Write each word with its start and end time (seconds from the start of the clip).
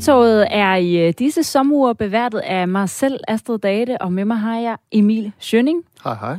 Firtoget 0.00 0.46
er 0.50 0.74
i 0.74 1.08
øh, 1.08 1.14
disse 1.18 1.42
sommeruger 1.42 1.92
beværtet 1.92 2.38
af 2.38 2.68
mig 2.68 2.88
selv, 2.88 3.20
Astrid 3.28 3.58
Date, 3.58 4.02
og 4.02 4.12
med 4.12 4.24
mig 4.24 4.36
har 4.36 4.58
jeg 4.58 4.76
Emil 4.92 5.32
Schønning. 5.38 5.84
Hej, 6.04 6.14
hej. 6.14 6.38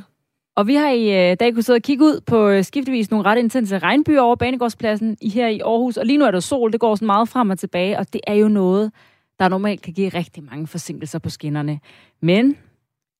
Og 0.55 0.67
vi 0.67 0.75
har 0.75 0.89
i 0.89 1.31
øh, 1.31 1.37
dag 1.39 1.53
kunne 1.53 1.63
sidde 1.63 1.77
og 1.77 1.81
kigge 1.81 2.03
ud 2.03 2.21
på 2.25 2.49
øh, 2.49 2.63
skiftevis 2.63 3.11
nogle 3.11 3.25
ret 3.25 3.37
intense 3.37 3.79
regnbyer 3.79 4.21
over 4.21 4.35
Banegårdspladsen 4.35 5.17
her 5.33 5.47
i 5.47 5.59
Aarhus. 5.59 5.97
Og 5.97 6.05
lige 6.05 6.17
nu 6.17 6.25
er 6.25 6.31
der 6.31 6.39
sol, 6.39 6.71
det 6.71 6.79
går 6.79 6.95
sådan 6.95 7.05
meget 7.05 7.29
frem 7.29 7.49
og 7.49 7.59
tilbage, 7.59 7.99
og 7.99 8.13
det 8.13 8.21
er 8.27 8.33
jo 8.33 8.47
noget, 8.47 8.91
der 9.39 9.47
normalt 9.47 9.81
kan 9.81 9.93
give 9.93 10.09
rigtig 10.09 10.43
mange 10.43 10.67
forsinkelser 10.67 11.19
på 11.19 11.29
skinnerne. 11.29 11.79
Men 12.21 12.57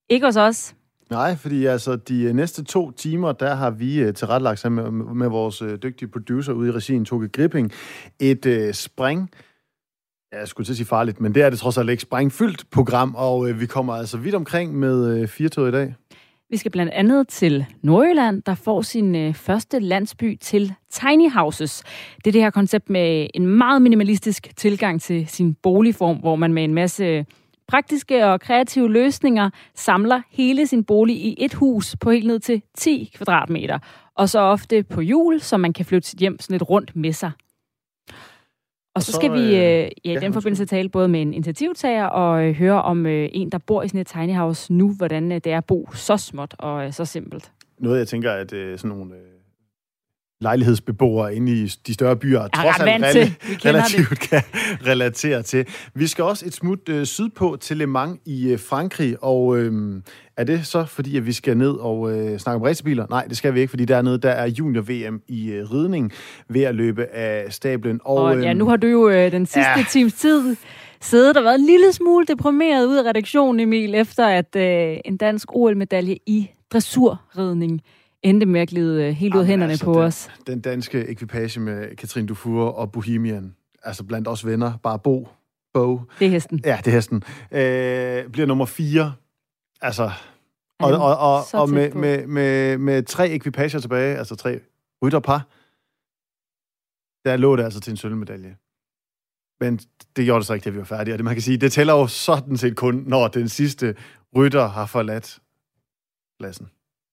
ikke 0.09 0.25
hos 0.25 0.37
os. 0.37 0.75
Nej, 1.09 1.35
fordi 1.35 1.65
altså 1.65 1.95
de 1.95 2.33
næste 2.33 2.63
to 2.63 2.91
timer, 2.91 3.31
der 3.31 3.55
har 3.55 3.69
vi 3.69 4.07
uh, 4.07 4.13
tilrettelagt 4.13 4.59
sammen 4.59 4.93
med, 4.93 5.13
med 5.13 5.27
vores 5.27 5.61
uh, 5.61 5.73
dygtige 5.83 6.09
producer 6.09 6.53
ude 6.53 6.69
i 6.69 6.71
regien, 6.71 7.05
Toge 7.05 7.27
Gripping, 7.27 7.71
et 8.19 8.45
uh, 8.45 8.73
spring 8.73 9.29
jeg 10.39 10.47
skulle 10.47 10.65
til 10.65 10.73
at 10.73 10.77
sige 10.77 10.87
farligt, 10.87 11.21
men 11.21 11.35
det 11.35 11.43
er 11.43 11.49
det 11.49 11.59
trods 11.59 11.77
alt 11.77 11.89
ikke 11.89 12.01
sprængfyldt 12.01 12.65
program, 12.71 13.15
og 13.15 13.49
øh, 13.49 13.59
vi 13.59 13.65
kommer 13.65 13.93
altså 13.93 14.17
vidt 14.17 14.35
omkring 14.35 14.75
med 14.79 15.17
øh, 15.17 15.27
Firtoget 15.27 15.69
i 15.69 15.71
dag. 15.71 15.95
Vi 16.49 16.57
skal 16.57 16.71
blandt 16.71 16.91
andet 16.91 17.27
til 17.27 17.65
Nordjylland, 17.81 18.41
der 18.41 18.55
får 18.55 18.81
sin 18.81 19.15
øh, 19.15 19.33
første 19.33 19.79
landsby 19.79 20.37
til 20.41 20.73
tiny 20.89 21.31
houses. 21.31 21.83
Det 22.17 22.27
er 22.27 22.31
det 22.31 22.41
her 22.41 22.49
koncept 22.49 22.89
med 22.89 23.27
en 23.33 23.47
meget 23.47 23.81
minimalistisk 23.81 24.55
tilgang 24.55 25.01
til 25.01 25.27
sin 25.27 25.53
boligform, 25.53 26.17
hvor 26.17 26.35
man 26.35 26.53
med 26.53 26.63
en 26.63 26.73
masse 26.73 27.03
øh, 27.03 27.23
praktiske 27.67 28.25
og 28.25 28.41
kreative 28.41 28.91
løsninger 28.91 29.49
samler 29.75 30.21
hele 30.31 30.67
sin 30.67 30.83
bolig 30.83 31.15
i 31.15 31.35
et 31.37 31.53
hus 31.53 31.95
på 32.01 32.11
helt 32.11 32.27
ned 32.27 32.39
til 32.39 32.61
10 32.77 33.11
kvadratmeter. 33.15 33.79
Og 34.15 34.29
så 34.29 34.39
ofte 34.39 34.83
på 34.83 35.01
jul, 35.01 35.41
så 35.41 35.57
man 35.57 35.73
kan 35.73 35.85
flytte 35.85 36.09
sit 36.09 36.19
hjem 36.19 36.39
sådan 36.39 36.53
lidt 36.53 36.69
rundt 36.69 36.95
med 36.95 37.13
sig. 37.13 37.31
Og 38.93 39.03
så, 39.03 39.11
så 39.11 39.17
skal 39.17 39.33
vi 39.33 39.39
øh, 39.39 39.51
ja, 39.53 39.89
i 40.03 40.13
ja, 40.13 40.19
den 40.19 40.33
forbindelse 40.33 40.65
tale 40.65 40.89
både 40.89 41.07
med 41.07 41.21
en 41.21 41.33
initiativtager 41.33 42.05
og 42.05 42.43
øh, 42.43 42.53
høre 42.55 42.81
om 42.81 43.05
øh, 43.05 43.29
en, 43.33 43.49
der 43.49 43.57
bor 43.57 43.83
i 43.83 43.87
sådan 43.87 44.01
et 44.01 44.07
tiny 44.07 44.35
house 44.35 44.73
nu, 44.73 44.93
hvordan 44.97 45.31
øh, 45.31 45.41
det 45.43 45.47
er 45.47 45.57
at 45.57 45.65
bo 45.65 45.89
så 45.93 46.17
småt 46.17 46.55
og 46.59 46.85
øh, 46.85 46.93
så 46.93 47.05
simpelt. 47.05 47.51
Noget, 47.79 47.99
jeg 47.99 48.07
tænker, 48.07 48.31
at 48.31 48.53
øh, 48.53 48.77
sådan 48.77 48.97
nogle 48.97 49.15
øh, 49.15 49.30
lejlighedsbeboere 50.41 51.35
inde 51.35 51.51
i 51.51 51.65
de 51.87 51.93
større 51.93 52.15
byer, 52.15 52.47
trods 52.47 52.79
alt 52.79 53.03
rel- 53.03 53.31
relativt 53.65 54.09
det. 54.09 54.19
kan 54.19 54.41
relatere 54.87 55.41
til. 55.41 55.65
Vi 55.93 56.07
skal 56.07 56.23
også 56.23 56.45
et 56.45 56.53
smut 56.53 56.89
øh, 56.89 57.05
sydpå 57.05 57.57
til 57.61 57.77
Le 57.77 57.87
Mans 57.87 58.19
i 58.25 58.49
øh, 58.49 58.59
Frankrig, 58.59 59.23
og 59.23 59.57
øh, 59.57 60.01
er 60.37 60.43
det 60.43 60.65
så 60.65 60.85
fordi, 60.85 61.17
at 61.17 61.25
vi 61.25 61.33
skal 61.33 61.57
ned 61.57 61.71
og 61.71 62.11
øh, 62.11 62.39
snakke 62.39 62.55
om 62.55 62.61
racerbiler? 62.61 63.05
Nej, 63.09 63.25
det 63.29 63.37
skal 63.37 63.53
vi 63.53 63.59
ikke, 63.59 63.69
fordi 63.69 63.85
dernede 63.85 64.17
der 64.17 64.31
er 64.31 64.47
junior-VM 64.47 65.21
i 65.27 65.51
øh, 65.51 65.71
ridning 65.71 66.11
ved 66.49 66.61
at 66.61 66.75
løbe 66.75 67.05
af 67.05 67.53
stablen. 67.53 67.99
Og, 68.03 68.17
og 68.17 68.37
øh, 68.37 68.43
ja, 68.43 68.53
nu 68.53 68.67
har 68.67 68.75
du 68.75 68.87
jo 68.87 69.09
øh, 69.09 69.31
den 69.31 69.45
sidste 69.45 69.71
ja. 69.77 69.85
times 69.89 70.13
tid 70.13 70.55
siddet 71.01 71.37
og 71.37 71.43
været 71.43 71.59
en 71.59 71.65
lille 71.65 71.93
smule 71.93 72.25
deprimeret 72.25 72.85
ud 72.87 72.95
af 72.95 73.03
redaktionen, 73.03 73.59
Emil, 73.59 73.95
efter 73.95 74.27
at 74.27 74.55
øh, 74.55 74.97
en 75.05 75.17
dansk 75.17 75.55
OL-medalje 75.55 76.17
i 76.25 76.49
dressurridning 76.73 77.81
endte 78.23 78.45
med 78.45 78.61
at 78.61 78.67
glide 78.67 79.03
øh, 79.03 79.13
helt 79.13 79.35
ud 79.35 79.39
af 79.39 79.45
hænderne 79.45 79.71
altså, 79.71 79.85
på 79.85 79.93
den, 79.93 80.01
os. 80.01 80.29
Den 80.47 80.61
danske 80.61 81.07
ekvipage 81.07 81.59
med 81.59 81.95
Katrin 81.95 82.25
Dufour 82.25 82.69
og 82.69 82.91
Bohemian, 82.91 83.55
altså 83.83 84.03
blandt 84.03 84.27
os 84.27 84.45
venner, 84.45 84.77
bare 84.77 84.99
Bo, 84.99 85.27
Bo. 85.73 86.01
Det 86.19 86.27
er 86.27 86.31
hesten. 86.31 86.61
Ja, 86.65 86.79
det 86.85 86.87
er 86.87 86.91
hesten. 86.91 87.23
Øh, 87.51 88.31
bliver 88.31 88.45
nummer 88.45 88.65
fire. 88.65 89.13
Altså, 89.81 90.11
og, 90.79 90.91
og, 90.91 91.17
og, 91.17 91.43
og 91.53 91.69
med, 91.69 91.91
med, 91.91 92.27
med, 92.27 92.77
med 92.77 93.03
tre 93.03 93.29
ekvipager 93.29 93.79
tilbage, 93.79 94.17
altså 94.17 94.35
tre 94.35 94.59
rytterpar, 95.03 95.47
der 97.25 97.37
lå 97.37 97.55
det 97.55 97.63
altså 97.63 97.79
til 97.79 97.91
en 97.91 97.97
sølvmedalje. 97.97 98.57
Men 99.59 99.79
det 100.15 100.25
gjorde 100.25 100.39
det 100.39 100.47
så 100.47 100.53
ikke, 100.53 100.67
at 100.67 100.73
vi 100.73 100.79
var 100.79 100.85
færdige. 100.85 101.13
Og 101.13 101.17
det 101.17 101.25
man 101.25 101.35
kan 101.35 101.41
sige, 101.41 101.57
det 101.57 101.71
tæller 101.71 101.93
jo 101.93 102.07
sådan 102.07 102.57
set 102.57 102.75
kun, 102.75 103.03
når 103.07 103.27
den 103.27 103.49
sidste 103.49 103.95
rytter 104.35 104.67
har 104.67 104.85
forladt 104.85 105.39
pladsen. 106.39 106.69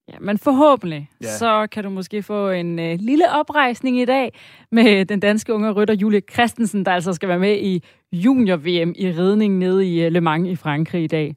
Ja, 0.09 0.15
men 0.21 0.39
forhåbentlig, 0.39 1.11
ja. 1.23 1.37
så 1.37 1.67
kan 1.73 1.85
du 1.85 1.91
måske 1.91 2.23
få 2.23 2.51
en 2.51 2.79
øh, 2.79 2.99
lille 3.01 3.33
oprejsning 3.33 4.01
i 4.01 4.05
dag 4.05 4.33
med 4.73 5.05
den 5.05 5.21
danske 5.21 5.55
unge 5.55 5.71
rytter 5.71 5.95
Julie 5.95 6.23
Christensen, 6.33 6.85
der 6.85 6.93
altså 6.93 7.13
skal 7.13 7.29
være 7.29 7.39
med 7.39 7.57
i 7.57 7.85
junior-VM 8.13 8.93
i 8.97 9.11
ridning 9.11 9.59
nede 9.59 9.87
i 9.87 10.05
øh, 10.05 10.13
Le 10.13 10.21
Mans 10.21 10.49
i 10.49 10.57
Frankrig 10.57 11.05
i 11.05 11.07
dag. 11.07 11.37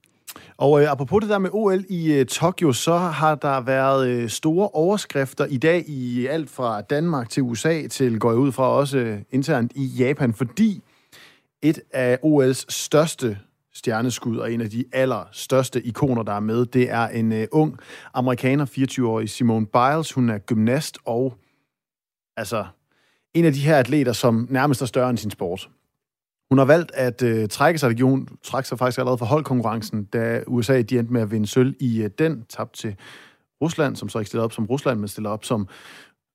Og 0.57 0.81
øh, 0.81 0.91
apropos 0.91 1.21
det 1.21 1.29
der 1.29 1.39
med 1.39 1.49
OL 1.53 1.83
i 1.89 2.13
øh, 2.13 2.25
Tokyo, 2.25 2.73
så 2.73 2.97
har 2.97 3.35
der 3.35 3.61
været 3.61 4.07
øh, 4.07 4.29
store 4.29 4.69
overskrifter 4.73 5.45
i 5.45 5.57
dag 5.57 5.83
i 5.87 6.25
alt 6.25 6.49
fra 6.49 6.81
Danmark 6.81 7.29
til 7.29 7.43
USA 7.43 7.87
til, 7.87 8.19
går 8.19 8.29
jeg 8.29 8.39
ud 8.39 8.51
fra, 8.51 8.69
også 8.69 8.97
øh, 8.97 9.19
internt 9.31 9.71
i 9.75 9.85
Japan, 9.85 10.33
fordi 10.33 10.81
et 11.61 11.81
af 11.93 12.17
OL's 12.25 12.65
største 12.69 13.37
stjerneskud 13.81 14.37
og 14.37 14.53
en 14.53 14.61
af 14.61 14.69
de 14.69 14.85
allerstørste 14.93 15.81
ikoner, 15.81 16.23
der 16.23 16.33
er 16.33 16.39
med, 16.39 16.65
det 16.65 16.91
er 16.91 17.07
en 17.07 17.31
øh, 17.31 17.47
ung 17.51 17.77
amerikaner, 18.13 18.65
24-årig 18.65 19.29
Simone 19.29 19.65
Biles. 19.65 20.13
Hun 20.13 20.29
er 20.29 20.37
gymnast 20.37 20.97
og 21.05 21.37
altså 22.37 22.65
en 23.33 23.45
af 23.45 23.53
de 23.53 23.59
her 23.59 23.77
atleter, 23.77 24.13
som 24.13 24.47
nærmest 24.49 24.81
er 24.81 24.85
større 24.85 25.09
end 25.09 25.17
sin 25.17 25.31
sport. 25.31 25.69
Hun 26.49 26.57
har 26.57 26.65
valgt 26.65 26.91
at 26.93 27.23
øh, 27.23 27.47
trække 27.47 27.79
sig, 27.79 27.89
region, 27.89 28.27
trække 28.43 28.69
sig 28.69 28.77
faktisk 28.77 28.99
allerede 28.99 29.17
for 29.17 29.25
holdkonkurrencen, 29.25 30.05
da 30.05 30.43
USA 30.47 30.81
de 30.81 30.99
endte 30.99 31.13
med 31.13 31.21
at 31.21 31.31
vinde 31.31 31.47
sølv 31.47 31.75
i 31.79 32.03
øh, 32.03 32.09
den, 32.17 32.45
tabt 32.49 32.73
til 32.73 32.95
Rusland, 33.61 33.95
som 33.95 34.09
så 34.09 34.19
ikke 34.19 34.27
stiller 34.27 34.43
op 34.43 34.53
som 34.53 34.65
Rusland, 34.65 34.99
men 34.99 35.07
stiller 35.07 35.29
op 35.29 35.45
som 35.45 35.67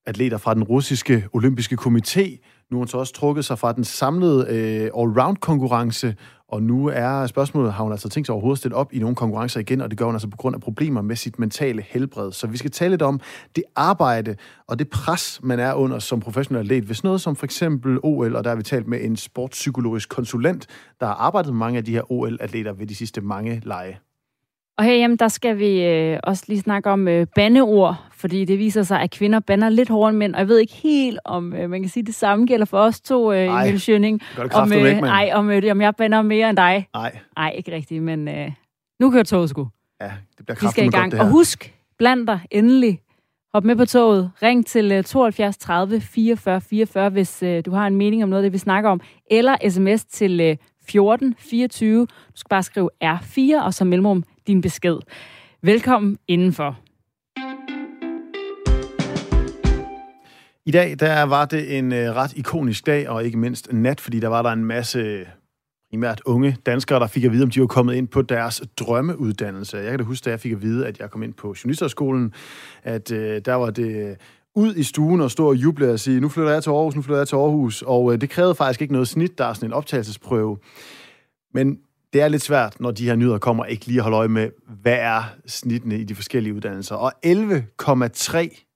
atleter 0.06 0.38
fra 0.38 0.54
den 0.54 0.64
russiske 0.64 1.28
olympiske 1.32 1.76
komité. 1.80 2.38
Nu 2.70 2.76
har 2.76 2.78
hun 2.78 2.88
så 2.88 2.98
også 2.98 3.12
trukket 3.12 3.44
sig 3.44 3.58
fra 3.58 3.72
den 3.72 3.84
samlede 3.84 4.46
øh, 4.48 4.90
all-round-konkurrence, 5.02 6.16
og 6.48 6.62
nu 6.62 6.86
er 6.86 7.26
spørgsmålet, 7.26 7.72
har 7.72 7.82
hun 7.82 7.92
altså 7.92 8.08
tænkt 8.08 8.26
sig 8.26 8.32
overhovedet 8.32 8.56
at 8.56 8.58
stille 8.58 8.76
op 8.76 8.92
i 8.92 8.98
nogle 8.98 9.16
konkurrencer 9.16 9.60
igen, 9.60 9.80
og 9.80 9.90
det 9.90 9.98
gør 9.98 10.04
hun 10.04 10.14
altså 10.14 10.28
på 10.28 10.36
grund 10.36 10.54
af 10.54 10.60
problemer 10.60 11.02
med 11.02 11.16
sit 11.16 11.38
mentale 11.38 11.82
helbred. 11.88 12.32
Så 12.32 12.46
vi 12.46 12.56
skal 12.56 12.70
tale 12.70 12.90
lidt 12.90 13.02
om 13.02 13.20
det 13.56 13.64
arbejde 13.76 14.36
og 14.66 14.78
det 14.78 14.90
pres, 14.90 15.40
man 15.42 15.60
er 15.60 15.74
under 15.74 15.98
som 15.98 16.20
professionel 16.20 16.60
atlet. 16.60 16.84
Hvis 16.84 17.04
noget 17.04 17.20
som 17.20 17.36
for 17.36 17.44
eksempel 17.44 17.98
OL, 18.02 18.36
og 18.36 18.44
der 18.44 18.50
har 18.50 18.56
vi 18.56 18.62
talt 18.62 18.86
med 18.86 19.04
en 19.04 19.16
sportspsykologisk 19.16 20.08
konsulent, 20.08 20.66
der 21.00 21.06
har 21.06 21.14
arbejdet 21.14 21.52
med 21.52 21.58
mange 21.58 21.78
af 21.78 21.84
de 21.84 21.92
her 21.92 22.12
OL-atleter 22.12 22.72
ved 22.72 22.86
de 22.86 22.94
sidste 22.94 23.20
mange 23.20 23.62
lege. 23.64 23.98
Og 24.78 24.84
herhjemme, 24.84 25.16
der 25.16 25.28
skal 25.28 25.58
vi 25.58 25.84
øh, 25.84 26.18
også 26.22 26.44
lige 26.48 26.60
snakke 26.60 26.90
om 26.90 27.08
øh, 27.08 27.26
bandeord, 27.34 27.96
fordi 28.12 28.44
det 28.44 28.58
viser 28.58 28.82
sig, 28.82 29.00
at 29.00 29.10
kvinder 29.10 29.40
bander 29.40 29.68
lidt 29.68 29.88
hårdere 29.88 30.10
end 30.10 30.18
mænd, 30.18 30.34
og 30.34 30.40
jeg 30.40 30.48
ved 30.48 30.58
ikke 30.58 30.74
helt, 30.74 31.18
om 31.24 31.54
øh, 31.54 31.70
man 31.70 31.82
kan 31.82 31.88
sige, 31.88 32.06
det 32.06 32.14
samme 32.14 32.46
gælder 32.46 32.66
for 32.66 32.78
os 32.78 33.00
to, 33.00 33.32
øh, 33.32 33.38
Ej, 33.38 33.66
Emil 33.66 33.80
Schønning. 33.80 34.22
Om, 34.52 34.72
øh, 34.72 34.78
ikke, 34.78 35.00
ej, 35.00 35.30
om, 35.34 35.50
øh, 35.50 35.62
om 35.70 35.80
jeg 35.80 35.94
bander 35.96 36.22
mere 36.22 36.48
end 36.50 36.56
dig. 36.56 36.88
Nej. 36.94 37.18
Nej, 37.36 37.50
ikke 37.56 37.72
rigtigt, 37.72 38.02
men 38.02 38.28
øh, 38.28 38.52
nu 39.00 39.10
kører 39.10 39.24
toget 39.24 39.50
sgu. 39.50 39.68
Ja, 40.00 40.10
det 40.38 40.46
bliver 40.46 40.58
Vi 40.60 40.66
skal 40.70 40.84
i 40.84 40.88
gang. 40.88 41.12
Godt. 41.12 41.22
Og 41.22 41.28
husk, 41.28 41.74
bland 41.98 42.26
dig 42.26 42.40
endelig. 42.50 43.00
Hop 43.54 43.64
med 43.64 43.76
på 43.76 43.84
toget. 43.84 44.30
Ring 44.42 44.66
til 44.66 44.92
øh, 44.92 45.04
72 45.04 45.56
30 45.56 46.00
44 46.00 46.60
44, 46.60 47.08
hvis 47.08 47.42
øh, 47.42 47.64
du 47.66 47.70
har 47.70 47.86
en 47.86 47.96
mening 47.96 48.22
om 48.22 48.28
noget 48.28 48.44
det, 48.44 48.52
vi 48.52 48.58
snakker 48.58 48.90
om. 48.90 49.00
Eller 49.30 49.56
sms 49.68 50.04
til 50.04 50.40
øh, 50.40 50.56
14 50.88 51.34
24. 51.38 52.00
Du 52.00 52.06
skal 52.34 52.48
bare 52.48 52.62
skrive 52.62 52.90
R4 53.04 53.64
og 53.64 53.74
så 53.74 53.84
mellemrum 53.84 54.24
din 54.46 54.60
besked. 54.60 54.98
Velkommen 55.62 56.18
indenfor. 56.28 56.78
I 60.66 60.70
dag 60.70 60.96
der 61.00 61.22
var 61.22 61.44
det 61.44 61.78
en 61.78 61.92
øh, 61.92 62.14
ret 62.14 62.32
ikonisk 62.36 62.86
dag, 62.86 63.08
og 63.08 63.24
ikke 63.24 63.38
mindst 63.38 63.72
nat, 63.72 64.00
fordi 64.00 64.20
der 64.20 64.28
var 64.28 64.42
der 64.42 64.50
en 64.50 64.64
masse 64.64 65.26
primært 65.90 66.22
unge 66.24 66.56
danskere, 66.66 67.00
der 67.00 67.06
fik 67.06 67.24
at 67.24 67.32
vide, 67.32 67.42
om 67.42 67.50
de 67.50 67.60
var 67.60 67.66
kommet 67.66 67.94
ind 67.94 68.08
på 68.08 68.22
deres 68.22 68.62
drømmeuddannelse. 68.76 69.76
Jeg 69.76 69.90
kan 69.90 69.98
da 69.98 70.04
huske, 70.04 70.24
da 70.24 70.30
jeg 70.30 70.40
fik 70.40 70.52
at 70.52 70.62
vide, 70.62 70.86
at 70.86 70.98
jeg 70.98 71.10
kom 71.10 71.22
ind 71.22 71.34
på 71.34 71.54
journalisterskolen, 71.64 72.32
at 72.82 73.12
øh, 73.12 73.40
der 73.44 73.54
var 73.54 73.70
det 73.70 74.10
øh, 74.10 74.16
ud 74.54 74.74
i 74.74 74.82
stuen 74.82 75.20
og 75.20 75.30
stå 75.30 75.48
og 75.48 75.56
juble 75.56 75.92
og 75.92 76.00
sige, 76.00 76.20
nu 76.20 76.28
flytter 76.28 76.52
jeg 76.52 76.62
til 76.62 76.70
Aarhus, 76.70 76.96
nu 76.96 77.02
flytter 77.02 77.20
jeg 77.20 77.28
til 77.28 77.36
Aarhus. 77.36 77.82
Og 77.82 78.12
øh, 78.12 78.20
det 78.20 78.30
krævede 78.30 78.54
faktisk 78.54 78.82
ikke 78.82 78.92
noget 78.92 79.08
snit, 79.08 79.38
der 79.38 79.44
er 79.44 79.52
sådan 79.52 79.68
en 79.68 79.72
optagelsesprøve. 79.72 80.58
Men 81.54 81.78
det 82.12 82.22
er 82.22 82.28
lidt 82.28 82.42
svært, 82.42 82.80
når 82.80 82.90
de 82.90 83.04
her 83.04 83.16
nyheder 83.16 83.38
kommer, 83.38 83.64
ikke 83.64 83.86
lige 83.86 83.98
at 83.98 84.02
holde 84.02 84.16
øje 84.16 84.28
med, 84.28 84.50
hvad 84.82 84.96
er 85.00 85.22
snittene 85.46 85.98
i 85.98 86.04
de 86.04 86.14
forskellige 86.14 86.54
uddannelser. 86.54 86.94
Og 86.94 87.12
11,3 87.26 88.66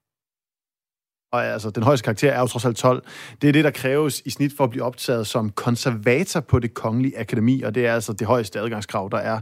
og 1.32 1.47
altså, 1.47 1.71
den 1.71 1.82
højeste 1.82 2.05
karakter 2.05 2.32
er 2.32 2.41
jo 2.41 2.47
trods 2.47 2.65
alt 2.65 2.77
12. 2.77 3.03
Det 3.43 3.49
er 3.49 3.53
det, 3.53 3.65
der 3.65 3.71
kræves 3.71 4.23
i 4.25 4.31
snit 4.31 4.53
for 4.56 4.65
at 4.65 4.71
blive 4.71 4.85
optaget 4.85 5.27
som 5.27 5.50
konservator 5.50 6.41
på 6.41 6.59
det 6.59 6.75
kongelige 6.75 7.19
akademi, 7.19 7.62
og 7.62 7.75
det 7.75 7.87
er 7.87 7.94
altså 7.94 8.12
det 8.12 8.27
højeste 8.27 8.61
adgangskrav, 8.61 9.09
der 9.12 9.19
er 9.19 9.41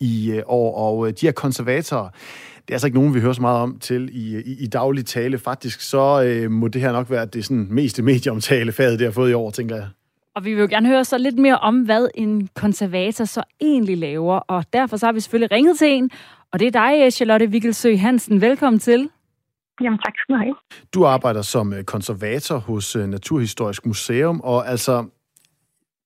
i 0.00 0.30
øh, 0.30 0.42
år. 0.46 0.74
Og 0.74 1.06
øh, 1.06 1.12
de 1.20 1.26
her 1.26 1.32
konservatorer, 1.32 2.08
det 2.54 2.70
er 2.70 2.74
altså 2.74 2.86
ikke 2.86 2.98
nogen, 2.98 3.14
vi 3.14 3.20
hører 3.20 3.32
så 3.32 3.40
meget 3.40 3.58
om 3.58 3.78
til 3.78 4.10
i, 4.12 4.34
øh, 4.34 4.42
i, 4.46 4.62
i 4.62 4.66
daglig 4.66 5.06
tale. 5.06 5.38
Faktisk 5.38 5.80
så 5.80 6.22
øh, 6.22 6.50
må 6.50 6.68
det 6.68 6.80
her 6.80 6.92
nok 6.92 7.10
være 7.10 7.26
det 7.26 7.44
sådan, 7.44 7.66
meste 7.70 8.02
medieomtale 8.02 8.72
faget, 8.72 8.98
det 8.98 9.06
har 9.06 9.12
fået 9.12 9.30
i 9.30 9.34
år, 9.34 9.50
tænker 9.50 9.76
jeg. 9.76 9.88
Og 10.40 10.44
vi 10.44 10.54
vil 10.54 10.60
jo 10.60 10.66
gerne 10.70 10.88
høre 10.88 11.04
så 11.04 11.18
lidt 11.18 11.38
mere 11.38 11.58
om, 11.58 11.80
hvad 11.82 12.08
en 12.14 12.48
konservator 12.54 13.24
så 13.24 13.42
egentlig 13.60 13.98
laver. 13.98 14.38
Og 14.38 14.64
derfor 14.72 14.96
så 14.96 15.06
har 15.06 15.12
vi 15.12 15.20
selvfølgelig 15.20 15.52
ringet 15.52 15.78
til 15.78 15.88
en, 15.88 16.10
og 16.52 16.60
det 16.60 16.66
er 16.66 16.70
dig, 16.70 17.12
Charlotte 17.12 17.46
Wikkelsø 17.46 17.96
Hansen. 17.96 18.40
Velkommen 18.40 18.80
til. 18.80 19.10
Jamen 19.80 19.98
tak 19.98 20.12
skal 20.16 20.34
du 20.34 20.38
have. 20.38 20.54
Du 20.94 21.04
arbejder 21.04 21.42
som 21.42 21.72
øh, 21.72 21.84
konservator 21.84 22.58
hos 22.58 22.96
øh, 22.96 23.08
Naturhistorisk 23.08 23.86
Museum, 23.86 24.40
og 24.40 24.68
altså 24.68 25.04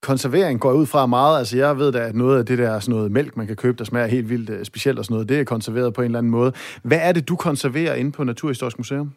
konservering 0.02 0.60
går 0.60 0.72
ud 0.72 0.87
fra 0.87 1.06
meget. 1.06 1.38
Altså, 1.38 1.56
jeg 1.56 1.78
ved 1.78 1.92
da, 1.92 1.98
at 1.98 2.14
noget 2.14 2.38
af 2.38 2.46
det 2.46 2.58
der 2.58 2.80
sådan 2.80 2.94
noget 2.94 3.12
mælk, 3.12 3.37
man 3.37 3.46
kan 3.46 3.56
købe, 3.56 3.78
der 3.78 3.84
smager 3.84 4.06
helt 4.06 4.28
vildt 4.28 4.50
uh, 4.50 4.56
specielt 4.62 4.98
og 4.98 5.04
sådan 5.04 5.14
noget, 5.14 5.28
det 5.28 5.40
er 5.40 5.44
konserveret 5.44 5.94
på 5.94 6.02
en 6.02 6.04
eller 6.04 6.19
anden 6.19 6.30
måde. 6.30 6.52
Hvad 6.82 6.98
er 7.00 7.12
det, 7.12 7.28
du 7.28 7.37
konserverer 7.37 7.94
inde 7.94 8.12
på 8.12 8.25
Naturhistorisk 8.25 8.78
Museum? 8.78 9.12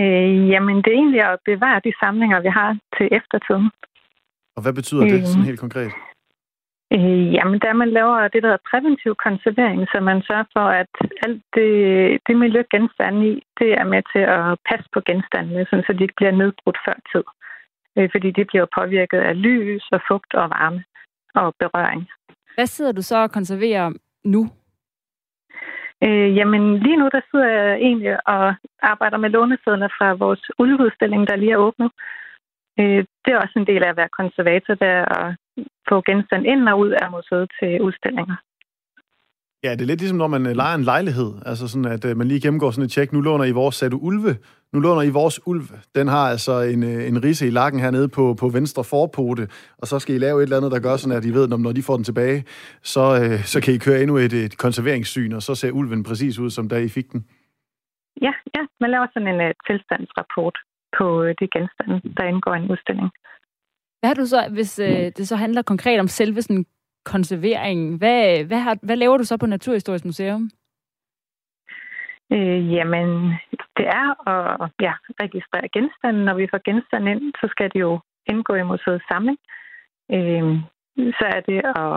Øh, 0.00 0.48
jamen, 0.52 0.76
det 0.76 0.90
er 0.90 1.00
egentlig 1.02 1.22
at 1.32 1.38
bevare 1.44 1.80
de 1.86 1.92
samlinger, 2.02 2.40
vi 2.40 2.48
har 2.48 2.70
til 2.96 3.08
eftertiden. 3.18 3.70
Og 4.56 4.62
hvad 4.62 4.72
betyder 4.72 5.04
øh, 5.04 5.10
det 5.10 5.28
sådan 5.28 5.50
helt 5.50 5.60
konkret? 5.60 5.92
Øh, 6.96 7.26
jamen, 7.36 7.58
der 7.64 7.72
man 7.72 7.90
laver 7.98 8.28
det, 8.28 8.42
der 8.42 8.48
hedder 8.48 8.68
præventiv 8.70 9.12
konservering, 9.26 9.80
så 9.92 9.96
man 10.00 10.22
sørger 10.28 10.48
for, 10.56 10.66
at 10.82 10.92
alt 11.24 11.42
det, 11.56 11.70
det 12.26 12.36
miljø 12.36 12.62
genstande 12.74 13.20
i, 13.30 13.34
det 13.60 13.70
er 13.80 13.86
med 13.92 14.02
til 14.12 14.24
at 14.38 14.44
passe 14.68 14.88
på 14.94 15.00
genstandene, 15.08 15.66
sådan, 15.70 15.84
så 15.86 15.92
de 15.92 16.02
ikke 16.02 16.18
bliver 16.20 16.34
nedbrudt 16.40 16.78
før 16.86 16.96
tid. 17.12 17.24
Øh, 17.96 18.08
fordi 18.14 18.28
de 18.38 18.44
bliver 18.50 18.66
påvirket 18.78 19.20
af 19.30 19.34
lys 19.46 19.84
og 19.92 20.00
fugt 20.08 20.32
og 20.34 20.46
varme 20.56 20.84
og 21.34 21.54
berøring. 21.60 22.02
Hvad 22.54 22.66
sidder 22.66 22.92
du 22.92 23.02
så 23.02 23.16
og 23.16 23.30
konserverer 23.30 23.92
nu? 24.24 24.42
Øh, 26.04 26.36
jamen, 26.36 26.78
lige 26.78 26.96
nu 26.96 27.08
der 27.12 27.20
sidder 27.30 27.48
jeg 27.48 27.76
egentlig 27.76 28.28
og 28.28 28.54
arbejder 28.82 29.16
med 29.16 29.30
lånesedler 29.30 29.88
fra 29.98 30.12
vores 30.12 30.42
ulveudstilling, 30.58 31.28
der 31.28 31.36
lige 31.36 31.52
er 31.52 31.64
åbnet. 31.66 31.90
Øh, 32.80 33.04
det 33.22 33.30
er 33.32 33.42
også 33.44 33.56
en 33.58 33.66
del 33.66 33.82
af 33.84 33.88
at 33.90 33.96
være 33.96 34.16
konservator, 34.20 34.74
der 34.74 34.94
at 35.18 35.36
få 35.88 36.02
genstand 36.08 36.46
ind 36.46 36.68
og 36.68 36.78
ud 36.78 36.90
af 36.90 37.10
museet 37.10 37.50
til 37.60 37.82
udstillinger. 37.82 38.36
Ja, 39.64 39.72
det 39.72 39.80
er 39.80 39.86
lidt 39.86 40.00
ligesom, 40.00 40.18
når 40.18 40.26
man 40.26 40.46
øh, 40.46 40.56
leger 40.56 40.74
en 40.74 40.84
lejlighed. 40.84 41.32
Altså 41.46 41.68
sådan, 41.68 41.92
at 41.92 42.04
øh, 42.04 42.16
man 42.16 42.28
lige 42.28 42.40
gennemgår 42.40 42.70
sådan 42.70 42.84
et 42.84 42.90
tjek. 42.90 43.12
Nu 43.12 43.20
låner 43.20 43.44
I 43.44 43.50
vores, 43.50 43.74
sagde 43.74 43.90
du 43.90 43.98
ulve? 43.98 44.36
Nu 44.72 44.80
låner 44.80 45.02
I 45.02 45.10
vores 45.10 45.46
ulv. 45.46 45.62
Den 45.94 46.08
har 46.08 46.30
altså 46.30 46.60
en, 46.60 46.82
øh, 46.82 47.08
en 47.08 47.24
risse 47.24 47.46
i 47.46 47.50
lakken 47.50 47.80
hernede 47.80 48.08
på, 48.08 48.34
på 48.34 48.48
venstre 48.48 48.84
forpote, 48.84 49.48
og 49.78 49.86
så 49.86 49.98
skal 49.98 50.14
I 50.14 50.18
lave 50.18 50.38
et 50.38 50.42
eller 50.42 50.56
andet, 50.56 50.72
der 50.72 50.80
gør 50.80 50.96
sådan, 50.96 51.16
at 51.18 51.24
I 51.24 51.30
ved, 51.30 51.48
når 51.48 51.72
de 51.72 51.82
får 51.82 51.96
den 51.96 52.04
tilbage, 52.04 52.44
så, 52.82 53.02
så 53.44 53.60
kan 53.60 53.74
I 53.74 53.78
køre 53.78 54.00
endnu 54.02 54.16
et, 54.16 54.32
et 54.32 54.58
konserveringssyn, 54.58 55.32
og 55.32 55.42
så 55.42 55.54
ser 55.54 55.70
ulven 55.70 56.02
præcis 56.02 56.38
ud, 56.38 56.50
som 56.50 56.68
da 56.68 56.76
I 56.76 56.88
fik 56.88 57.12
den. 57.12 57.24
Ja, 58.22 58.32
ja. 58.56 58.62
Man 58.80 58.90
laver 58.90 59.06
sådan 59.14 59.28
en 59.28 59.40
uh, 59.46 59.52
tilstandsrapport 59.66 60.56
på 60.98 61.06
de 61.40 61.46
genstande, 61.54 61.96
der 62.16 62.24
indgår 62.24 62.54
i 62.54 62.58
en 62.62 62.70
udstilling. 62.70 63.08
Hvad 64.00 64.08
har 64.10 64.14
du 64.14 64.26
så, 64.26 64.48
hvis 64.52 64.78
øh, 64.78 65.12
det 65.16 65.28
så 65.28 65.36
handler 65.36 65.62
konkret 65.62 66.00
om 66.00 66.08
selve 66.08 66.42
sådan 66.42 66.66
konserveringen, 67.14 67.98
hvad, 68.00 68.44
hvad, 68.44 68.60
har, 68.66 68.76
hvad 68.82 68.96
laver 68.96 69.16
du 69.16 69.24
så 69.24 69.36
på 69.36 69.46
Naturhistorisk 69.46 70.04
Museum? 70.04 70.50
Øh, 72.32 72.72
jamen, 72.74 73.08
det 73.76 73.86
er 74.00 74.08
at 74.32 74.70
ja, 74.80 74.94
registrere 75.22 75.68
genstanden. 75.76 76.24
Når 76.24 76.34
vi 76.34 76.46
får 76.50 76.60
genstanden 76.68 77.08
ind, 77.12 77.34
så 77.40 77.46
skal 77.50 77.70
det 77.72 77.80
jo 77.80 78.00
indgå 78.30 78.54
i 78.54 78.62
museets 78.62 79.08
samling. 79.08 79.38
Øh, 80.16 80.44
så 81.18 81.24
er 81.36 81.40
det 81.50 81.60
at, 81.76 81.94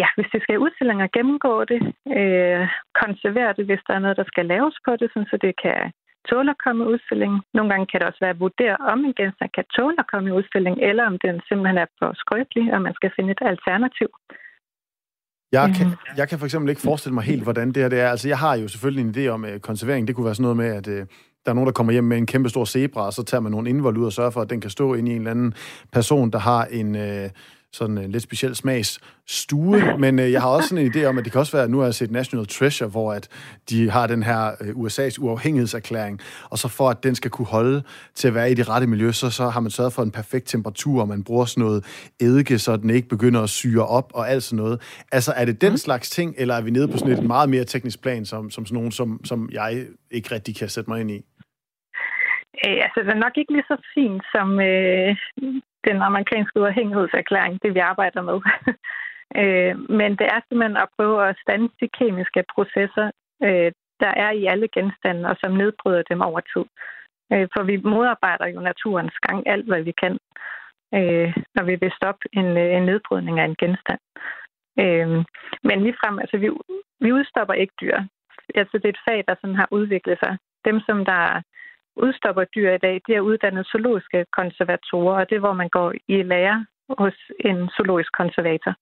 ja, 0.00 0.08
hvis 0.16 0.30
det 0.32 0.42
skal 0.42 0.54
i 0.54 0.64
udstillinger, 0.64 1.14
gennemgå 1.16 1.64
det, 1.64 1.80
øh, 2.18 2.62
konservere 3.02 3.52
det, 3.56 3.64
hvis 3.66 3.82
der 3.86 3.94
er 3.94 4.04
noget, 4.04 4.16
der 4.16 4.24
skal 4.32 4.46
laves 4.46 4.76
på 4.86 4.96
det, 4.96 5.08
så 5.14 5.38
det 5.44 5.54
kan 5.62 5.92
tåle 6.28 6.50
at 6.54 6.62
komme 6.64 6.80
i 6.84 6.88
udstilling. 6.92 7.32
Nogle 7.56 7.70
gange 7.70 7.86
kan 7.86 7.98
det 8.00 8.06
også 8.08 8.22
være 8.24 8.36
at 8.36 8.40
vurdere, 8.46 8.76
om 8.92 8.98
en 9.04 9.14
genstand 9.20 9.50
kan 9.56 9.66
tåle 9.76 9.96
at 10.02 10.10
komme 10.12 10.26
i 10.30 10.36
udstilling, 10.38 10.74
eller 10.88 11.04
om 11.10 11.16
den 11.26 11.34
simpelthen 11.48 11.78
er 11.84 11.88
for 11.98 12.10
skrøbelig, 12.22 12.64
og 12.74 12.82
man 12.86 12.94
skal 12.98 13.10
finde 13.16 13.30
et 13.36 13.42
alternativ. 13.52 14.08
Jeg 15.52 15.74
kan, 15.78 15.86
jeg 16.16 16.28
kan 16.28 16.38
for 16.38 16.46
eksempel 16.46 16.70
ikke 16.70 16.88
forestille 16.88 17.14
mig 17.14 17.24
helt, 17.24 17.42
hvordan 17.42 17.68
det 17.68 17.82
her 17.82 17.88
det 17.88 18.00
er. 18.00 18.08
Altså, 18.08 18.28
jeg 18.28 18.38
har 18.38 18.54
jo 18.56 18.68
selvfølgelig 18.68 19.04
en 19.04 19.14
idé 19.16 19.28
om 19.28 19.44
uh, 19.44 19.58
konservering. 19.68 20.08
Det 20.08 20.14
kunne 20.14 20.24
være 20.24 20.34
sådan 20.34 20.42
noget 20.42 20.56
med, 20.56 20.70
at 20.80 20.86
uh, 20.86 21.06
der 21.44 21.50
er 21.50 21.52
nogen, 21.54 21.66
der 21.66 21.72
kommer 21.72 21.92
hjem 21.92 22.04
med 22.04 22.16
en 22.16 22.26
kæmpe 22.26 22.48
stor 22.48 22.64
zebra, 22.64 23.06
og 23.06 23.12
så 23.12 23.22
tager 23.24 23.40
man 23.40 23.52
nogle 23.52 23.70
indvold 23.70 23.96
ud 23.96 24.06
og 24.06 24.12
sørger 24.12 24.30
for, 24.30 24.40
at 24.40 24.50
den 24.50 24.60
kan 24.60 24.70
stå 24.70 24.94
inde 24.94 25.12
i 25.12 25.14
en 25.14 25.20
eller 25.20 25.30
anden 25.30 25.54
person, 25.92 26.30
der 26.30 26.38
har 26.38 26.64
en... 26.64 26.94
Uh, 26.94 27.30
sådan 27.72 27.98
en 27.98 28.10
lidt 28.10 28.22
speciel 28.22 28.56
smags 28.56 29.00
stue, 29.26 29.98
men 29.98 30.18
øh, 30.18 30.32
jeg 30.32 30.40
har 30.42 30.48
også 30.48 30.68
sådan 30.68 30.84
en 30.84 30.92
idé 30.92 31.04
om, 31.04 31.18
at 31.18 31.24
det 31.24 31.32
kan 31.32 31.38
også 31.38 31.52
være, 31.52 31.64
at 31.64 31.70
nu 31.70 31.78
har 31.78 31.84
jeg 31.84 31.94
set 31.94 32.10
National 32.10 32.46
Treasure, 32.46 32.90
hvor 32.90 33.12
at 33.12 33.28
de 33.70 33.90
har 33.90 34.06
den 34.06 34.22
her 34.22 34.50
øh, 34.60 34.68
USA's 34.68 35.16
uafhængighedserklæring, 35.20 36.20
og 36.50 36.58
så 36.58 36.68
for 36.68 36.90
at 36.90 37.02
den 37.02 37.14
skal 37.14 37.30
kunne 37.30 37.46
holde 37.46 37.82
til 38.14 38.28
at 38.28 38.34
være 38.34 38.50
i 38.50 38.54
det 38.54 38.68
rette 38.68 38.86
miljø, 38.86 39.12
så, 39.12 39.30
så 39.30 39.48
har 39.48 39.60
man 39.60 39.70
sørget 39.70 39.92
for 39.92 40.02
en 40.02 40.10
perfekt 40.10 40.46
temperatur, 40.48 41.00
og 41.00 41.08
man 41.08 41.24
bruger 41.24 41.44
sådan 41.44 41.64
noget 41.64 42.10
eddike, 42.20 42.58
så 42.58 42.76
den 42.76 42.90
ikke 42.90 43.08
begynder 43.08 43.42
at 43.42 43.48
syre 43.48 43.86
op 43.86 44.10
og 44.14 44.30
alt 44.30 44.42
sådan 44.42 44.62
noget. 44.64 45.04
Altså 45.12 45.32
er 45.36 45.44
det 45.44 45.60
den 45.60 45.70
mm. 45.72 45.76
slags 45.76 46.10
ting, 46.10 46.34
eller 46.38 46.54
er 46.54 46.62
vi 46.62 46.70
nede 46.70 46.88
på 46.88 46.98
sådan 46.98 47.12
et 47.18 47.24
meget 47.24 47.48
mere 47.48 47.64
teknisk 47.64 48.02
plan, 48.02 48.24
som, 48.24 48.50
som 48.50 48.66
sådan 48.66 48.76
nogen, 48.76 48.92
som, 48.92 49.20
som 49.24 49.48
jeg 49.52 49.86
ikke 50.10 50.34
rigtig 50.34 50.56
kan 50.56 50.68
sætte 50.68 50.90
mig 50.90 51.00
ind 51.00 51.10
i? 51.10 51.24
Øh, 52.66 52.78
altså, 52.84 53.00
det 53.04 53.08
er 53.08 53.24
nok 53.26 53.36
ikke 53.36 53.52
lige 53.52 53.70
så 53.72 53.76
fint 53.94 54.22
som 54.34 54.60
øh, 54.60 55.16
den 55.88 56.02
amerikanske 56.02 56.60
uafhængighedserklæring, 56.60 57.62
det 57.62 57.74
vi 57.74 57.78
arbejder 57.78 58.22
med. 58.22 58.38
øh, 59.40 59.74
men 59.98 60.10
det 60.18 60.26
er 60.34 60.40
simpelthen 60.40 60.76
at 60.76 60.92
prøve 60.96 61.28
at 61.28 61.36
stande 61.42 61.68
de 61.80 61.88
kemiske 61.98 62.44
processer, 62.54 63.10
øh, 63.46 63.72
der 64.02 64.12
er 64.24 64.30
i 64.30 64.44
alle 64.46 64.68
genstande, 64.76 65.28
og 65.28 65.36
som 65.40 65.52
nedbryder 65.52 66.02
dem 66.10 66.20
over 66.20 66.40
tid. 66.40 66.64
Øh, 67.32 67.48
for 67.54 67.62
vi 67.62 67.76
modarbejder 67.76 68.46
jo 68.46 68.60
naturens 68.60 69.16
gang 69.26 69.48
alt, 69.48 69.66
hvad 69.66 69.82
vi 69.82 69.92
kan, 70.02 70.18
øh, 70.94 71.28
når 71.54 71.64
vi 71.64 71.74
vil 71.80 71.92
stoppe 71.98 72.24
en, 72.32 72.48
øh, 72.62 72.76
en 72.76 72.82
nedbrydning 72.82 73.40
af 73.40 73.44
en 73.44 73.56
genstand. 73.62 74.00
Øh, 74.82 75.08
men 75.68 75.82
ligefrem, 75.82 76.18
altså 76.18 76.36
vi, 76.36 76.48
vi 77.00 77.12
udstopper 77.12 77.54
ikke 77.54 77.74
dyr. 77.80 77.98
Altså 78.54 78.74
det 78.78 78.84
er 78.84 78.96
et 78.96 79.04
fag, 79.08 79.24
der 79.28 79.34
sådan 79.40 79.56
har 79.56 79.68
udviklet 79.70 80.18
sig. 80.24 80.38
Dem, 80.64 80.80
som 80.80 81.04
der 81.04 81.42
udstopper 81.96 82.44
dyr 82.44 82.70
i 82.72 82.78
dag, 82.78 83.00
de 83.06 83.14
er 83.14 83.20
uddannet 83.20 83.66
zoologiske 83.66 84.26
konservatorer, 84.32 85.16
og 85.20 85.30
det 85.30 85.36
er, 85.36 85.40
hvor 85.46 85.52
man 85.52 85.68
går 85.68 85.92
i 86.08 86.22
lære 86.22 86.66
hos 86.98 87.16
en 87.40 87.68
zoologisk 87.68 88.12
konservator. 88.12 88.74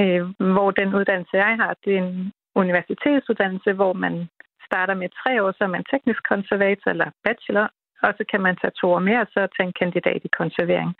Øh, 0.00 0.22
hvor 0.54 0.70
den 0.70 0.94
uddannelse, 0.94 1.36
jeg 1.36 1.56
har, 1.56 1.76
det 1.84 1.94
er 1.94 2.02
en 2.02 2.32
universitetsuddannelse, 2.54 3.72
hvor 3.72 3.92
man 3.92 4.28
starter 4.66 4.94
med 4.94 5.08
tre 5.22 5.42
år, 5.42 5.52
så 5.52 5.64
er 5.64 5.74
man 5.76 5.84
teknisk 5.90 6.22
konservator 6.28 6.90
eller 6.90 7.10
bachelor, 7.24 7.68
og 8.02 8.14
så 8.18 8.24
kan 8.30 8.40
man 8.40 8.56
tage 8.56 8.78
to 8.80 8.86
år 8.92 8.98
mere, 8.98 9.20
og 9.20 9.26
så 9.26 9.40
tage 9.56 9.66
en 9.66 9.78
kandidat 9.80 10.20
i 10.24 10.36
konservering. 10.40 10.90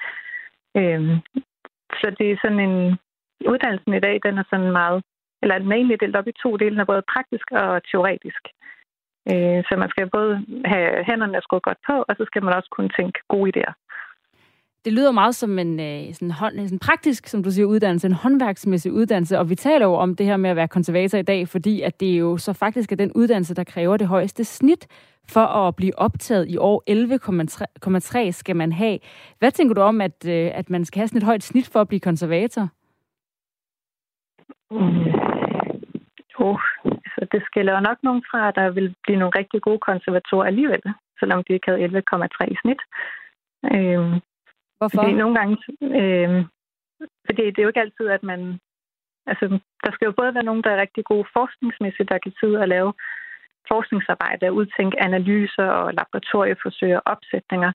Øh, 0.76 1.02
så 2.00 2.06
det 2.18 2.30
er 2.30 2.36
sådan 2.42 2.60
en... 2.60 2.98
Uddannelsen 3.52 3.94
i 3.94 4.00
dag, 4.00 4.20
den 4.24 4.38
er 4.38 4.44
sådan 4.50 4.72
meget... 4.72 5.02
Eller 5.42 5.58
den 5.58 5.72
er 5.72 5.76
egentlig 5.76 6.00
delt 6.00 6.16
op 6.16 6.28
i 6.28 6.40
to 6.42 6.56
dele, 6.56 6.70
den 6.70 6.80
er 6.80 6.92
både 6.92 7.02
praktisk 7.14 7.50
og 7.50 7.82
teoretisk. 7.90 8.42
Øh, 9.34 9.64
så 9.68 9.72
man 9.82 9.88
skal 9.88 10.10
både 10.10 10.32
have 10.64 11.04
hænderne 11.08 11.42
skruet 11.42 11.62
godt 11.62 11.80
på, 11.88 11.96
og 12.08 12.12
så 12.18 12.24
skal 12.26 12.42
man 12.44 12.54
også 12.54 12.68
kunne 12.76 12.90
tænke 12.98 13.18
gode 13.28 13.52
idéer. 13.52 13.74
Det 14.84 14.92
lyder 14.92 15.12
meget 15.12 15.34
som 15.34 15.58
en 15.58 15.80
øh, 15.80 16.14
sådan, 16.14 16.30
hånd, 16.30 16.68
sådan 16.68 16.78
praktisk, 16.78 17.26
som 17.26 17.42
du 17.42 17.50
siger, 17.50 17.66
uddannelse, 17.66 18.06
en 18.06 18.12
håndværksmæssig 18.12 18.92
uddannelse, 18.92 19.38
og 19.38 19.50
vi 19.50 19.54
taler 19.54 19.86
jo 19.86 19.94
om 19.94 20.16
det 20.16 20.26
her 20.26 20.36
med 20.36 20.50
at 20.50 20.56
være 20.56 20.68
konservator 20.68 21.18
i 21.18 21.22
dag, 21.22 21.48
fordi 21.48 21.82
at 21.82 22.00
det 22.00 22.12
er 22.12 22.16
jo 22.16 22.36
så 22.36 22.52
faktisk 22.52 22.92
er 22.92 22.96
den 22.96 23.12
uddannelse, 23.12 23.54
der 23.54 23.64
kræver 23.64 23.96
det 23.96 24.06
højeste 24.06 24.44
snit 24.44 24.86
for 25.28 25.40
at 25.40 25.76
blive 25.76 25.98
optaget 25.98 26.48
i 26.48 26.56
år 26.56 26.82
11,3 28.26 28.30
skal 28.30 28.56
man 28.56 28.72
have. 28.72 28.98
Hvad 29.38 29.50
tænker 29.50 29.74
du 29.74 29.80
om, 29.80 30.00
at, 30.00 30.26
øh, 30.28 30.50
at 30.54 30.70
man 30.70 30.84
skal 30.84 31.00
have 31.00 31.08
sådan 31.08 31.18
et 31.18 31.24
højt 31.24 31.42
snit 31.42 31.68
for 31.68 31.80
at 31.80 31.88
blive 31.88 32.00
konservator? 32.00 32.68
Mm. 34.70 35.49
Oh, 36.44 36.60
så 37.12 37.20
det 37.32 37.42
skiller 37.48 37.72
jo 37.74 37.80
nok 37.80 37.98
nogen 38.02 38.22
fra, 38.30 38.48
at 38.48 38.54
der 38.54 38.70
vil 38.70 38.94
blive 39.02 39.18
nogle 39.18 39.38
rigtig 39.40 39.60
gode 39.62 39.78
konservatorer 39.78 40.46
alligevel, 40.46 40.82
selvom 41.20 41.44
de 41.44 41.52
ikke 41.52 41.70
havde 41.70 41.84
11,3 41.84 42.52
i 42.54 42.56
snit. 42.62 42.82
Øhm, 43.74 44.14
Hvorfor? 44.78 45.02
Fordi 45.02 45.12
nogle 45.12 45.34
gange... 45.38 45.56
Øhm, 46.00 46.42
fordi 47.26 47.42
det 47.50 47.58
er 47.58 47.66
jo 47.66 47.72
ikke 47.72 47.84
altid, 47.86 48.06
at 48.08 48.22
man... 48.22 48.40
Altså, 49.26 49.46
der 49.84 49.90
skal 49.92 50.06
jo 50.06 50.12
både 50.16 50.34
være 50.34 50.48
nogen, 50.48 50.62
der 50.62 50.70
er 50.70 50.82
rigtig 50.84 51.04
gode 51.04 51.26
forskningsmæssigt, 51.32 52.08
der 52.08 52.18
kan 52.18 52.32
sidde 52.40 52.58
og 52.58 52.68
lave 52.68 52.92
forskningsarbejde 53.68 54.48
og 54.48 54.54
udtænke 54.54 55.02
analyser 55.02 55.68
og 55.80 55.94
laboratorieforsøg 55.94 56.96
og 56.96 57.02
opsætninger. 57.06 57.72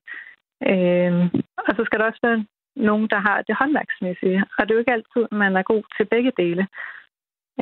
Øhm, 0.70 1.24
og 1.66 1.72
så 1.76 1.82
skal 1.84 1.98
der 1.98 2.06
også 2.06 2.22
være 2.22 2.44
nogen, 2.76 3.08
der 3.08 3.20
har 3.26 3.42
det 3.42 3.56
håndværksmæssige. 3.60 4.44
Og 4.58 4.60
det 4.62 4.70
er 4.70 4.74
jo 4.74 4.84
ikke 4.84 4.96
altid, 4.98 5.22
at 5.30 5.36
man 5.44 5.56
er 5.56 5.62
god 5.62 5.82
til 5.96 6.04
begge 6.04 6.32
dele. 6.36 6.66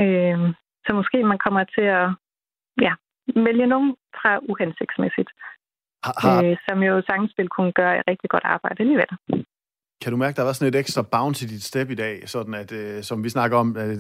Øhm, 0.05 0.55
så 0.87 0.91
måske 0.99 1.17
man 1.33 1.39
kommer 1.45 1.65
til 1.77 1.87
at 2.01 2.07
ja, 2.87 2.93
vælge 3.47 3.67
nogen 3.67 3.91
fra 4.19 4.33
uhensigtsmæssigt, 4.51 5.31
har, 6.05 6.43
øh, 6.45 6.57
som 6.69 6.83
jo 6.83 7.03
sagtens 7.07 7.33
vil 7.39 7.49
kunne 7.49 7.73
gøre 7.73 7.99
et 7.99 8.05
rigtig 8.09 8.31
godt 8.31 8.45
arbejde 8.45 8.81
alligevel. 8.81 9.11
Kan 10.03 10.13
du 10.13 10.17
mærke, 10.17 10.35
at 10.35 10.37
der 10.37 10.43
var 10.43 10.53
sådan 10.53 10.75
et 10.75 10.81
ekstra 10.83 11.03
bounce 11.13 11.45
i 11.45 11.49
dit 11.49 11.63
step 11.63 11.91
i 11.91 11.95
dag, 11.95 12.29
sådan 12.29 12.55
at, 12.55 12.73
øh, 12.73 13.03
som 13.03 13.25
vi 13.25 13.29
snakker 13.29 13.57
om, 13.59 13.77
øh, 13.77 13.97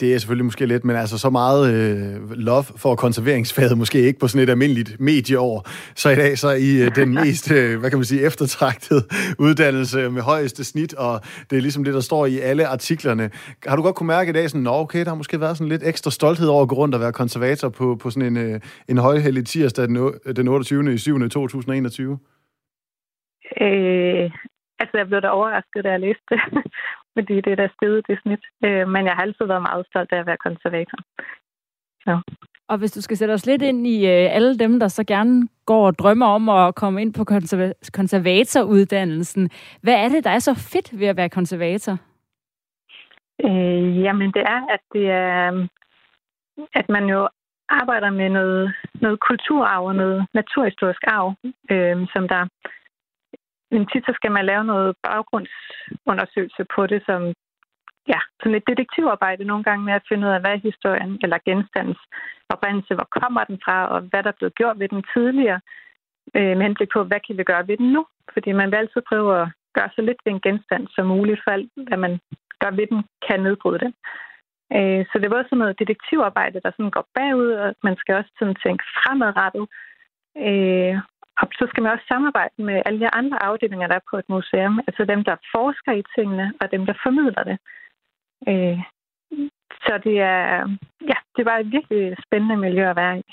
det 0.00 0.14
er 0.14 0.18
selvfølgelig 0.18 0.44
måske 0.44 0.66
lidt, 0.66 0.84
men 0.84 0.96
altså 0.96 1.18
så 1.18 1.30
meget 1.30 1.62
øh, 1.74 2.30
love 2.30 2.64
for 2.76 2.94
konserveringsfaget, 2.94 3.78
måske 3.78 3.98
ikke 4.00 4.18
på 4.18 4.28
sådan 4.28 4.44
et 4.44 4.50
almindeligt 4.50 5.00
medieår. 5.00 5.62
Så 5.94 6.10
i 6.10 6.14
dag 6.14 6.38
så 6.38 6.48
er 6.48 6.54
I 6.54 6.82
øh, 6.84 6.94
den 6.94 7.14
mest, 7.22 7.52
øh, 7.52 7.80
hvad 7.80 7.90
kan 7.90 7.98
man 7.98 8.04
sige, 8.04 8.26
eftertragtede 8.26 9.02
uddannelse 9.38 10.10
med 10.10 10.22
højeste 10.22 10.64
snit, 10.64 10.94
og 10.94 11.20
det 11.50 11.56
er 11.56 11.60
ligesom 11.60 11.84
det, 11.84 11.94
der 11.94 12.00
står 12.00 12.26
i 12.26 12.38
alle 12.38 12.66
artiklerne. 12.66 13.30
Har 13.66 13.76
du 13.76 13.82
godt 13.82 13.96
kunne 13.96 14.06
mærke 14.06 14.30
i 14.30 14.32
dag, 14.32 14.50
sådan, 14.50 14.62
Nå, 14.62 14.70
okay, 14.70 15.00
der 15.04 15.08
har 15.08 15.14
måske 15.14 15.40
været 15.40 15.56
sådan 15.56 15.68
lidt 15.68 15.82
ekstra 15.84 16.10
stolthed 16.10 16.48
over 16.48 16.62
at 16.62 16.68
gå 16.68 16.74
rundt 16.74 16.94
og 16.94 17.00
være 17.00 17.12
konservator 17.12 17.68
på, 17.68 17.96
på 18.02 18.10
sådan 18.10 18.36
en, 18.36 18.54
øh, 18.54 18.60
en 18.88 18.98
højhellig 18.98 19.46
tirsdag 19.46 19.88
den, 19.88 20.12
den 20.36 20.48
28. 20.48 20.94
i 20.94 20.98
7. 20.98 21.28
2021? 21.28 22.18
Øh, 23.60 24.30
altså, 24.78 24.94
jeg 24.98 25.06
blev 25.06 25.20
da 25.20 25.28
overrasket, 25.28 25.84
da 25.84 25.90
jeg 25.90 26.00
læste 26.00 26.24
det, 26.30 26.40
fordi 27.16 27.34
det 27.40 27.52
er 27.52 27.56
da 27.56 27.68
stedet 27.76 28.06
det 28.08 28.18
snit. 28.22 28.44
Øh, 28.64 28.88
men 28.88 29.06
jeg 29.06 29.14
har 29.14 29.22
altid 29.22 29.44
været 29.46 29.62
meget 29.62 29.86
stolt 29.86 30.12
af 30.12 30.18
at 30.18 30.26
være 30.26 30.44
konservator. 30.46 30.98
Så. 32.04 32.14
Og 32.68 32.78
hvis 32.78 32.92
du 32.92 33.00
skal 33.00 33.16
sætte 33.16 33.32
os 33.32 33.46
lidt 33.46 33.62
ind 33.62 33.86
i 33.86 34.06
øh, 34.06 34.34
alle 34.36 34.58
dem, 34.58 34.80
der 34.80 34.88
så 34.88 35.04
gerne 35.04 35.48
går 35.66 35.86
og 35.86 35.98
drømmer 35.98 36.26
om 36.26 36.48
at 36.48 36.74
komme 36.74 37.02
ind 37.02 37.14
på 37.14 37.24
konserv- 37.24 37.90
konservatoruddannelsen, 37.92 39.50
hvad 39.82 39.94
er 39.94 40.08
det, 40.08 40.24
der 40.24 40.30
er 40.30 40.38
så 40.38 40.54
fedt 40.54 41.00
ved 41.00 41.06
at 41.06 41.16
være 41.16 41.28
konservator? 41.28 41.98
Øh, 43.44 44.02
jamen, 44.02 44.32
det 44.32 44.42
er, 44.42 44.60
at 44.74 44.80
det 44.92 45.10
er, 45.10 45.68
at 46.74 46.88
man 46.88 47.04
jo 47.04 47.28
arbejder 47.68 48.10
med 48.10 48.28
noget, 48.28 48.74
noget 48.94 49.20
kulturarv 49.20 49.84
og 49.84 49.94
noget 49.94 50.26
naturhistorisk 50.34 51.02
arv, 51.06 51.34
øh, 51.70 52.06
som 52.12 52.28
der 52.28 52.48
men 53.70 53.86
tit 53.86 54.04
så 54.06 54.12
skal 54.16 54.32
man 54.32 54.44
lave 54.46 54.64
noget 54.64 54.96
baggrundsundersøgelse 55.02 56.64
på 56.74 56.86
det, 56.86 57.02
som 57.08 57.20
ja, 58.12 58.20
som 58.42 58.54
et 58.54 58.68
detektivarbejde 58.70 59.44
nogle 59.44 59.64
gange 59.64 59.84
med 59.84 59.92
at 59.92 60.06
finde 60.08 60.26
ud 60.26 60.32
af, 60.32 60.40
hvad 60.40 60.52
er 60.54 60.66
historien 60.70 61.18
eller 61.22 61.38
genstandens 61.48 62.02
oprindelse, 62.48 62.94
hvor 62.94 63.08
kommer 63.20 63.44
den 63.44 63.58
fra, 63.64 63.76
og 63.88 64.00
hvad 64.00 64.22
der 64.22 64.30
er 64.30 64.38
blevet 64.38 64.54
gjort 64.54 64.78
ved 64.78 64.88
den 64.88 65.02
tidligere, 65.14 65.60
øh, 66.36 66.56
med 66.56 66.62
henblik 66.66 66.90
på, 66.92 67.04
hvad 67.04 67.20
kan 67.26 67.38
vi 67.38 67.44
gøre 67.44 67.68
ved 67.68 67.76
den 67.76 67.92
nu? 67.92 68.06
Fordi 68.32 68.52
man 68.52 68.70
vil 68.70 68.76
altid 68.76 69.02
prøve 69.08 69.30
at 69.42 69.48
gøre 69.76 69.90
så 69.94 70.00
lidt 70.02 70.20
ved 70.24 70.32
en 70.32 70.44
genstand 70.46 70.84
som 70.94 71.06
muligt, 71.06 71.40
for 71.44 71.50
alt, 71.50 71.70
hvad 71.88 71.98
man 72.06 72.20
gør 72.62 72.70
ved 72.70 72.86
den, 72.86 73.00
kan 73.26 73.40
nedbryde 73.42 73.78
den. 73.84 73.92
Øh, 74.76 75.02
så 75.08 75.14
det 75.18 75.26
var 75.30 75.36
både 75.36 75.48
sådan 75.48 75.58
noget 75.58 75.78
detektivarbejde, 75.78 76.60
der 76.64 76.70
sådan 76.70 76.94
går 76.96 77.06
bagud, 77.14 77.50
og 77.62 77.74
man 77.82 77.96
skal 77.96 78.14
også 78.14 78.32
sådan 78.38 78.56
tænke 78.64 78.84
fremadrettet. 78.96 79.66
Øh, 80.46 80.94
og 81.40 81.46
så 81.58 81.64
skal 81.70 81.82
man 81.82 81.92
også 81.92 82.06
samarbejde 82.08 82.62
med 82.68 82.82
alle 82.86 83.00
de 83.00 83.08
andre 83.20 83.42
afdelinger, 83.42 83.86
der 83.86 83.94
er 83.94 84.08
på 84.10 84.16
et 84.22 84.28
museum. 84.28 84.80
Altså 84.86 85.02
dem, 85.12 85.24
der 85.24 85.36
forsker 85.54 85.92
i 86.00 86.02
tingene, 86.16 86.46
og 86.60 86.70
dem, 86.70 86.86
der 86.86 86.94
formidler 87.04 87.44
det. 87.50 87.58
Øh, 88.50 88.78
så 89.86 89.92
det 90.06 90.16
er, 90.20 90.46
ja, 91.10 91.18
det 91.36 91.44
var 91.48 91.56
et 91.58 91.72
virkelig 91.76 92.16
spændende 92.26 92.56
miljø 92.56 92.90
at 92.90 92.96
være 92.96 93.18
i. 93.18 93.24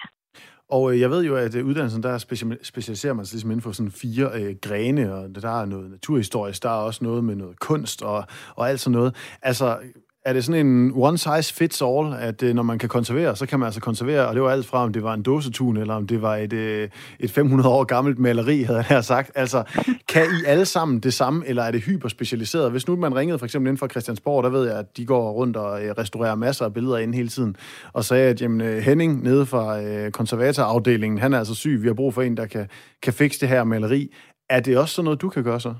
Og 0.69 0.91
øh, 0.91 0.99
jeg 0.99 1.09
ved 1.09 1.23
jo, 1.25 1.35
at 1.35 1.55
øh, 1.55 1.65
uddannelsen, 1.65 2.03
der 2.03 2.17
specialiserer 2.63 3.13
man 3.13 3.25
sig 3.25 3.35
ligesom 3.35 3.51
inden 3.51 3.61
for 3.61 3.71
sådan 3.71 3.91
fire 3.91 4.27
øh, 4.39 4.55
grene, 4.61 5.13
og 5.13 5.35
der 5.35 5.61
er 5.61 5.65
noget 5.65 5.91
naturhistorisk, 5.91 6.63
der 6.63 6.69
er 6.69 6.85
også 6.89 7.03
noget 7.03 7.23
med 7.23 7.35
noget 7.35 7.59
kunst 7.59 8.01
og, 8.03 8.23
og 8.55 8.69
alt 8.69 8.79
sådan 8.79 8.97
noget. 8.97 9.37
Altså, 9.41 9.77
er 10.25 10.33
det 10.33 10.45
sådan 10.45 10.65
en 10.65 10.91
one 10.95 11.17
size 11.17 11.53
fits 11.53 11.81
all, 11.81 12.13
at 12.19 12.43
øh, 12.43 12.55
når 12.55 12.63
man 12.63 12.79
kan 12.79 12.89
konservere, 12.89 13.35
så 13.35 13.45
kan 13.45 13.59
man 13.59 13.65
altså 13.65 13.81
konservere, 13.81 14.27
og 14.27 14.35
det 14.35 14.43
var 14.43 14.49
alt 14.49 14.65
fra, 14.65 14.83
om 14.83 14.93
det 14.93 15.03
var 15.03 15.13
en 15.13 15.23
dåsetun, 15.23 15.77
eller 15.77 15.93
om 15.93 16.07
det 16.07 16.21
var 16.21 16.35
et, 16.35 16.53
øh, 16.53 16.89
et 17.19 17.31
500 17.31 17.69
år 17.69 17.83
gammelt 17.83 18.19
maleri, 18.19 18.61
havde 18.61 18.85
jeg 18.89 19.03
sagt. 19.03 19.31
Altså, 19.35 19.63
kan 20.07 20.25
I 20.25 20.45
alle 20.45 20.65
sammen 20.65 20.99
det 20.99 21.13
samme, 21.13 21.47
eller 21.47 21.63
er 21.63 21.71
det 21.71 21.81
hyperspecialiseret? 21.81 22.71
Hvis 22.71 22.87
nu 22.87 22.95
man 22.95 23.15
ringede 23.15 23.39
for 23.39 23.45
eksempel 23.45 23.67
inden 23.67 23.77
for 23.77 23.87
Christiansborg, 23.87 24.43
der 24.43 24.49
ved 24.49 24.67
jeg, 24.67 24.79
at 24.79 24.97
de 24.97 25.05
går 25.05 25.31
rundt 25.31 25.57
og 25.57 25.85
øh, 25.85 25.91
restaurerer 25.97 26.35
masser 26.35 26.65
af 26.65 26.73
billeder 26.73 26.97
ind 26.97 27.15
hele 27.15 27.29
tiden, 27.29 27.55
og 27.93 28.05
sagde, 28.05 28.29
at 28.29 28.41
jamen, 28.41 28.61
øh, 28.61 28.77
Henning 28.77 29.23
nede 29.23 29.45
fra 29.45 29.81
øh, 29.81 30.11
konservatorafdelingen, 30.11 31.19
han 31.19 31.33
er 31.33 31.37
altså 31.37 31.55
syg, 31.55 31.81
vi 31.81 31.87
har 31.87 31.93
brug 31.93 32.13
for 32.13 32.21
en, 32.21 32.37
der 32.37 32.45
kan, 32.45 32.67
kan 33.01 33.13
fikse 33.13 33.39
det 33.39 33.49
her 33.49 33.63
maleri. 33.63 34.13
Er 34.49 34.59
det 34.59 34.77
også 34.77 34.95
sådan 34.95 35.05
noget, 35.05 35.21
du 35.21 35.29
kan 35.29 35.43
gøre 35.43 35.59
så? 35.59 35.73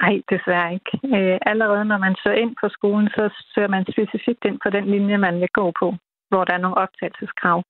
Nej, 0.00 0.22
desværre 0.30 0.74
ikke. 0.74 0.92
Øh, 1.16 1.38
allerede 1.46 1.84
når 1.84 1.98
man 1.98 2.16
søger 2.22 2.36
ind 2.36 2.56
på 2.60 2.68
skolen, 2.68 3.08
så 3.08 3.22
søger 3.54 3.68
man 3.68 3.86
specifikt 3.92 4.44
ind 4.44 4.58
på 4.64 4.70
den 4.70 4.84
linje, 4.84 5.16
man 5.16 5.40
vil 5.40 5.48
gå 5.52 5.72
på, 5.80 5.94
hvor 6.28 6.44
der 6.44 6.54
er 6.54 6.64
nogle 6.64 6.76
optagelseskrav. 6.76 7.62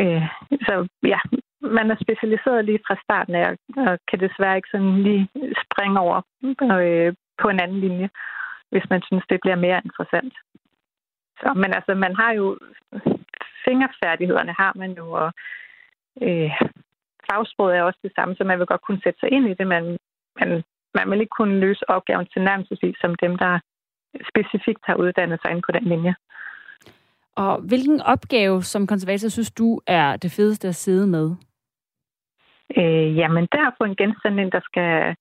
Øh, 0.00 0.26
så 0.66 0.88
ja, 1.02 1.20
man 1.60 1.90
er 1.90 1.96
specialiseret 2.00 2.64
lige 2.64 2.80
fra 2.86 2.96
starten 3.04 3.34
af, 3.34 3.56
og 3.76 3.98
kan 4.08 4.20
desværre 4.20 4.56
ikke 4.56 4.72
sådan 4.72 5.02
lige 5.02 5.28
springe 5.64 6.00
over 6.00 6.22
øh, 6.62 7.14
på 7.42 7.48
en 7.48 7.60
anden 7.60 7.80
linje, 7.80 8.08
hvis 8.70 8.86
man 8.90 9.02
synes, 9.02 9.24
det 9.30 9.38
bliver 9.40 9.56
mere 9.56 9.80
interessant. 9.84 10.34
Så, 11.40 11.52
men 11.54 11.74
altså, 11.74 11.94
man 11.94 12.16
har 12.16 12.32
jo 12.32 12.58
fingerfærdighederne 13.64 14.54
har 14.58 14.72
man 14.76 14.92
jo, 14.92 15.10
og 15.12 15.32
øh, 16.22 16.50
fagsproget 17.30 17.76
er 17.76 17.82
også 17.82 17.98
det 18.02 18.12
samme, 18.14 18.34
så 18.36 18.44
man 18.44 18.58
vil 18.58 18.66
godt 18.66 18.82
kunne 18.82 19.02
sætte 19.04 19.20
sig 19.20 19.30
ind 19.32 19.48
i 19.48 19.54
det, 19.54 19.66
men, 19.66 19.98
man 20.40 20.62
man 20.94 21.10
vil 21.10 21.20
ikke 21.20 21.36
kunne 21.38 21.60
løse 21.60 21.90
opgaven 21.90 22.26
til 22.32 22.42
nærmest 22.42 23.00
som 23.00 23.14
dem, 23.14 23.38
der 23.38 23.60
specifikt 24.30 24.84
har 24.84 24.94
uddannet 24.94 25.38
sig 25.42 25.50
ind 25.50 25.62
på 25.66 25.72
den 25.72 25.84
linje. 25.84 26.14
Og 27.36 27.60
hvilken 27.60 28.00
opgave 28.00 28.62
som 28.62 28.86
konservator 28.86 29.28
synes 29.28 29.50
du 29.50 29.80
er 29.86 30.16
det 30.16 30.30
fedeste 30.32 30.68
at 30.68 30.74
sidde 30.74 31.06
med? 31.06 31.26
Øh, 32.76 33.16
jamen, 33.16 33.48
der 33.52 33.60
er 33.66 33.70
på 33.78 33.84
en 33.84 33.96
genstand, 33.96 34.52
der 34.52 34.60
skal 34.60 35.16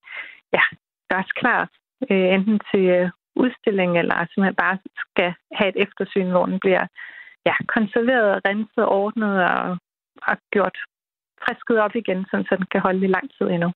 ja, 0.54 0.64
gøres 1.10 1.32
klar, 1.32 1.70
øh, 2.10 2.34
enten 2.34 2.60
til 2.72 2.86
øh, 2.98 3.10
udstilling, 3.36 4.00
eller 4.00 4.16
simpelthen 4.16 4.56
bare 4.56 4.78
skal 5.04 5.34
have 5.58 5.70
et 5.70 5.82
eftersyn, 5.86 6.30
hvor 6.30 6.46
den 6.46 6.60
bliver 6.60 6.86
ja, 7.46 7.56
konserveret, 7.76 8.42
renset, 8.48 8.86
ordnet 8.86 9.44
og, 9.44 9.78
og 10.28 10.38
gjort 10.52 10.78
frisket 11.44 11.78
op 11.80 11.96
igen, 11.96 12.26
så 12.26 12.56
den 12.58 12.66
kan 12.72 12.82
holde 12.82 13.06
i 13.06 13.14
lang 13.16 13.28
tid 13.38 13.48
endnu. 13.48 13.72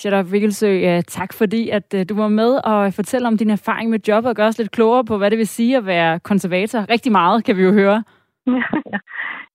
Charlotte 0.00 0.30
Vikkelsø, 0.30 1.00
tak 1.08 1.32
fordi 1.32 1.68
at 1.68 1.94
øh, 1.94 2.08
du 2.08 2.14
var 2.14 2.28
med 2.28 2.60
og 2.64 2.94
fortælle 2.94 3.28
om 3.28 3.36
din 3.36 3.50
erfaring 3.50 3.90
med 3.90 3.98
job 4.08 4.24
og 4.24 4.36
gøre 4.36 4.48
os 4.48 4.58
lidt 4.58 4.70
klogere 4.70 5.04
på, 5.04 5.18
hvad 5.18 5.30
det 5.30 5.38
vil 5.38 5.46
sige 5.46 5.76
at 5.76 5.86
være 5.86 6.20
konservator. 6.20 6.90
Rigtig 6.90 7.12
meget, 7.12 7.44
kan 7.44 7.56
vi 7.56 7.62
jo 7.62 7.72
høre. 7.72 8.04
Ja, 8.92 8.98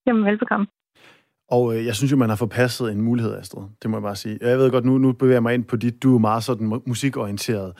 Jamen, 0.07 0.25
velbekomme. 0.25 0.67
Og 1.51 1.75
øh, 1.75 1.85
jeg 1.85 1.95
synes 1.95 2.11
jo, 2.11 2.17
man 2.17 2.29
har 2.29 2.35
forpasset 2.35 2.91
en 2.91 3.01
mulighed, 3.01 3.37
Astrid. 3.39 3.63
Det 3.81 3.89
må 3.89 3.97
jeg 3.97 4.01
bare 4.01 4.15
sige. 4.15 4.37
Jeg 4.41 4.57
ved 4.57 4.71
godt, 4.71 4.85
nu, 4.85 4.97
nu 4.97 5.11
bevæger 5.11 5.35
jeg 5.35 5.43
mig 5.43 5.53
ind 5.53 5.63
på 5.63 5.75
dit. 5.75 6.03
Du 6.03 6.15
er 6.15 6.19
meget 6.19 6.43
sådan 6.43 6.81
musikorienteret. 6.85 7.73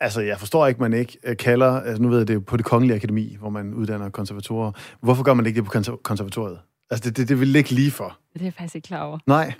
Altså, 0.00 0.20
jeg 0.20 0.38
forstår 0.38 0.66
ikke, 0.66 0.80
man 0.80 0.92
ikke 0.92 1.18
øh, 1.24 1.36
kalder... 1.36 1.80
Altså, 1.80 2.02
nu 2.02 2.08
ved 2.08 2.18
jeg, 2.18 2.28
det 2.28 2.36
er 2.36 2.40
på 2.40 2.56
det 2.56 2.64
kongelige 2.64 2.96
akademi, 2.96 3.36
hvor 3.40 3.50
man 3.50 3.74
uddanner 3.74 4.10
konservatorer. 4.10 4.72
Hvorfor 5.00 5.22
gør 5.22 5.34
man 5.34 5.46
ikke 5.46 5.56
det 5.56 5.64
på 5.64 5.98
konservatoriet? 6.02 6.58
Altså, 6.90 7.08
det, 7.08 7.16
det, 7.16 7.28
det 7.28 7.40
vil 7.40 7.48
ligge 7.48 7.70
lige 7.70 7.90
for. 7.90 8.18
Det 8.32 8.40
er 8.40 8.46
jeg 8.46 8.54
faktisk 8.54 8.74
ikke 8.74 8.86
klar 8.86 9.02
over. 9.02 9.18
Nej. 9.26 9.52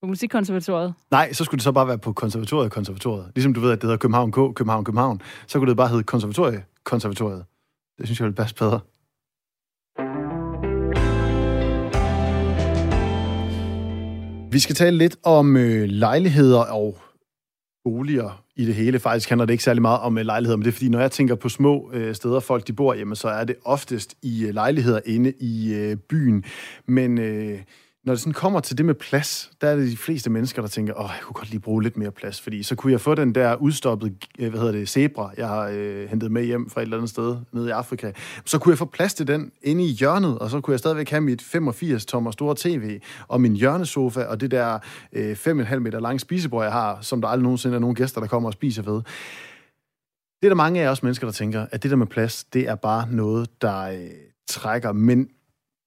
På 0.00 0.06
musikkonservatoriet? 0.06 0.94
Nej, 1.10 1.32
så 1.32 1.44
skulle 1.44 1.58
det 1.58 1.64
så 1.64 1.72
bare 1.72 1.88
være 1.88 1.98
på 1.98 2.12
konservatoriet, 2.12 2.72
konservatoriet. 2.72 3.32
Ligesom 3.34 3.54
du 3.54 3.60
ved, 3.60 3.72
at 3.72 3.78
det 3.78 3.84
hedder 3.84 3.96
København 3.96 4.32
K, 4.32 4.34
København, 4.34 4.84
København. 4.84 5.20
Så 5.46 5.58
kunne 5.58 5.68
det 5.68 5.76
bare 5.76 5.88
hedde 5.88 6.02
konservatoriet, 6.02 6.62
konservatoriet. 6.84 7.44
Det 7.98 8.06
synes 8.06 8.20
jeg 8.20 8.24
ville 8.24 8.34
passe 8.34 8.54
bedre. 8.54 8.80
Vi 14.52 14.58
skal 14.58 14.74
tale 14.74 14.98
lidt 14.98 15.16
om 15.22 15.56
øh, 15.56 15.88
lejligheder 15.88 16.60
og 16.60 16.98
boliger 17.84 18.44
i 18.56 18.64
det 18.64 18.74
hele. 18.74 18.98
Faktisk 18.98 19.28
handler 19.28 19.44
det 19.44 19.54
ikke 19.54 19.64
særlig 19.64 19.82
meget 19.82 20.00
om 20.00 20.18
øh, 20.18 20.24
lejligheder, 20.24 20.56
men 20.56 20.64
det 20.64 20.70
er 20.70 20.72
fordi, 20.72 20.88
når 20.88 21.00
jeg 21.00 21.10
tænker 21.10 21.34
på 21.34 21.48
små 21.48 21.90
øh, 21.92 22.14
steder, 22.14 22.40
folk 22.40 22.66
de 22.66 22.72
bor 22.72 22.94
hjemme, 22.94 23.16
så 23.16 23.28
er 23.28 23.44
det 23.44 23.56
oftest 23.64 24.14
i 24.22 24.46
øh, 24.46 24.54
lejligheder 24.54 25.00
inde 25.06 25.32
i 25.40 25.74
øh, 25.74 25.96
byen. 25.96 26.44
Men 26.86 27.18
øh, 27.18 27.58
når 28.08 28.14
det 28.14 28.20
sådan 28.20 28.32
kommer 28.32 28.60
til 28.60 28.78
det 28.78 28.86
med 28.86 28.94
plads, 28.94 29.50
der 29.60 29.68
er 29.68 29.76
det 29.76 29.90
de 29.90 29.96
fleste 29.96 30.30
mennesker, 30.30 30.62
der 30.62 30.68
tænker, 30.68 31.00
åh, 31.00 31.10
jeg 31.14 31.20
kunne 31.22 31.34
godt 31.34 31.50
lige 31.50 31.60
bruge 31.60 31.82
lidt 31.82 31.96
mere 31.96 32.10
plads, 32.10 32.40
fordi 32.40 32.62
så 32.62 32.74
kunne 32.74 32.92
jeg 32.92 33.00
få 33.00 33.14
den 33.14 33.34
der 33.34 33.54
udstoppede, 33.54 34.14
øh, 34.38 34.50
hvad 34.50 34.60
hedder 34.60 34.72
det, 34.72 34.88
zebra, 34.88 35.30
jeg 35.36 35.48
har 35.48 35.70
øh, 35.72 36.08
hentet 36.08 36.32
med 36.32 36.44
hjem 36.44 36.70
fra 36.70 36.80
et 36.80 36.82
eller 36.82 36.96
andet 36.96 37.10
sted 37.10 37.36
nede 37.52 37.68
i 37.68 37.70
Afrika. 37.70 38.12
Så 38.44 38.58
kunne 38.58 38.70
jeg 38.70 38.78
få 38.78 38.84
plads 38.84 39.14
til 39.14 39.26
den 39.26 39.52
inde 39.62 39.84
i 39.84 39.88
hjørnet, 39.88 40.38
og 40.38 40.50
så 40.50 40.60
kunne 40.60 40.72
jeg 40.72 40.78
stadigvæk 40.78 41.10
have 41.10 41.20
mit 41.20 41.42
85-tommer 41.42 42.30
store 42.30 42.54
tv, 42.58 43.00
og 43.28 43.40
min 43.40 43.56
hjørnesofa, 43.56 44.24
og 44.24 44.40
det 44.40 44.50
der 44.50 44.78
øh, 45.12 45.32
5,5 45.32 45.78
meter 45.78 46.00
lange 46.00 46.20
spisebord, 46.20 46.64
jeg 46.64 46.72
har, 46.72 46.98
som 47.00 47.20
der 47.20 47.28
aldrig 47.28 47.42
nogensinde 47.42 47.76
er 47.76 47.80
nogen 47.80 47.96
gæster, 47.96 48.20
der 48.20 48.28
kommer 48.28 48.48
og 48.48 48.52
spiser 48.52 48.82
ved. 48.82 49.02
Det 50.40 50.46
er 50.46 50.48
der 50.48 50.54
mange 50.54 50.82
af 50.82 50.88
os 50.88 51.02
mennesker, 51.02 51.26
der 51.26 51.32
tænker, 51.32 51.66
at 51.70 51.82
det 51.82 51.90
der 51.90 51.96
med 51.96 52.06
plads, 52.06 52.44
det 52.44 52.68
er 52.68 52.74
bare 52.74 53.08
noget, 53.10 53.62
der 53.62 53.80
øh, 53.80 53.98
trækker. 54.48 54.92
Men 54.92 55.28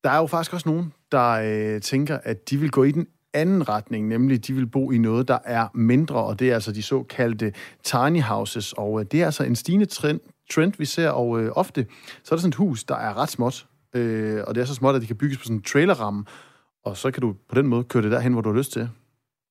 der 0.04 0.10
er 0.10 0.18
jo 0.18 0.28
faktisk 0.28 0.54
også 0.54 0.70
nogen, 0.70 0.94
der 1.12 1.32
øh, 1.75 1.82
tænker, 1.82 2.18
at 2.24 2.50
de 2.50 2.58
vil 2.58 2.72
gå 2.72 2.84
i 2.84 2.91
den 2.91 3.08
anden 3.34 3.70
retning, 3.70 4.08
nemlig 4.08 4.48
de 4.48 4.53
vil 4.53 4.68
bo 4.68 4.91
i 4.91 4.98
noget, 4.98 5.27
der 5.27 5.38
er 5.46 5.68
mindre, 5.74 6.15
og 6.15 6.39
det 6.39 6.50
er 6.50 6.53
altså 6.53 6.72
de 6.72 6.84
såkaldte 6.84 7.53
tiny 7.84 8.22
houses, 8.22 8.74
og 8.74 9.00
øh, 9.00 9.06
det 9.12 9.22
er 9.22 9.25
altså 9.25 9.44
en 9.44 9.56
stigende 9.56 9.86
trend, 9.86 10.20
trend 10.51 10.74
vi 10.77 10.86
ser, 10.86 11.10
og 11.10 11.44
øh, 11.44 11.51
ofte 11.56 11.86
så 12.24 12.36
er 12.36 12.36
der 12.36 12.41
sådan 12.41 12.50
et 12.50 12.56
hus, 12.56 12.84
der 12.84 12.96
er 12.96 13.18
ret 13.18 13.30
småt, 13.30 13.68
øh, 13.96 14.44
og 14.48 14.56
det 14.56 14.62
er 14.62 14.65
så 14.65 14.75
småt, 14.75 14.96
at 14.96 15.01
det 15.01 15.08
kan 15.08 15.18
bygges 15.18 15.38
på 15.38 15.44
sådan 15.44 15.56
en 15.56 15.62
trailerramme, 15.62 16.25
og 16.86 16.98
så 16.98 17.12
kan 17.12 17.22
du 17.22 17.36
på 17.50 17.56
den 17.56 17.68
måde 17.68 17.84
køre 17.84 18.03
det 18.03 18.12
derhen, 18.12 18.34
hvor 18.34 18.41
du 18.41 18.50
har 18.50 18.58
lyst 18.58 18.72
til. 18.72 18.89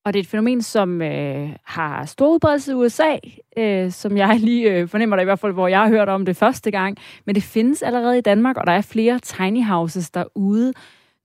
Og 0.05 0.13
det 0.13 0.19
er 0.19 0.23
et 0.23 0.29
fænomen, 0.29 0.63
som 0.63 1.03
øh, 1.03 1.49
har 1.65 2.05
stor 2.07 2.35
udbredelse 2.35 2.73
i 2.73 2.75
USA, 2.75 3.17
øh, 3.57 3.91
som 3.91 4.17
jeg 4.17 4.41
lige 4.49 4.73
øh, 4.73 4.89
fornemmer 4.89 5.17
der 5.17 5.21
i 5.21 5.25
hvert 5.25 5.39
fald, 5.39 5.53
hvor 5.53 5.69
jeg 5.69 5.81
har 5.81 5.89
hørt 5.89 6.09
om 6.09 6.25
det 6.25 6.37
første 6.37 6.71
gang. 6.71 6.97
Men 7.27 7.35
det 7.35 7.43
findes 7.43 7.83
allerede 7.83 8.19
i 8.19 8.21
Danmark, 8.21 8.57
og 8.57 8.67
der 8.67 8.73
er 8.73 8.81
flere 8.81 9.19
tiny 9.19 9.65
houses 9.65 10.11
derude. 10.11 10.73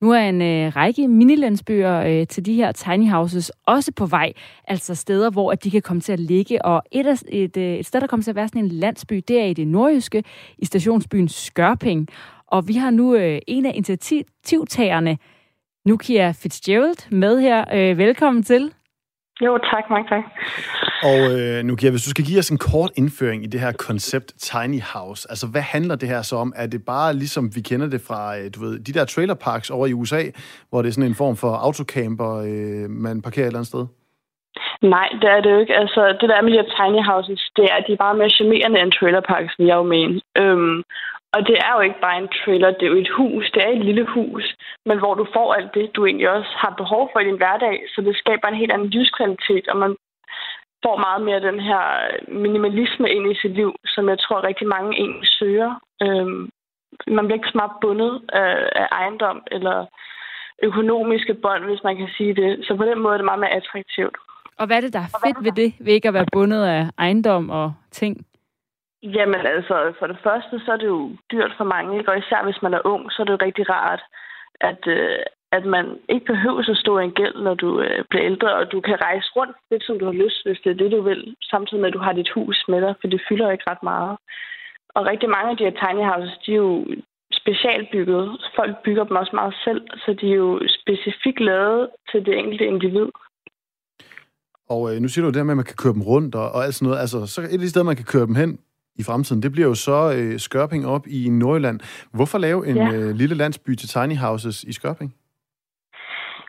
Nu 0.02 0.12
er 0.12 0.18
en 0.18 0.42
øh, 0.42 0.76
række 0.76 1.08
minilandsbyer 1.08 1.96
øh, 1.96 2.26
til 2.26 2.46
de 2.46 2.54
her 2.54 2.72
tiny 2.72 3.10
houses 3.10 3.52
også 3.66 3.92
på 3.92 4.06
vej, 4.06 4.32
altså 4.68 4.94
steder, 4.94 5.30
hvor 5.30 5.52
at 5.52 5.64
de 5.64 5.70
kan 5.70 5.82
komme 5.82 6.00
til 6.00 6.12
at 6.12 6.20
ligge. 6.20 6.64
Og 6.64 6.82
et, 6.92 7.06
af, 7.06 7.14
et, 7.28 7.56
øh, 7.56 7.74
et 7.74 7.86
sted, 7.86 8.00
der 8.00 8.06
kommer 8.06 8.24
til 8.24 8.30
at 8.30 8.36
være 8.36 8.48
sådan 8.48 8.64
en 8.64 8.68
landsby, 8.68 9.22
det 9.28 9.40
er 9.40 9.44
i 9.44 9.54
det 9.54 9.68
nordjyske, 9.68 10.24
i 10.58 10.64
stationsbyen 10.64 11.28
Skørping. 11.28 12.08
Og 12.46 12.68
vi 12.68 12.74
har 12.74 12.90
nu 12.90 13.14
øh, 13.14 13.38
en 13.46 13.66
af 13.66 13.72
initiativtagerne, 13.74 15.18
Nukia 15.86 16.32
Fitzgerald, 16.32 17.10
med 17.10 17.40
her. 17.40 17.64
Øh, 17.74 17.98
velkommen 17.98 18.42
til. 18.42 18.72
Jo, 19.40 19.58
tak, 19.58 19.90
mange 19.90 20.08
tak. 20.08 20.24
Og 21.02 21.20
øh, 21.38 21.64
nu 21.64 21.76
giver 21.76 21.92
hvis 21.92 22.04
du 22.04 22.10
skal 22.10 22.24
give 22.24 22.38
os 22.38 22.50
en 22.50 22.58
kort 22.58 22.90
indføring 22.96 23.44
i 23.44 23.46
det 23.46 23.60
her 23.60 23.72
koncept 23.72 24.28
Tiny 24.38 24.80
House, 24.94 25.26
altså 25.30 25.46
hvad 25.52 25.60
handler 25.60 25.96
det 25.96 26.08
her 26.08 26.22
så 26.22 26.36
om? 26.36 26.52
Er 26.56 26.66
det 26.66 26.84
bare 26.84 27.14
ligesom 27.14 27.44
vi 27.56 27.60
kender 27.60 27.88
det 27.88 28.00
fra, 28.08 28.38
øh, 28.38 28.44
du 28.54 28.60
ved, 28.60 28.78
de 28.78 28.92
der 28.92 29.04
trailer 29.04 29.34
parks 29.34 29.70
over 29.70 29.86
i 29.86 29.92
USA, 29.92 30.22
hvor 30.70 30.82
det 30.82 30.88
er 30.88 30.92
sådan 30.92 31.10
en 31.10 31.14
form 31.14 31.36
for 31.36 31.52
autocamper, 31.66 32.32
øh, 32.50 32.90
man 32.90 33.22
parkerer 33.22 33.44
et 33.44 33.46
eller 33.46 33.58
andet 33.58 33.72
sted? 33.74 33.86
Nej, 34.82 35.08
det 35.20 35.28
er 35.30 35.40
det 35.40 35.50
jo 35.50 35.58
ikke. 35.58 35.76
Altså, 35.82 36.02
det 36.20 36.28
der 36.28 36.42
med 36.42 36.52
de 36.52 36.58
her 36.60 36.70
tiny 36.76 37.02
houses, 37.10 37.42
det 37.56 37.64
er, 37.72 37.78
de 37.86 37.92
er 37.92 38.04
bare 38.04 38.16
mere 38.20 38.30
charmerende 38.30 38.80
end 38.80 38.92
trailer 38.92 39.20
parks, 39.20 39.52
vil 39.58 39.66
jeg 39.66 39.76
jo 39.76 39.82
mene. 39.82 40.20
Øhm, 40.42 40.82
og 41.34 41.40
det 41.48 41.56
er 41.66 41.72
jo 41.76 41.80
ikke 41.80 42.00
bare 42.00 42.18
en 42.18 42.28
trailer, 42.38 42.70
det 42.70 42.82
er 42.82 42.92
jo 42.94 43.02
et 43.04 43.12
hus, 43.18 43.50
det 43.54 43.62
er 43.62 43.68
et 43.68 43.84
lille 43.84 44.06
hus, 44.14 44.44
men 44.88 44.98
hvor 44.98 45.14
du 45.14 45.26
får 45.36 45.54
alt 45.54 45.74
det, 45.74 45.96
du 45.96 46.06
egentlig 46.06 46.30
også 46.30 46.52
har 46.62 46.74
behov 46.82 47.10
for 47.12 47.20
i 47.20 47.28
din 47.28 47.36
hverdag, 47.36 47.76
så 47.92 48.00
det 48.00 48.16
skaber 48.16 48.48
en 48.48 48.60
helt 48.60 48.72
anden 48.72 48.88
livskvalitet, 48.88 49.68
og 49.68 49.76
man 49.76 49.96
får 50.84 50.96
meget 51.06 51.22
mere 51.28 51.46
den 51.48 51.60
her 51.60 51.82
minimalisme 52.28 53.10
ind 53.10 53.32
i 53.32 53.40
sit 53.42 53.54
liv, 53.60 53.70
som 53.94 54.08
jeg 54.08 54.18
tror 54.18 54.46
rigtig 54.48 54.66
mange 54.74 54.90
egentlig 55.02 55.28
søger. 55.38 55.70
Øhm, 56.02 56.50
man 57.16 57.24
bliver 57.24 57.38
ikke 57.38 57.52
så 57.52 57.58
meget 57.60 57.80
bundet 57.82 58.12
af, 58.42 58.52
af 58.80 58.86
ejendom 58.92 59.38
eller 59.56 59.86
økonomiske 60.62 61.34
bånd, 61.34 61.64
hvis 61.64 61.84
man 61.84 61.96
kan 61.96 62.08
sige 62.16 62.34
det. 62.34 62.50
Så 62.66 62.76
på 62.76 62.84
den 62.84 62.98
måde 63.00 63.14
er 63.14 63.18
det 63.18 63.30
meget 63.30 63.40
mere 63.40 63.56
attraktivt. 63.60 64.16
Og 64.58 64.66
hvad 64.66 64.76
er 64.76 64.80
det, 64.80 64.92
der 64.92 64.98
er 64.98 65.12
fedt 65.26 65.44
ved 65.44 65.52
det, 65.52 65.74
ved 65.80 65.92
ikke 65.92 66.08
at 66.08 66.14
være 66.14 66.32
bundet 66.32 66.62
af 66.64 66.82
ejendom 66.98 67.50
og 67.50 67.74
ting? 67.90 68.26
Jamen 69.14 69.42
altså, 69.54 69.76
for 69.98 70.06
det 70.06 70.18
første, 70.22 70.54
så 70.64 70.72
er 70.72 70.76
det 70.76 70.86
jo 70.86 71.16
dyrt 71.32 71.52
for 71.56 71.64
mange, 71.64 71.98
ikke? 71.98 72.10
og 72.10 72.18
især 72.18 72.44
hvis 72.44 72.62
man 72.62 72.74
er 72.74 72.86
ung, 72.92 73.12
så 73.12 73.16
er 73.22 73.24
det 73.24 73.32
jo 73.32 73.46
rigtig 73.46 73.70
rart, 73.70 74.02
at, 74.60 74.82
øh, 74.86 75.18
at 75.52 75.64
man 75.64 75.86
ikke 76.08 76.26
behøver 76.32 76.70
at 76.70 76.82
stå 76.84 76.98
i 76.98 77.04
en 77.04 77.18
gæld, 77.20 77.36
når 77.46 77.54
du 77.54 77.80
øh, 77.80 78.04
bliver 78.10 78.24
ældre, 78.30 78.54
og 78.54 78.72
du 78.72 78.80
kan 78.80 79.00
rejse 79.00 79.28
rundt 79.36 79.56
lidt, 79.70 79.84
som 79.86 79.98
du 79.98 80.04
har 80.04 80.16
lyst, 80.24 80.38
hvis 80.44 80.60
det 80.64 80.70
er 80.70 80.80
det, 80.82 80.92
du 80.92 81.00
vil, 81.02 81.36
samtidig 81.50 81.80
med, 81.80 81.88
at 81.88 81.94
du 81.94 81.98
har 82.06 82.12
dit 82.12 82.30
hus 82.34 82.64
med 82.68 82.80
dig, 82.80 82.94
for 83.00 83.08
det 83.08 83.26
fylder 83.28 83.50
ikke 83.50 83.70
ret 83.70 83.82
meget. 83.82 84.16
Og 84.96 85.06
rigtig 85.06 85.28
mange 85.30 85.50
af 85.50 85.56
de 85.56 85.64
her 85.64 85.76
tiny 85.82 86.04
houses, 86.10 86.38
de 86.46 86.52
er 86.52 86.62
jo 86.66 86.86
specialbygget. 87.40 88.24
Folk 88.56 88.74
bygger 88.84 89.04
dem 89.04 89.16
også 89.16 89.34
meget 89.40 89.54
selv, 89.64 89.82
så 90.04 90.10
de 90.20 90.26
er 90.30 90.40
jo 90.44 90.60
specifikt 90.80 91.40
lavet 91.40 91.88
til 92.10 92.26
det 92.26 92.38
enkelte 92.38 92.66
individ. 92.66 93.08
Og 94.68 94.80
øh, 94.94 95.00
nu 95.02 95.08
siger 95.08 95.22
du 95.22 95.28
det 95.28 95.34
der 95.34 95.44
med, 95.44 95.56
at 95.56 95.62
man 95.62 95.70
kan 95.70 95.80
køre 95.82 95.92
dem 95.92 96.02
rundt 96.02 96.34
og, 96.34 96.48
og 96.54 96.64
alt 96.64 96.74
sådan 96.74 96.86
noget. 96.86 97.00
Altså, 97.00 97.26
så 97.26 97.40
et 97.40 97.52
af 97.52 97.58
de 97.58 97.70
steder, 97.70 97.90
man 97.90 97.96
kan 97.96 98.04
køre 98.04 98.26
dem 98.26 98.34
hen, 98.34 98.58
i 98.98 99.02
fremtiden, 99.02 99.42
det 99.42 99.52
bliver 99.52 99.68
jo 99.68 99.74
så 99.74 99.98
øh, 100.16 100.38
Skørping 100.38 100.86
op 100.86 101.06
i 101.06 101.28
Nordjylland. 101.28 101.80
Hvorfor 102.14 102.38
lave 102.38 102.66
en 102.66 102.76
ja. 102.76 102.92
øh, 102.92 103.14
lille 103.14 103.36
landsby 103.36 103.74
til 103.74 103.88
tiny 103.88 104.16
houses 104.16 104.62
i 104.62 104.72
Skørping? 104.72 105.14